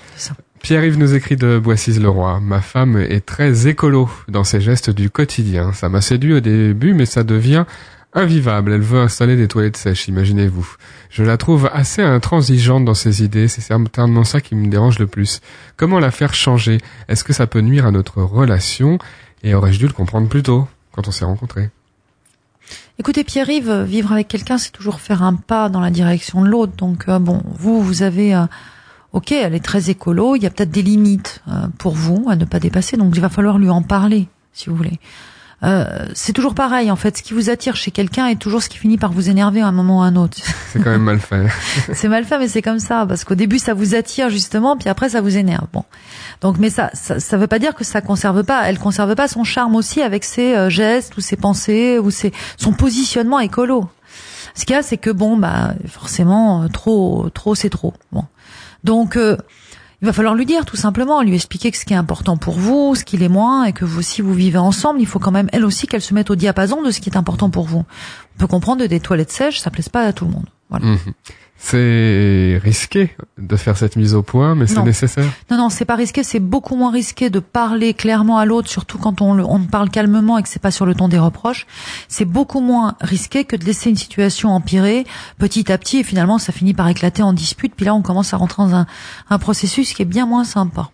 Pierre-Yves 0.63 0.97
nous 0.97 1.13
écrit 1.13 1.35
de 1.35 1.59
Boissy-le-Roi. 1.59 2.39
Ma 2.39 2.61
femme 2.61 2.97
est 2.97 3.23
très 3.23 3.67
écolo 3.67 4.09
dans 4.27 4.43
ses 4.43 4.61
gestes 4.61 4.89
du 4.89 5.11
quotidien. 5.11 5.71
Ça 5.73 5.87
m'a 5.87 6.01
séduit 6.01 6.33
au 6.33 6.39
début, 6.39 6.95
mais 6.95 7.05
ça 7.05 7.23
devient 7.23 7.65
invivable. 8.15 8.73
Elle 8.73 8.81
veut 8.81 9.01
installer 9.01 9.35
des 9.35 9.47
toilettes 9.47 9.77
sèches, 9.77 10.07
imaginez-vous. 10.07 10.67
Je 11.09 11.23
la 11.23 11.37
trouve 11.37 11.69
assez 11.71 12.01
intransigeante 12.01 12.85
dans 12.85 12.93
ses 12.93 13.23
idées, 13.23 13.47
c'est 13.47 13.61
certainement 13.61 14.23
ça 14.23 14.41
qui 14.41 14.55
me 14.55 14.67
dérange 14.67 14.97
le 14.97 15.07
plus. 15.07 15.41
Comment 15.77 15.99
la 15.99 16.11
faire 16.11 16.33
changer? 16.33 16.79
Est-ce 17.07 17.23
que 17.23 17.33
ça 17.33 17.45
peut 17.45 17.61
nuire 17.61 17.85
à 17.85 17.91
notre 17.91 18.23
relation? 18.23 18.97
Et 19.43 19.53
aurais-je 19.53 19.77
dû 19.79 19.87
le 19.87 19.93
comprendre 19.93 20.27
plus 20.27 20.43
tôt, 20.43 20.67
quand 20.91 21.07
on 21.07 21.11
s'est 21.11 21.25
rencontrés? 21.25 21.69
Écoutez 22.97 23.23
Pierre-Yves, 23.23 23.83
vivre 23.83 24.13
avec 24.13 24.27
quelqu'un, 24.27 24.57
c'est 24.57 24.71
toujours 24.71 24.99
faire 24.99 25.21
un 25.21 25.35
pas 25.35 25.69
dans 25.69 25.81
la 25.81 25.91
direction 25.91 26.41
de 26.41 26.47
l'autre. 26.47 26.73
Donc 26.77 27.05
euh, 27.07 27.19
bon, 27.19 27.43
vous, 27.45 27.81
vous 27.83 28.01
avez... 28.01 28.33
Euh, 28.33 28.45
ok, 29.11 29.31
elle 29.31 29.55
est 29.55 29.63
très 29.63 29.89
écolo, 29.89 30.35
il 30.35 30.43
y 30.43 30.45
a 30.45 30.49
peut-être 30.49 30.71
des 30.71 30.81
limites 30.81 31.41
euh, 31.47 31.67
pour 31.77 31.93
vous 31.93 32.25
à 32.29 32.35
ne 32.35 32.43
pas 32.43 32.59
dépasser, 32.59 32.97
donc 32.97 33.13
il 33.15 33.21
va 33.21 33.29
falloir 33.29 33.57
lui 33.57 33.69
en 33.69 33.81
parler, 33.81 34.27
si 34.51 34.69
vous 34.69 34.75
voulez. 34.75 34.99
Euh, 35.63 36.05
c'est 36.13 36.33
toujours 36.33 36.53
pareil 36.53 36.91
en 36.91 36.95
fait. 36.95 37.17
Ce 37.17 37.23
qui 37.23 37.33
vous 37.33 37.49
attire 37.49 37.75
chez 37.75 37.91
quelqu'un 37.91 38.27
est 38.27 38.35
toujours 38.35 38.61
ce 38.61 38.69
qui 38.69 38.77
finit 38.77 38.97
par 38.97 39.11
vous 39.11 39.29
énerver 39.29 39.61
à 39.61 39.67
un 39.67 39.71
moment 39.71 39.99
ou 39.99 40.01
à 40.01 40.05
un 40.05 40.15
autre. 40.15 40.37
C'est 40.73 40.79
quand 40.79 40.91
même 40.91 41.03
mal 41.03 41.19
fait. 41.19 41.47
c'est 41.93 42.09
mal 42.09 42.25
fait, 42.25 42.37
mais 42.37 42.49
c'est 42.49 42.61
comme 42.61 42.79
ça 42.79 43.05
parce 43.07 43.23
qu'au 43.23 43.35
début 43.35 43.59
ça 43.59 43.73
vous 43.73 43.95
attire 43.95 44.29
justement, 44.29 44.75
puis 44.75 44.89
après 44.89 45.09
ça 45.09 45.21
vous 45.21 45.37
énerve. 45.37 45.67
Bon, 45.71 45.85
donc 46.41 46.57
mais 46.59 46.69
ça, 46.69 46.89
ça, 46.93 47.19
ça 47.21 47.37
veut 47.37 47.47
pas 47.47 47.59
dire 47.59 47.73
que 47.75 47.85
ça 47.85 48.01
conserve 48.01 48.43
pas. 48.43 48.63
Elle 48.67 48.77
conserve 48.77 49.15
pas 49.15 49.29
son 49.29 49.45
charme 49.45 49.75
aussi 49.75 50.01
avec 50.01 50.25
ses 50.25 50.53
euh, 50.53 50.69
gestes 50.69 51.15
ou 51.15 51.21
ses 51.21 51.37
pensées 51.37 51.97
ou 51.99 52.11
ses 52.11 52.33
son 52.57 52.73
positionnement 52.73 53.39
écolo. 53.39 53.89
Ce 54.53 54.65
qu'il 54.65 54.75
y 54.75 54.79
a, 54.79 54.83
c'est 54.83 54.97
que 54.97 55.09
bon, 55.09 55.37
bah 55.37 55.73
forcément, 55.87 56.63
euh, 56.63 56.67
trop, 56.67 57.29
trop, 57.33 57.55
c'est 57.55 57.69
trop. 57.69 57.93
Bon, 58.11 58.25
donc 58.83 59.17
il 60.05 60.07
va 60.07 60.13
falloir 60.13 60.35
lui 60.35 60.45
dire 60.45 60.65
tout 60.65 60.75
simplement, 60.75 61.23
lui 61.23 61.33
expliquer 61.33 61.71
que 61.71 61.77
ce 61.77 61.83
qui 61.83 61.93
est 61.93 61.97
important 61.97 62.37
pour 62.37 62.53
vous, 62.53 62.93
ce 62.93 63.03
qu'il 63.03 63.23
est 63.23 63.27
moins, 63.27 63.63
et 63.63 63.73
que 63.73 63.85
vous, 63.85 64.03
si 64.03 64.21
vous 64.21 64.35
vivez 64.35 64.59
ensemble, 64.59 65.01
il 65.01 65.07
faut 65.07 65.17
quand 65.17 65.31
même 65.31 65.49
elle 65.51 65.65
aussi 65.65 65.87
qu'elle 65.87 66.03
se 66.03 66.13
mette 66.13 66.29
au 66.29 66.35
diapason 66.35 66.83
de 66.83 66.91
ce 66.91 66.99
qui 66.99 67.09
est 67.09 67.17
important 67.17 67.49
pour 67.49 67.65
vous. 67.65 67.79
On 68.35 68.39
peut 68.39 68.45
comprendre 68.45 68.83
que 68.83 68.87
des 68.87 68.99
toilettes 68.99 69.31
sèches, 69.31 69.59
ça 69.59 69.71
plaise 69.71 69.89
pas 69.89 70.03
à 70.03 70.13
tout 70.13 70.25
le 70.25 70.31
monde. 70.31 70.45
Voilà. 70.69 70.85
Mhm. 70.85 70.99
C'est 71.57 72.59
risqué 72.63 73.15
de 73.37 73.55
faire 73.55 73.77
cette 73.77 73.95
mise 73.95 74.13
au 74.13 74.21
point, 74.21 74.55
mais 74.55 74.67
c'est 74.67 74.83
nécessaire. 74.83 75.31
Non, 75.49 75.57
non, 75.57 75.69
c'est 75.69 75.85
pas 75.85 75.95
risqué. 75.95 76.23
C'est 76.23 76.39
beaucoup 76.39 76.75
moins 76.75 76.91
risqué 76.91 77.29
de 77.29 77.39
parler 77.39 77.93
clairement 77.93 78.37
à 78.37 78.45
l'autre, 78.45 78.69
surtout 78.69 78.97
quand 78.97 79.21
on, 79.21 79.39
on 79.39 79.59
parle 79.61 79.89
calmement 79.89 80.37
et 80.37 80.43
que 80.43 80.49
c'est 80.49 80.61
pas 80.61 80.71
sur 80.71 80.85
le 80.85 80.93
ton 80.93 81.07
des 81.07 81.17
reproches. 81.17 81.65
C'est 82.07 82.25
beaucoup 82.25 82.59
moins 82.59 82.95
risqué 83.01 83.45
que 83.45 83.55
de 83.55 83.65
laisser 83.65 83.89
une 83.89 83.95
situation 83.95 84.49
empirer 84.49 85.05
petit 85.39 85.71
à 85.71 85.77
petit 85.77 85.99
et 85.99 86.03
finalement 86.03 86.37
ça 86.37 86.51
finit 86.51 86.73
par 86.73 86.87
éclater 86.89 87.23
en 87.23 87.33
dispute. 87.33 87.73
Puis 87.75 87.85
là, 87.85 87.95
on 87.95 88.01
commence 88.01 88.33
à 88.33 88.37
rentrer 88.37 88.63
dans 88.63 88.75
un, 88.75 88.85
un 89.29 89.39
processus 89.39 89.93
qui 89.93 90.01
est 90.01 90.05
bien 90.05 90.25
moins 90.25 90.43
sympa. 90.43 90.91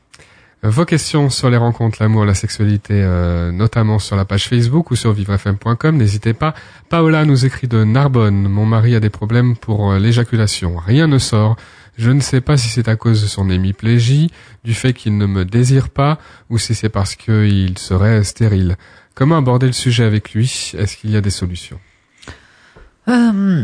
Vos 0.63 0.85
questions 0.85 1.31
sur 1.31 1.49
les 1.49 1.57
rencontres, 1.57 1.97
l'amour, 1.99 2.23
la 2.23 2.35
sexualité, 2.35 2.93
euh, 2.93 3.51
notamment 3.51 3.97
sur 3.97 4.15
la 4.15 4.25
page 4.25 4.47
Facebook 4.47 4.91
ou 4.91 4.95
sur 4.95 5.11
vivrefm.com, 5.11 5.97
n'hésitez 5.97 6.33
pas. 6.33 6.53
Paola 6.87 7.25
nous 7.25 7.45
écrit 7.45 7.67
de 7.67 7.83
Narbonne. 7.83 8.47
Mon 8.47 8.67
mari 8.67 8.93
a 8.93 8.99
des 8.99 9.09
problèmes 9.09 9.55
pour 9.55 9.91
euh, 9.91 9.97
l'éjaculation. 9.97 10.77
Rien 10.77 11.07
ne 11.07 11.17
sort. 11.17 11.55
Je 11.97 12.11
ne 12.11 12.19
sais 12.19 12.41
pas 12.41 12.57
si 12.57 12.69
c'est 12.69 12.87
à 12.87 12.95
cause 12.95 13.23
de 13.23 13.27
son 13.27 13.49
hémiplégie, 13.49 14.29
du 14.63 14.75
fait 14.75 14.93
qu'il 14.93 15.17
ne 15.17 15.25
me 15.25 15.45
désire 15.45 15.89
pas, 15.89 16.19
ou 16.51 16.59
si 16.59 16.75
c'est 16.75 16.89
parce 16.89 17.15
qu'il 17.15 17.79
serait 17.79 18.23
stérile. 18.23 18.77
Comment 19.15 19.37
aborder 19.37 19.65
le 19.65 19.73
sujet 19.73 20.03
avec 20.03 20.31
lui? 20.33 20.73
Est-ce 20.77 20.95
qu'il 20.95 21.09
y 21.09 21.17
a 21.17 21.21
des 21.21 21.31
solutions? 21.31 21.79
Euh, 23.07 23.63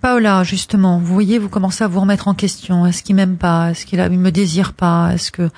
Paola, 0.00 0.44
justement, 0.44 0.98
vous 0.98 1.12
voyez, 1.12 1.38
vous 1.38 1.50
commencez 1.50 1.84
à 1.84 1.88
vous 1.88 2.00
remettre 2.00 2.26
en 2.26 2.34
question. 2.34 2.86
Est-ce 2.86 3.02
qu'il 3.02 3.16
m'aime 3.16 3.36
pas? 3.36 3.72
Est-ce 3.72 3.84
qu'il 3.84 4.00
me 4.00 4.30
désire 4.30 4.72
pas? 4.72 5.12
Est-ce 5.12 5.30
que 5.30 5.50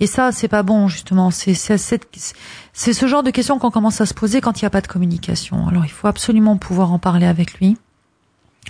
et 0.00 0.06
ça, 0.06 0.32
c'est 0.32 0.48
pas 0.48 0.62
bon 0.62 0.88
justement. 0.88 1.30
C'est 1.30 1.54
c'est 1.54 2.92
ce 2.92 3.06
genre 3.06 3.22
de 3.22 3.30
questions 3.30 3.58
qu'on 3.58 3.70
commence 3.70 4.00
à 4.00 4.06
se 4.06 4.14
poser 4.14 4.40
quand 4.40 4.60
il 4.60 4.64
n'y 4.64 4.66
a 4.66 4.70
pas 4.70 4.80
de 4.80 4.86
communication. 4.86 5.66
Alors, 5.68 5.84
il 5.84 5.90
faut 5.90 6.06
absolument 6.06 6.56
pouvoir 6.56 6.92
en 6.92 6.98
parler 6.98 7.26
avec 7.26 7.54
lui. 7.54 7.76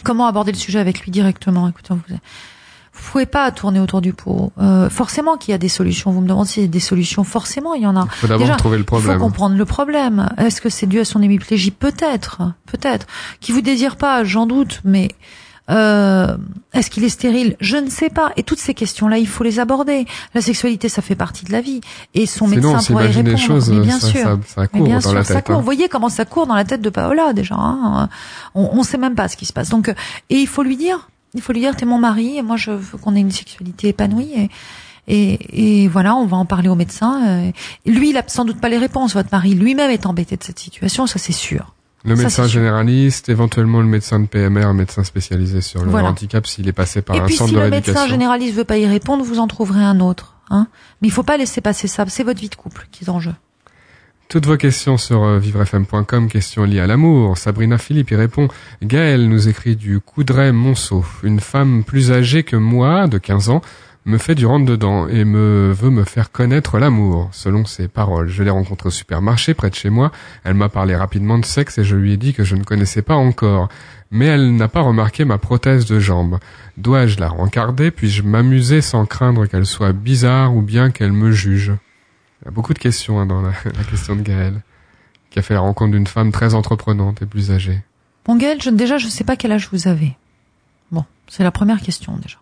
Comment 0.04 0.26
aborder 0.26 0.52
le 0.52 0.58
sujet 0.58 0.78
avec 0.78 1.00
lui 1.00 1.10
directement? 1.10 1.68
Écoutez, 1.68 1.92
vous, 1.92 2.00
vous 2.06 3.10
pouvez 3.12 3.26
pas 3.26 3.50
tourner 3.50 3.80
autour 3.80 4.00
du 4.00 4.12
pot. 4.12 4.52
Euh, 4.58 4.88
forcément 4.88 5.36
qu'il 5.36 5.52
y 5.52 5.54
a 5.54 5.58
des 5.58 5.68
solutions. 5.68 6.10
Vous 6.10 6.20
me 6.20 6.28
demandez 6.28 6.48
s'il 6.48 6.62
y 6.62 6.66
a 6.66 6.68
des 6.68 6.80
solutions. 6.80 7.24
Forcément, 7.24 7.74
il 7.74 7.82
y 7.82 7.86
en 7.86 7.96
a. 7.96 8.04
Il 8.04 8.10
faut 8.10 8.26
d'abord 8.26 8.56
trouver 8.56 8.78
le 8.78 8.84
problème. 8.84 9.12
Il 9.12 9.18
faut 9.18 9.24
comprendre 9.24 9.56
le 9.56 9.64
problème. 9.64 10.28
Est-ce 10.38 10.60
que 10.60 10.68
c'est 10.68 10.86
dû 10.86 11.00
à 11.00 11.04
son 11.04 11.22
hémiplégie? 11.22 11.70
Peut-être, 11.70 12.42
peut-être. 12.66 13.06
Qui 13.40 13.52
vous 13.52 13.60
désire 13.60 13.96
pas, 13.96 14.24
j'en 14.24 14.46
doute, 14.46 14.80
mais 14.84 15.08
euh, 15.70 16.36
Est-ce 16.72 16.90
qu'il 16.90 17.04
est 17.04 17.08
stérile? 17.08 17.56
Je 17.60 17.76
ne 17.76 17.90
sais 17.90 18.10
pas. 18.10 18.32
Et 18.36 18.42
toutes 18.42 18.58
ces 18.58 18.74
questions-là, 18.74 19.18
il 19.18 19.26
faut 19.26 19.44
les 19.44 19.60
aborder. 19.60 20.06
La 20.34 20.40
sexualité, 20.40 20.88
ça 20.88 21.02
fait 21.02 21.14
partie 21.14 21.44
de 21.44 21.52
la 21.52 21.60
vie. 21.60 21.80
Et 22.14 22.26
son 22.26 22.46
médecin 22.46 22.78
pourrait 22.86 23.10
y 23.10 23.12
répondre. 23.12 23.38
Choses, 23.38 23.70
mais 23.70 23.80
bien 23.80 23.98
ça, 23.98 24.06
sûr. 24.08 24.38
Ça, 24.46 24.66
court 24.66 24.84
bien 24.84 24.96
dans 24.96 25.00
sûr, 25.00 25.14
la 25.14 25.24
ça 25.24 25.34
tête. 25.34 25.46
Court. 25.46 25.56
Hein. 25.56 25.58
Vous 25.58 25.64
voyez 25.64 25.88
comment 25.88 26.08
ça 26.08 26.24
court 26.24 26.46
dans 26.46 26.54
la 26.54 26.64
tête 26.64 26.82
de 26.82 26.90
Paola 26.90 27.32
déjà. 27.32 27.54
Hein 27.56 28.08
on 28.54 28.76
ne 28.76 28.82
sait 28.82 28.98
même 28.98 29.14
pas 29.14 29.28
ce 29.28 29.36
qui 29.36 29.46
se 29.46 29.52
passe. 29.52 29.68
Donc, 29.68 29.88
et 30.30 30.36
il 30.36 30.46
faut 30.46 30.62
lui 30.62 30.76
dire, 30.76 31.08
il 31.34 31.42
faut 31.42 31.52
lui 31.52 31.60
dire, 31.60 31.76
t'es 31.76 31.86
mon 31.86 31.98
mari, 31.98 32.38
et 32.38 32.42
moi 32.42 32.56
je 32.56 32.70
veux 32.70 32.98
qu'on 32.98 33.14
ait 33.14 33.20
une 33.20 33.30
sexualité 33.30 33.88
épanouie. 33.88 34.32
Et, 34.34 34.50
et, 35.06 35.82
et, 35.84 35.88
voilà, 35.88 36.14
on 36.16 36.26
va 36.26 36.36
en 36.36 36.44
parler 36.44 36.68
au 36.68 36.74
médecin. 36.74 37.50
Lui, 37.86 38.10
il 38.10 38.16
a 38.16 38.22
sans 38.26 38.44
doute 38.44 38.60
pas 38.60 38.68
les 38.68 38.78
réponses. 38.78 39.14
Votre 39.14 39.30
mari 39.32 39.54
lui-même 39.54 39.90
est 39.90 40.04
embêté 40.06 40.36
de 40.36 40.44
cette 40.44 40.58
situation, 40.58 41.06
ça 41.06 41.18
c'est 41.18 41.32
sûr. 41.32 41.74
Le 42.08 42.16
médecin 42.16 42.46
généraliste, 42.46 43.28
éventuellement 43.28 43.80
le 43.80 43.86
médecin 43.86 44.20
de 44.20 44.26
PMR, 44.26 44.66
un 44.66 44.74
médecin 44.74 45.04
spécialisé 45.04 45.60
sur 45.60 45.84
le 45.84 45.90
Voilà. 45.90 46.08
handicap 46.08 46.46
s'il 46.46 46.66
est 46.68 46.72
passé 46.72 47.02
par 47.02 47.16
Et 47.16 47.20
un 47.20 47.24
puis 47.26 47.34
centre 47.34 47.50
si 47.50 47.54
de 47.54 47.60
le 47.60 47.64
médecin 47.70 47.92
rééducation. 47.92 48.10
généraliste 48.10 48.54
veut 48.54 48.64
pas 48.64 48.78
y 48.78 48.86
répondre, 48.86 49.22
vous 49.24 49.38
en 49.38 49.46
trouverez 49.46 49.82
un 49.84 50.00
autre. 50.00 50.36
Hein 50.50 50.66
Mais 51.02 51.08
il 51.08 51.10
faut 51.10 51.22
pas 51.22 51.36
laisser 51.36 51.60
passer 51.60 51.88
ça. 51.88 52.04
C'est 52.08 52.24
votre 52.24 52.40
vie 52.40 52.48
de 52.48 52.54
couple 52.54 52.86
qui 52.90 53.04
est 53.04 53.10
en 53.10 53.20
jeu. 53.20 53.34
Toutes 54.28 54.44
vos 54.44 54.58
questions 54.58 54.98
sur 54.98 55.24
euh, 55.24 55.38
vivrefm.com, 55.38 56.28
questions 56.28 56.64
liées 56.64 56.80
à 56.80 56.86
l'amour. 56.86 57.38
Sabrina 57.38 57.78
Philippe 57.78 58.10
y 58.10 58.14
répond. 58.16 58.48
Gaëlle 58.82 59.26
nous 59.26 59.48
écrit 59.48 59.74
du 59.74 60.00
Coudray 60.00 60.52
Monceau. 60.52 61.02
Une 61.22 61.40
femme 61.40 61.82
plus 61.82 62.12
âgée 62.12 62.42
que 62.42 62.56
moi, 62.56 63.06
de 63.06 63.16
15 63.16 63.48
ans, 63.48 63.62
me 64.08 64.16
fait 64.16 64.34
du 64.34 64.46
rentre-dedans 64.46 65.06
et 65.06 65.24
me 65.26 65.70
veut 65.70 65.90
me 65.90 66.02
faire 66.02 66.32
connaître 66.32 66.78
l'amour, 66.78 67.28
selon 67.30 67.66
ses 67.66 67.88
paroles. 67.88 68.28
Je 68.28 68.42
l'ai 68.42 68.50
rencontrée 68.50 68.88
au 68.88 68.90
supermarché 68.90 69.52
près 69.52 69.68
de 69.68 69.74
chez 69.74 69.90
moi. 69.90 70.10
Elle 70.44 70.54
m'a 70.54 70.70
parlé 70.70 70.96
rapidement 70.96 71.38
de 71.38 71.44
sexe 71.44 71.76
et 71.76 71.84
je 71.84 71.94
lui 71.94 72.14
ai 72.14 72.16
dit 72.16 72.32
que 72.32 72.42
je 72.42 72.56
ne 72.56 72.64
connaissais 72.64 73.02
pas 73.02 73.14
encore. 73.14 73.68
Mais 74.10 74.24
elle 74.24 74.56
n'a 74.56 74.68
pas 74.68 74.80
remarqué 74.80 75.26
ma 75.26 75.36
prothèse 75.36 75.84
de 75.84 76.00
jambe. 76.00 76.38
Dois-je 76.78 77.20
la 77.20 77.28
rencarder? 77.28 77.90
Puis-je 77.90 78.22
m'amuser 78.22 78.80
sans 78.80 79.04
craindre 79.04 79.44
qu'elle 79.44 79.66
soit 79.66 79.92
bizarre 79.92 80.56
ou 80.56 80.62
bien 80.62 80.90
qu'elle 80.90 81.12
me 81.12 81.30
juge? 81.30 81.74
Il 82.40 82.46
y 82.46 82.48
a 82.48 82.50
beaucoup 82.50 82.72
de 82.72 82.78
questions 82.78 83.20
hein, 83.20 83.26
dans 83.26 83.42
la, 83.42 83.52
question 83.90 84.16
de 84.16 84.22
Gaël, 84.22 84.62
qui 85.28 85.38
a 85.38 85.42
fait 85.42 85.52
la 85.52 85.60
rencontre 85.60 85.92
d'une 85.92 86.06
femme 86.06 86.32
très 86.32 86.54
entreprenante 86.54 87.20
et 87.20 87.26
plus 87.26 87.50
âgée. 87.50 87.82
Bon 88.24 88.36
Gaël, 88.36 88.62
je, 88.62 88.70
déjà 88.70 88.96
je 88.96 89.08
sais 89.08 89.24
pas 89.24 89.36
quel 89.36 89.52
âge 89.52 89.68
vous 89.70 89.86
avez. 89.86 90.16
Bon, 90.92 91.04
c'est 91.28 91.44
la 91.44 91.50
première 91.50 91.82
question 91.82 92.16
déjà. 92.16 92.38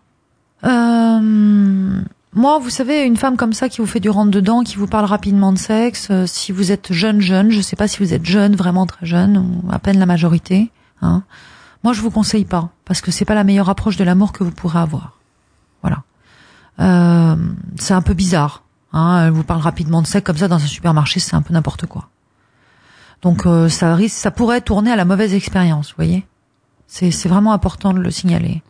Euh, 0.63 2.01
moi, 2.33 2.59
vous 2.59 2.69
savez, 2.69 3.03
une 3.03 3.17
femme 3.17 3.37
comme 3.37 3.53
ça 3.53 3.69
qui 3.69 3.81
vous 3.81 3.87
fait 3.87 3.99
du 3.99 4.09
rentre 4.09 4.31
dedans, 4.31 4.63
qui 4.63 4.75
vous 4.75 4.87
parle 4.87 5.05
rapidement 5.05 5.53
de 5.53 5.57
sexe, 5.57 6.09
euh, 6.11 6.25
si 6.27 6.51
vous 6.51 6.71
êtes 6.71 6.93
jeune 6.93 7.21
jeune, 7.21 7.51
je 7.51 7.61
sais 7.61 7.75
pas 7.75 7.87
si 7.87 7.99
vous 7.99 8.13
êtes 8.13 8.25
jeune, 8.25 8.55
vraiment 8.55 8.85
très 8.85 9.05
jeune, 9.05 9.37
ou 9.37 9.71
à 9.71 9.79
peine 9.79 9.99
la 9.99 10.05
majorité, 10.05 10.71
hein. 11.01 11.23
Moi, 11.83 11.93
je 11.93 12.01
vous 12.01 12.11
conseille 12.11 12.43
pas, 12.43 12.69
parce 12.85 13.01
que 13.01 13.11
c'est 13.11 13.23
pas 13.23 13.35
la 13.35 13.43
meilleure 13.43 13.69
approche 13.69 13.97
de 13.97 14.03
l'amour 14.03 14.33
que 14.33 14.43
vous 14.43 14.51
pourrez 14.51 14.79
avoir. 14.79 15.19
Voilà. 15.81 16.03
Euh, 16.79 17.35
c'est 17.77 17.93
un 17.93 18.01
peu 18.01 18.13
bizarre. 18.13 18.63
Hein, 18.93 19.25
elle 19.25 19.31
vous 19.31 19.43
parle 19.43 19.61
rapidement 19.61 20.01
de 20.01 20.07
sexe 20.07 20.25
comme 20.25 20.37
ça 20.37 20.47
dans 20.47 20.55
un 20.55 20.67
supermarché, 20.67 21.19
c'est 21.19 21.35
un 21.35 21.41
peu 21.41 21.53
n'importe 21.53 21.85
quoi. 21.85 22.09
Donc 23.21 23.45
euh, 23.45 23.69
ça 23.69 23.95
risque, 23.95 24.17
ça 24.17 24.31
pourrait 24.31 24.61
tourner 24.61 24.91
à 24.91 24.95
la 24.95 25.05
mauvaise 25.05 25.33
expérience, 25.33 25.89
vous 25.89 25.95
voyez. 25.97 26.25
C'est 26.87 27.11
c'est 27.11 27.29
vraiment 27.29 27.53
important 27.53 27.93
de 27.93 27.99
le 27.99 28.11
signaler. 28.11 28.61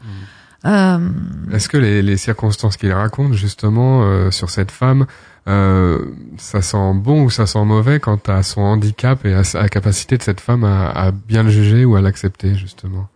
Euh, 0.66 1.10
Est-ce 1.54 1.70
que 1.70 1.78
les, 1.78 2.02
les 2.02 2.18
circonstances 2.18 2.78
qu'il 2.78 2.92
raconte 2.92 3.34
justement 3.34 4.02
euh, 4.04 4.32
sur 4.32 4.50
cette 4.50 4.72
femme, 4.72 5.06
euh, 5.48 6.06
ça 6.38 6.62
sent 6.62 6.94
bon 6.96 7.24
ou 7.24 7.30
ça 7.30 7.46
sent 7.46 7.64
mauvais 7.64 8.00
quant 8.00 8.20
à 8.28 8.44
son 8.44 8.62
handicap 8.62 9.24
et 9.26 9.34
à 9.34 9.44
la 9.54 9.70
capacité 9.70 10.18
de 10.18 10.24
cette 10.24 10.42
femme 10.42 10.64
à, 10.64 10.90
à 10.90 11.12
bien 11.12 11.44
le 11.44 11.50
juger 11.50 11.86
ou 11.86 11.96
à 11.96 12.02
l'accepter 12.02 12.56
justement? 12.56 13.08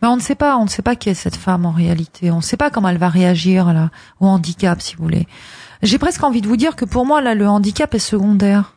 Mais 0.00 0.08
on 0.08 0.16
ne 0.16 0.20
sait 0.22 0.34
pas, 0.36 0.56
on 0.56 0.64
ne 0.64 0.68
sait 0.68 0.82
pas 0.82 0.96
qui 0.96 1.10
est 1.10 1.14
cette 1.14 1.36
femme 1.36 1.66
en 1.66 1.72
réalité. 1.72 2.30
On 2.30 2.36
ne 2.36 2.42
sait 2.42 2.56
pas 2.56 2.70
comment 2.70 2.88
elle 2.88 2.98
va 2.98 3.08
réagir 3.08 3.72
là, 3.72 3.90
au 4.20 4.26
handicap, 4.26 4.80
si 4.80 4.96
vous 4.96 5.02
voulez. 5.02 5.26
J'ai 5.82 5.98
presque 5.98 6.22
envie 6.24 6.40
de 6.40 6.48
vous 6.48 6.56
dire 6.56 6.76
que 6.76 6.84
pour 6.84 7.04
moi 7.04 7.20
là, 7.20 7.34
le 7.34 7.46
handicap 7.46 7.94
est 7.94 7.98
secondaire. 7.98 8.75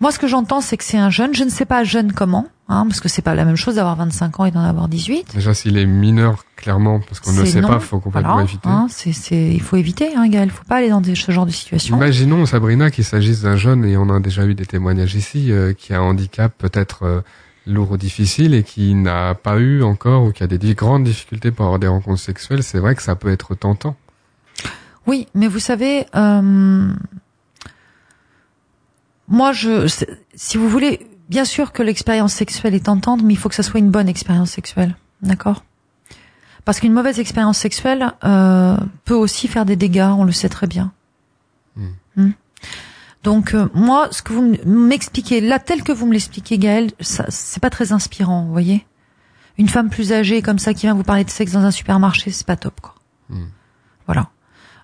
Moi, 0.00 0.12
ce 0.12 0.18
que 0.18 0.26
j'entends, 0.26 0.60
c'est 0.60 0.76
que 0.76 0.84
c'est 0.84 0.98
un 0.98 1.10
jeune. 1.10 1.34
Je 1.34 1.44
ne 1.44 1.48
sais 1.50 1.64
pas 1.64 1.84
jeune 1.84 2.12
comment, 2.12 2.46
hein, 2.68 2.84
parce 2.88 3.00
que 3.00 3.08
c'est 3.08 3.22
pas 3.22 3.34
la 3.34 3.44
même 3.44 3.56
chose 3.56 3.76
d'avoir 3.76 3.96
25 3.96 4.40
ans 4.40 4.44
et 4.44 4.50
d'en 4.50 4.60
avoir 4.64 4.88
18. 4.88 5.34
Déjà 5.34 5.54
s'il 5.54 5.76
est 5.78 5.86
mineur 5.86 6.44
clairement 6.56 7.00
parce 7.00 7.20
qu'on 7.20 7.32
ne 7.32 7.40
le 7.40 7.46
sait 7.46 7.60
non. 7.60 7.68
pas, 7.68 7.78
faut 7.80 8.00
complètement 8.00 8.32
Voilà, 8.34 8.44
éviter. 8.48 8.68
hein, 8.68 8.86
c'est, 8.90 9.12
c'est, 9.12 9.50
il 9.52 9.60
faut 9.62 9.76
éviter, 9.76 10.14
hein, 10.16 10.28
Gaël. 10.28 10.48
Il 10.48 10.52
faut 10.52 10.64
pas 10.64 10.76
aller 10.76 10.88
dans 10.90 11.00
des, 11.00 11.14
ce 11.14 11.30
genre 11.32 11.46
de 11.46 11.50
situation. 11.52 11.96
Imaginons 11.96 12.44
Sabrina 12.46 12.90
qu'il 12.90 13.04
s'agisse 13.04 13.42
d'un 13.42 13.56
jeune 13.56 13.84
et 13.84 13.96
on 13.96 14.08
a 14.10 14.20
déjà 14.20 14.44
eu 14.44 14.54
des 14.54 14.66
témoignages 14.66 15.14
ici 15.14 15.52
euh, 15.52 15.72
qui 15.74 15.94
a 15.94 15.98
un 16.00 16.02
handicap 16.02 16.52
peut-être 16.58 17.04
euh, 17.04 17.20
lourd 17.66 17.92
ou 17.92 17.96
difficile 17.96 18.52
et 18.54 18.62
qui 18.62 18.94
n'a 18.94 19.34
pas 19.34 19.56
eu 19.58 19.82
encore 19.82 20.24
ou 20.24 20.32
qui 20.32 20.42
a 20.42 20.46
des 20.46 20.74
grandes 20.74 21.04
difficultés 21.04 21.50
pour 21.50 21.64
avoir 21.66 21.78
des 21.78 21.88
rencontres 21.88 22.20
sexuelles, 22.20 22.62
c'est 22.62 22.78
vrai 22.78 22.94
que 22.94 23.02
ça 23.02 23.14
peut 23.16 23.30
être 23.30 23.54
tentant. 23.54 23.96
Oui, 25.06 25.26
mais 25.34 25.48
vous 25.48 25.58
savez, 25.58 26.06
euh, 26.16 26.88
moi, 29.34 29.52
je, 29.52 29.86
si 30.34 30.56
vous 30.56 30.68
voulez, 30.68 31.06
bien 31.28 31.44
sûr 31.44 31.72
que 31.72 31.82
l'expérience 31.82 32.32
sexuelle 32.32 32.74
est 32.74 32.86
tentante, 32.86 33.22
mais 33.22 33.34
il 33.34 33.36
faut 33.36 33.48
que 33.48 33.54
ça 33.54 33.62
soit 33.62 33.80
une 33.80 33.90
bonne 33.90 34.08
expérience 34.08 34.50
sexuelle, 34.50 34.96
d'accord? 35.22 35.64
Parce 36.64 36.80
qu'une 36.80 36.92
mauvaise 36.92 37.18
expérience 37.18 37.58
sexuelle 37.58 38.12
euh, 38.24 38.76
peut 39.04 39.14
aussi 39.14 39.48
faire 39.48 39.66
des 39.66 39.76
dégâts, 39.76 40.10
on 40.16 40.24
le 40.24 40.32
sait 40.32 40.48
très 40.48 40.66
bien. 40.66 40.92
Hmm. 41.76 41.88
Hmm. 42.16 42.30
Donc 43.22 43.54
euh, 43.54 43.68
moi, 43.74 44.08
ce 44.12 44.22
que 44.22 44.32
vous 44.32 44.56
m'expliquez 44.64 45.40
là, 45.40 45.58
tel 45.58 45.82
que 45.82 45.92
vous 45.92 46.06
me 46.06 46.12
l'expliquez, 46.12 46.56
Gaël, 46.56 46.92
c'est 47.00 47.60
pas 47.60 47.70
très 47.70 47.92
inspirant, 47.92 48.44
vous 48.44 48.52
voyez? 48.52 48.86
Une 49.58 49.68
femme 49.68 49.90
plus 49.90 50.12
âgée 50.12 50.42
comme 50.42 50.58
ça 50.58 50.74
qui 50.74 50.82
vient 50.82 50.94
vous 50.94 51.04
parler 51.04 51.24
de 51.24 51.30
sexe 51.30 51.52
dans 51.52 51.64
un 51.64 51.70
supermarché, 51.70 52.30
c'est 52.30 52.46
pas 52.46 52.56
top, 52.56 52.80
quoi. 52.80 52.94
Hmm. 53.28 53.46
Voilà. 54.06 54.30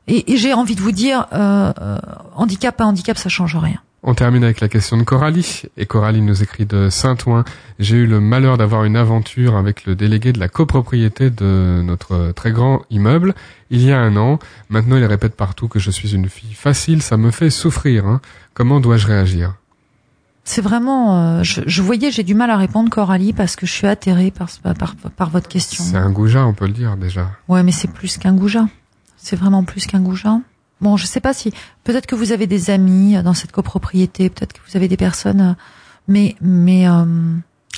Et, 0.06 0.32
et 0.32 0.36
j'ai 0.36 0.54
envie 0.54 0.74
de 0.74 0.80
vous 0.80 0.92
dire, 0.92 1.26
euh, 1.32 1.72
euh, 1.80 1.98
handicap 2.34 2.80
à 2.80 2.84
handicap, 2.84 3.16
ça 3.16 3.28
change 3.28 3.56
rien. 3.56 3.80
On 4.02 4.14
termine 4.14 4.44
avec 4.44 4.60
la 4.60 4.68
question 4.68 4.96
de 4.96 5.02
Coralie. 5.02 5.62
Et 5.76 5.84
Coralie 5.84 6.22
nous 6.22 6.42
écrit 6.42 6.64
de 6.64 6.88
Saint-Ouen. 6.88 7.44
J'ai 7.78 7.98
eu 7.98 8.06
le 8.06 8.18
malheur 8.18 8.56
d'avoir 8.56 8.84
une 8.84 8.96
aventure 8.96 9.56
avec 9.56 9.84
le 9.84 9.94
délégué 9.94 10.32
de 10.32 10.40
la 10.40 10.48
copropriété 10.48 11.28
de 11.28 11.82
notre 11.84 12.32
très 12.32 12.50
grand 12.52 12.82
immeuble 12.90 13.34
il 13.70 13.82
y 13.82 13.92
a 13.92 14.00
un 14.00 14.16
an. 14.16 14.38
Maintenant, 14.70 14.96
il 14.96 15.04
répète 15.04 15.36
partout 15.36 15.68
que 15.68 15.78
je 15.78 15.90
suis 15.90 16.14
une 16.14 16.28
fille 16.30 16.54
facile. 16.54 17.02
Ça 17.02 17.18
me 17.18 17.30
fait 17.30 17.50
souffrir. 17.50 18.06
hein. 18.06 18.20
Comment 18.54 18.80
dois-je 18.80 19.06
réagir? 19.06 19.54
C'est 20.44 20.62
vraiment, 20.62 21.16
euh, 21.38 21.42
je, 21.42 21.60
je 21.66 21.82
voyais, 21.82 22.10
j'ai 22.10 22.22
du 22.24 22.34
mal 22.34 22.50
à 22.50 22.56
répondre, 22.56 22.88
Coralie, 22.90 23.34
parce 23.34 23.54
que 23.54 23.66
je 23.66 23.72
suis 23.72 23.86
atterrée 23.86 24.30
par, 24.30 24.48
par, 24.62 24.74
par, 24.74 25.10
par 25.10 25.30
votre 25.30 25.46
question. 25.48 25.84
C'est 25.84 25.96
un 25.98 26.10
goujat, 26.10 26.46
on 26.46 26.54
peut 26.54 26.66
le 26.66 26.72
dire 26.72 26.96
déjà. 26.96 27.30
Ouais, 27.48 27.62
mais 27.62 27.70
c'est 27.70 27.92
plus 27.92 28.16
qu'un 28.16 28.32
goujat. 28.34 28.66
C'est 29.18 29.36
vraiment 29.36 29.62
plus 29.62 29.86
qu'un 29.86 30.00
goujat. 30.00 30.38
Bon, 30.80 30.96
je 30.96 31.06
sais 31.06 31.20
pas 31.20 31.34
si 31.34 31.52
peut-être 31.84 32.06
que 32.06 32.14
vous 32.14 32.32
avez 32.32 32.46
des 32.46 32.70
amis 32.70 33.16
euh, 33.16 33.22
dans 33.22 33.34
cette 33.34 33.52
copropriété, 33.52 34.30
peut-être 34.30 34.52
que 34.54 34.60
vous 34.68 34.76
avez 34.76 34.88
des 34.88 34.96
personnes, 34.96 35.40
euh, 35.40 35.52
mais 36.08 36.36
mais 36.40 36.88
euh, 36.88 37.04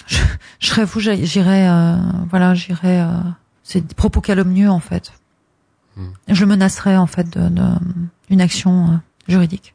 je, 0.07 0.19
je 0.61 0.67
serais 0.69 0.85
vous, 0.85 1.01
j'irais, 1.01 1.69
euh, 1.69 1.97
voilà, 2.31 2.55
j'irais. 2.55 3.01
euh, 3.01 3.09
c'est 3.65 3.87
des 3.87 3.95
propos 3.95 4.21
calomnieux 4.21 4.71
en 4.71 4.81
fait. 4.81 5.13
Hmm. 5.97 6.09
Je 6.29 6.45
menacerais 6.45 6.97
en 6.97 7.07
fait 7.07 7.29
de, 7.37 7.49
de 7.49 7.63
une 8.31 8.41
action 8.41 8.85
euh, 8.91 8.97
juridique. 9.29 9.75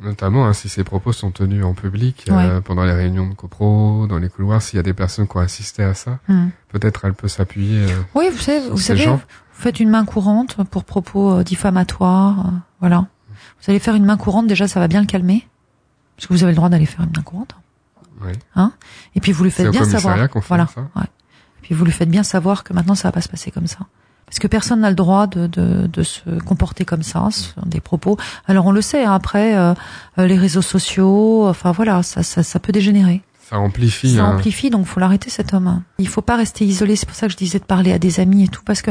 Notamment 0.00 0.46
hein, 0.46 0.52
si 0.52 0.68
ces 0.68 0.82
propos 0.82 1.12
sont 1.12 1.30
tenus 1.30 1.64
en 1.64 1.74
public, 1.74 2.28
pendant 2.64 2.84
les 2.84 2.92
réunions 2.92 3.28
de 3.28 3.34
copro, 3.34 4.06
dans 4.08 4.18
les 4.18 4.28
couloirs, 4.28 4.60
s'il 4.60 4.76
y 4.76 4.80
a 4.80 4.82
des 4.82 4.94
personnes 4.94 5.28
qui 5.28 5.36
ont 5.36 5.40
assisté 5.40 5.84
à 5.84 5.94
ça, 5.94 6.18
Hmm. 6.26 6.48
peut-être 6.70 7.04
elle 7.04 7.14
peut 7.14 7.28
s'appuyer. 7.28 7.86
Oui, 8.14 8.28
vous 8.32 8.38
savez, 8.38 8.68
vous 8.68 8.78
savez, 8.78 9.04
gens. 9.04 9.20
Vous 9.54 9.62
faites 9.62 9.80
une 9.80 9.90
main 9.90 10.04
courante 10.04 10.56
pour 10.70 10.84
propos 10.84 11.32
euh, 11.38 11.42
diffamatoires, 11.44 12.46
euh, 12.46 12.50
voilà. 12.80 13.06
Vous 13.60 13.70
allez 13.70 13.78
faire 13.78 13.94
une 13.94 14.04
main 14.04 14.16
courante, 14.16 14.46
déjà, 14.46 14.66
ça 14.68 14.80
va 14.80 14.88
bien 14.88 15.00
le 15.00 15.06
calmer, 15.06 15.46
parce 16.16 16.26
que 16.26 16.32
vous 16.32 16.42
avez 16.42 16.52
le 16.52 16.56
droit 16.56 16.68
d'aller 16.68 16.86
faire 16.86 17.04
une 17.04 17.12
main 17.16 17.22
courante. 17.22 17.54
oui. 18.24 18.32
Et 19.14 19.20
puis 19.20 19.32
vous 19.32 19.44
lui 19.44 19.50
faites 19.50 19.70
bien 19.70 19.84
savoir, 19.84 20.16
voilà. 20.48 20.66
ça. 20.66 20.80
Ouais. 20.96 21.04
Et 21.04 21.62
puis 21.62 21.74
vous 21.74 21.84
lui 21.84 21.92
faites 21.92 22.10
bien 22.10 22.22
savoir 22.22 22.64
que 22.64 22.72
maintenant 22.72 22.94
ça 22.94 23.08
va 23.08 23.12
pas 23.12 23.20
se 23.20 23.28
passer 23.28 23.50
comme 23.50 23.66
ça, 23.66 23.78
parce 24.26 24.38
que 24.38 24.46
personne 24.46 24.80
n'a 24.80 24.90
le 24.90 24.96
droit 24.96 25.26
de, 25.26 25.46
de, 25.46 25.86
de 25.86 26.02
se 26.02 26.28
comporter 26.40 26.84
comme 26.84 27.02
ça, 27.02 27.28
des 27.66 27.80
propos. 27.80 28.16
Alors 28.46 28.66
on 28.66 28.72
le 28.72 28.82
sait, 28.82 29.04
hein, 29.04 29.14
après 29.14 29.56
euh, 29.56 29.74
euh, 30.18 30.26
les 30.26 30.38
réseaux 30.38 30.62
sociaux, 30.62 31.48
enfin 31.48 31.72
voilà, 31.72 32.02
ça, 32.02 32.22
ça, 32.22 32.42
ça 32.42 32.58
peut 32.58 32.72
dégénérer. 32.72 33.22
Ça 33.52 33.58
amplifie. 33.58 34.14
Ça 34.16 34.24
hein. 34.24 34.34
amplifie, 34.36 34.70
donc 34.70 34.86
faut 34.86 34.98
l'arrêter 34.98 35.28
cet 35.28 35.52
homme. 35.52 35.82
Il 35.98 36.08
faut 36.08 36.22
pas 36.22 36.36
rester 36.36 36.64
isolé. 36.64 36.96
C'est 36.96 37.04
pour 37.04 37.14
ça 37.14 37.26
que 37.26 37.32
je 37.32 37.36
disais 37.36 37.58
de 37.58 37.64
parler 37.64 37.92
à 37.92 37.98
des 37.98 38.18
amis 38.18 38.44
et 38.44 38.48
tout, 38.48 38.62
parce 38.64 38.80
que 38.80 38.90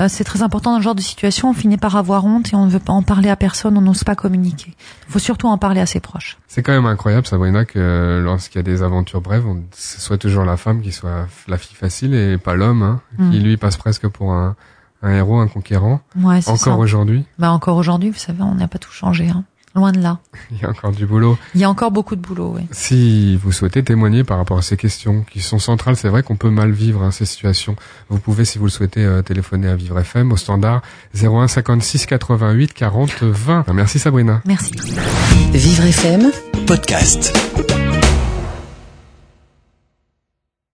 euh, 0.00 0.06
c'est 0.08 0.24
très 0.24 0.40
important 0.42 0.72
dans 0.72 0.78
ce 0.78 0.82
genre 0.84 0.94
de 0.94 1.02
situation. 1.02 1.50
On 1.50 1.52
finit 1.52 1.76
par 1.76 1.94
avoir 1.94 2.24
honte 2.24 2.50
et 2.52 2.56
on 2.56 2.64
ne 2.64 2.70
veut 2.70 2.78
pas 2.78 2.94
en 2.94 3.02
parler 3.02 3.28
à 3.28 3.36
personne. 3.36 3.76
On 3.76 3.82
n'ose 3.82 4.04
pas 4.04 4.14
communiquer. 4.14 4.72
Il 5.08 5.12
faut 5.12 5.18
surtout 5.18 5.46
en 5.46 5.58
parler 5.58 5.82
à 5.82 5.86
ses 5.86 6.00
proches. 6.00 6.38
C'est 6.46 6.62
quand 6.62 6.72
même 6.72 6.86
incroyable, 6.86 7.26
Sabrina, 7.26 7.66
que 7.66 8.22
lorsqu'il 8.24 8.58
y 8.58 8.60
a 8.60 8.62
des 8.62 8.82
aventures 8.82 9.20
brèves, 9.20 9.46
on, 9.46 9.62
ce 9.72 10.00
soit 10.00 10.16
toujours 10.16 10.46
la 10.46 10.56
femme 10.56 10.80
qui 10.80 10.90
soit 10.92 11.26
la 11.46 11.58
fille 11.58 11.76
facile 11.76 12.14
et 12.14 12.38
pas 12.38 12.54
l'homme, 12.54 12.82
hein, 12.82 13.00
qui 13.30 13.38
Mm. 13.40 13.42
lui 13.42 13.56
passe 13.58 13.76
presque 13.76 14.08
pour 14.08 14.32
un, 14.32 14.56
un 15.02 15.12
héros, 15.12 15.38
un 15.38 15.48
conquérant. 15.48 16.00
Ouais. 16.16 16.40
Encore 16.48 16.78
aujourd'hui, 16.78 17.24
Bah 17.38 17.50
encore 17.50 17.76
aujourd'hui, 17.76 18.08
vous 18.08 18.18
savez, 18.18 18.42
on 18.42 18.54
n'a 18.54 18.68
pas 18.68 18.78
tout 18.78 18.90
changé. 18.90 19.28
Hein. 19.28 19.44
Loin 19.78 19.92
de 19.92 20.00
là. 20.00 20.18
il 20.50 20.58
y 20.60 20.64
a 20.64 20.70
encore 20.70 20.90
du 20.90 21.06
boulot. 21.06 21.38
Il 21.54 21.60
y 21.60 21.64
a 21.64 21.70
encore 21.70 21.92
beaucoup 21.92 22.16
de 22.16 22.20
boulot. 22.20 22.54
Oui. 22.56 22.62
Si 22.72 23.36
vous 23.36 23.52
souhaitez 23.52 23.84
témoigner 23.84 24.24
par 24.24 24.38
rapport 24.38 24.58
à 24.58 24.62
ces 24.62 24.76
questions 24.76 25.24
qui 25.30 25.40
sont 25.40 25.60
centrales, 25.60 25.94
c'est 25.94 26.08
vrai 26.08 26.24
qu'on 26.24 26.34
peut 26.34 26.50
mal 26.50 26.72
vivre 26.72 27.04
hein, 27.04 27.12
ces 27.12 27.26
situations. 27.26 27.76
Vous 28.08 28.18
pouvez, 28.18 28.44
si 28.44 28.58
vous 28.58 28.64
le 28.64 28.70
souhaitez, 28.72 29.04
euh, 29.04 29.22
téléphoner 29.22 29.68
à 29.68 29.76
Vivre 29.76 30.00
FM 30.00 30.32
au 30.32 30.36
standard 30.36 30.82
01 31.14 31.46
56 31.46 32.06
88 32.06 32.74
40 32.74 33.22
20. 33.22 33.66
Merci 33.72 34.00
Sabrina. 34.00 34.42
Merci. 34.44 34.72
Vivre 35.52 35.84
FM 35.84 36.32
podcast. 36.66 37.32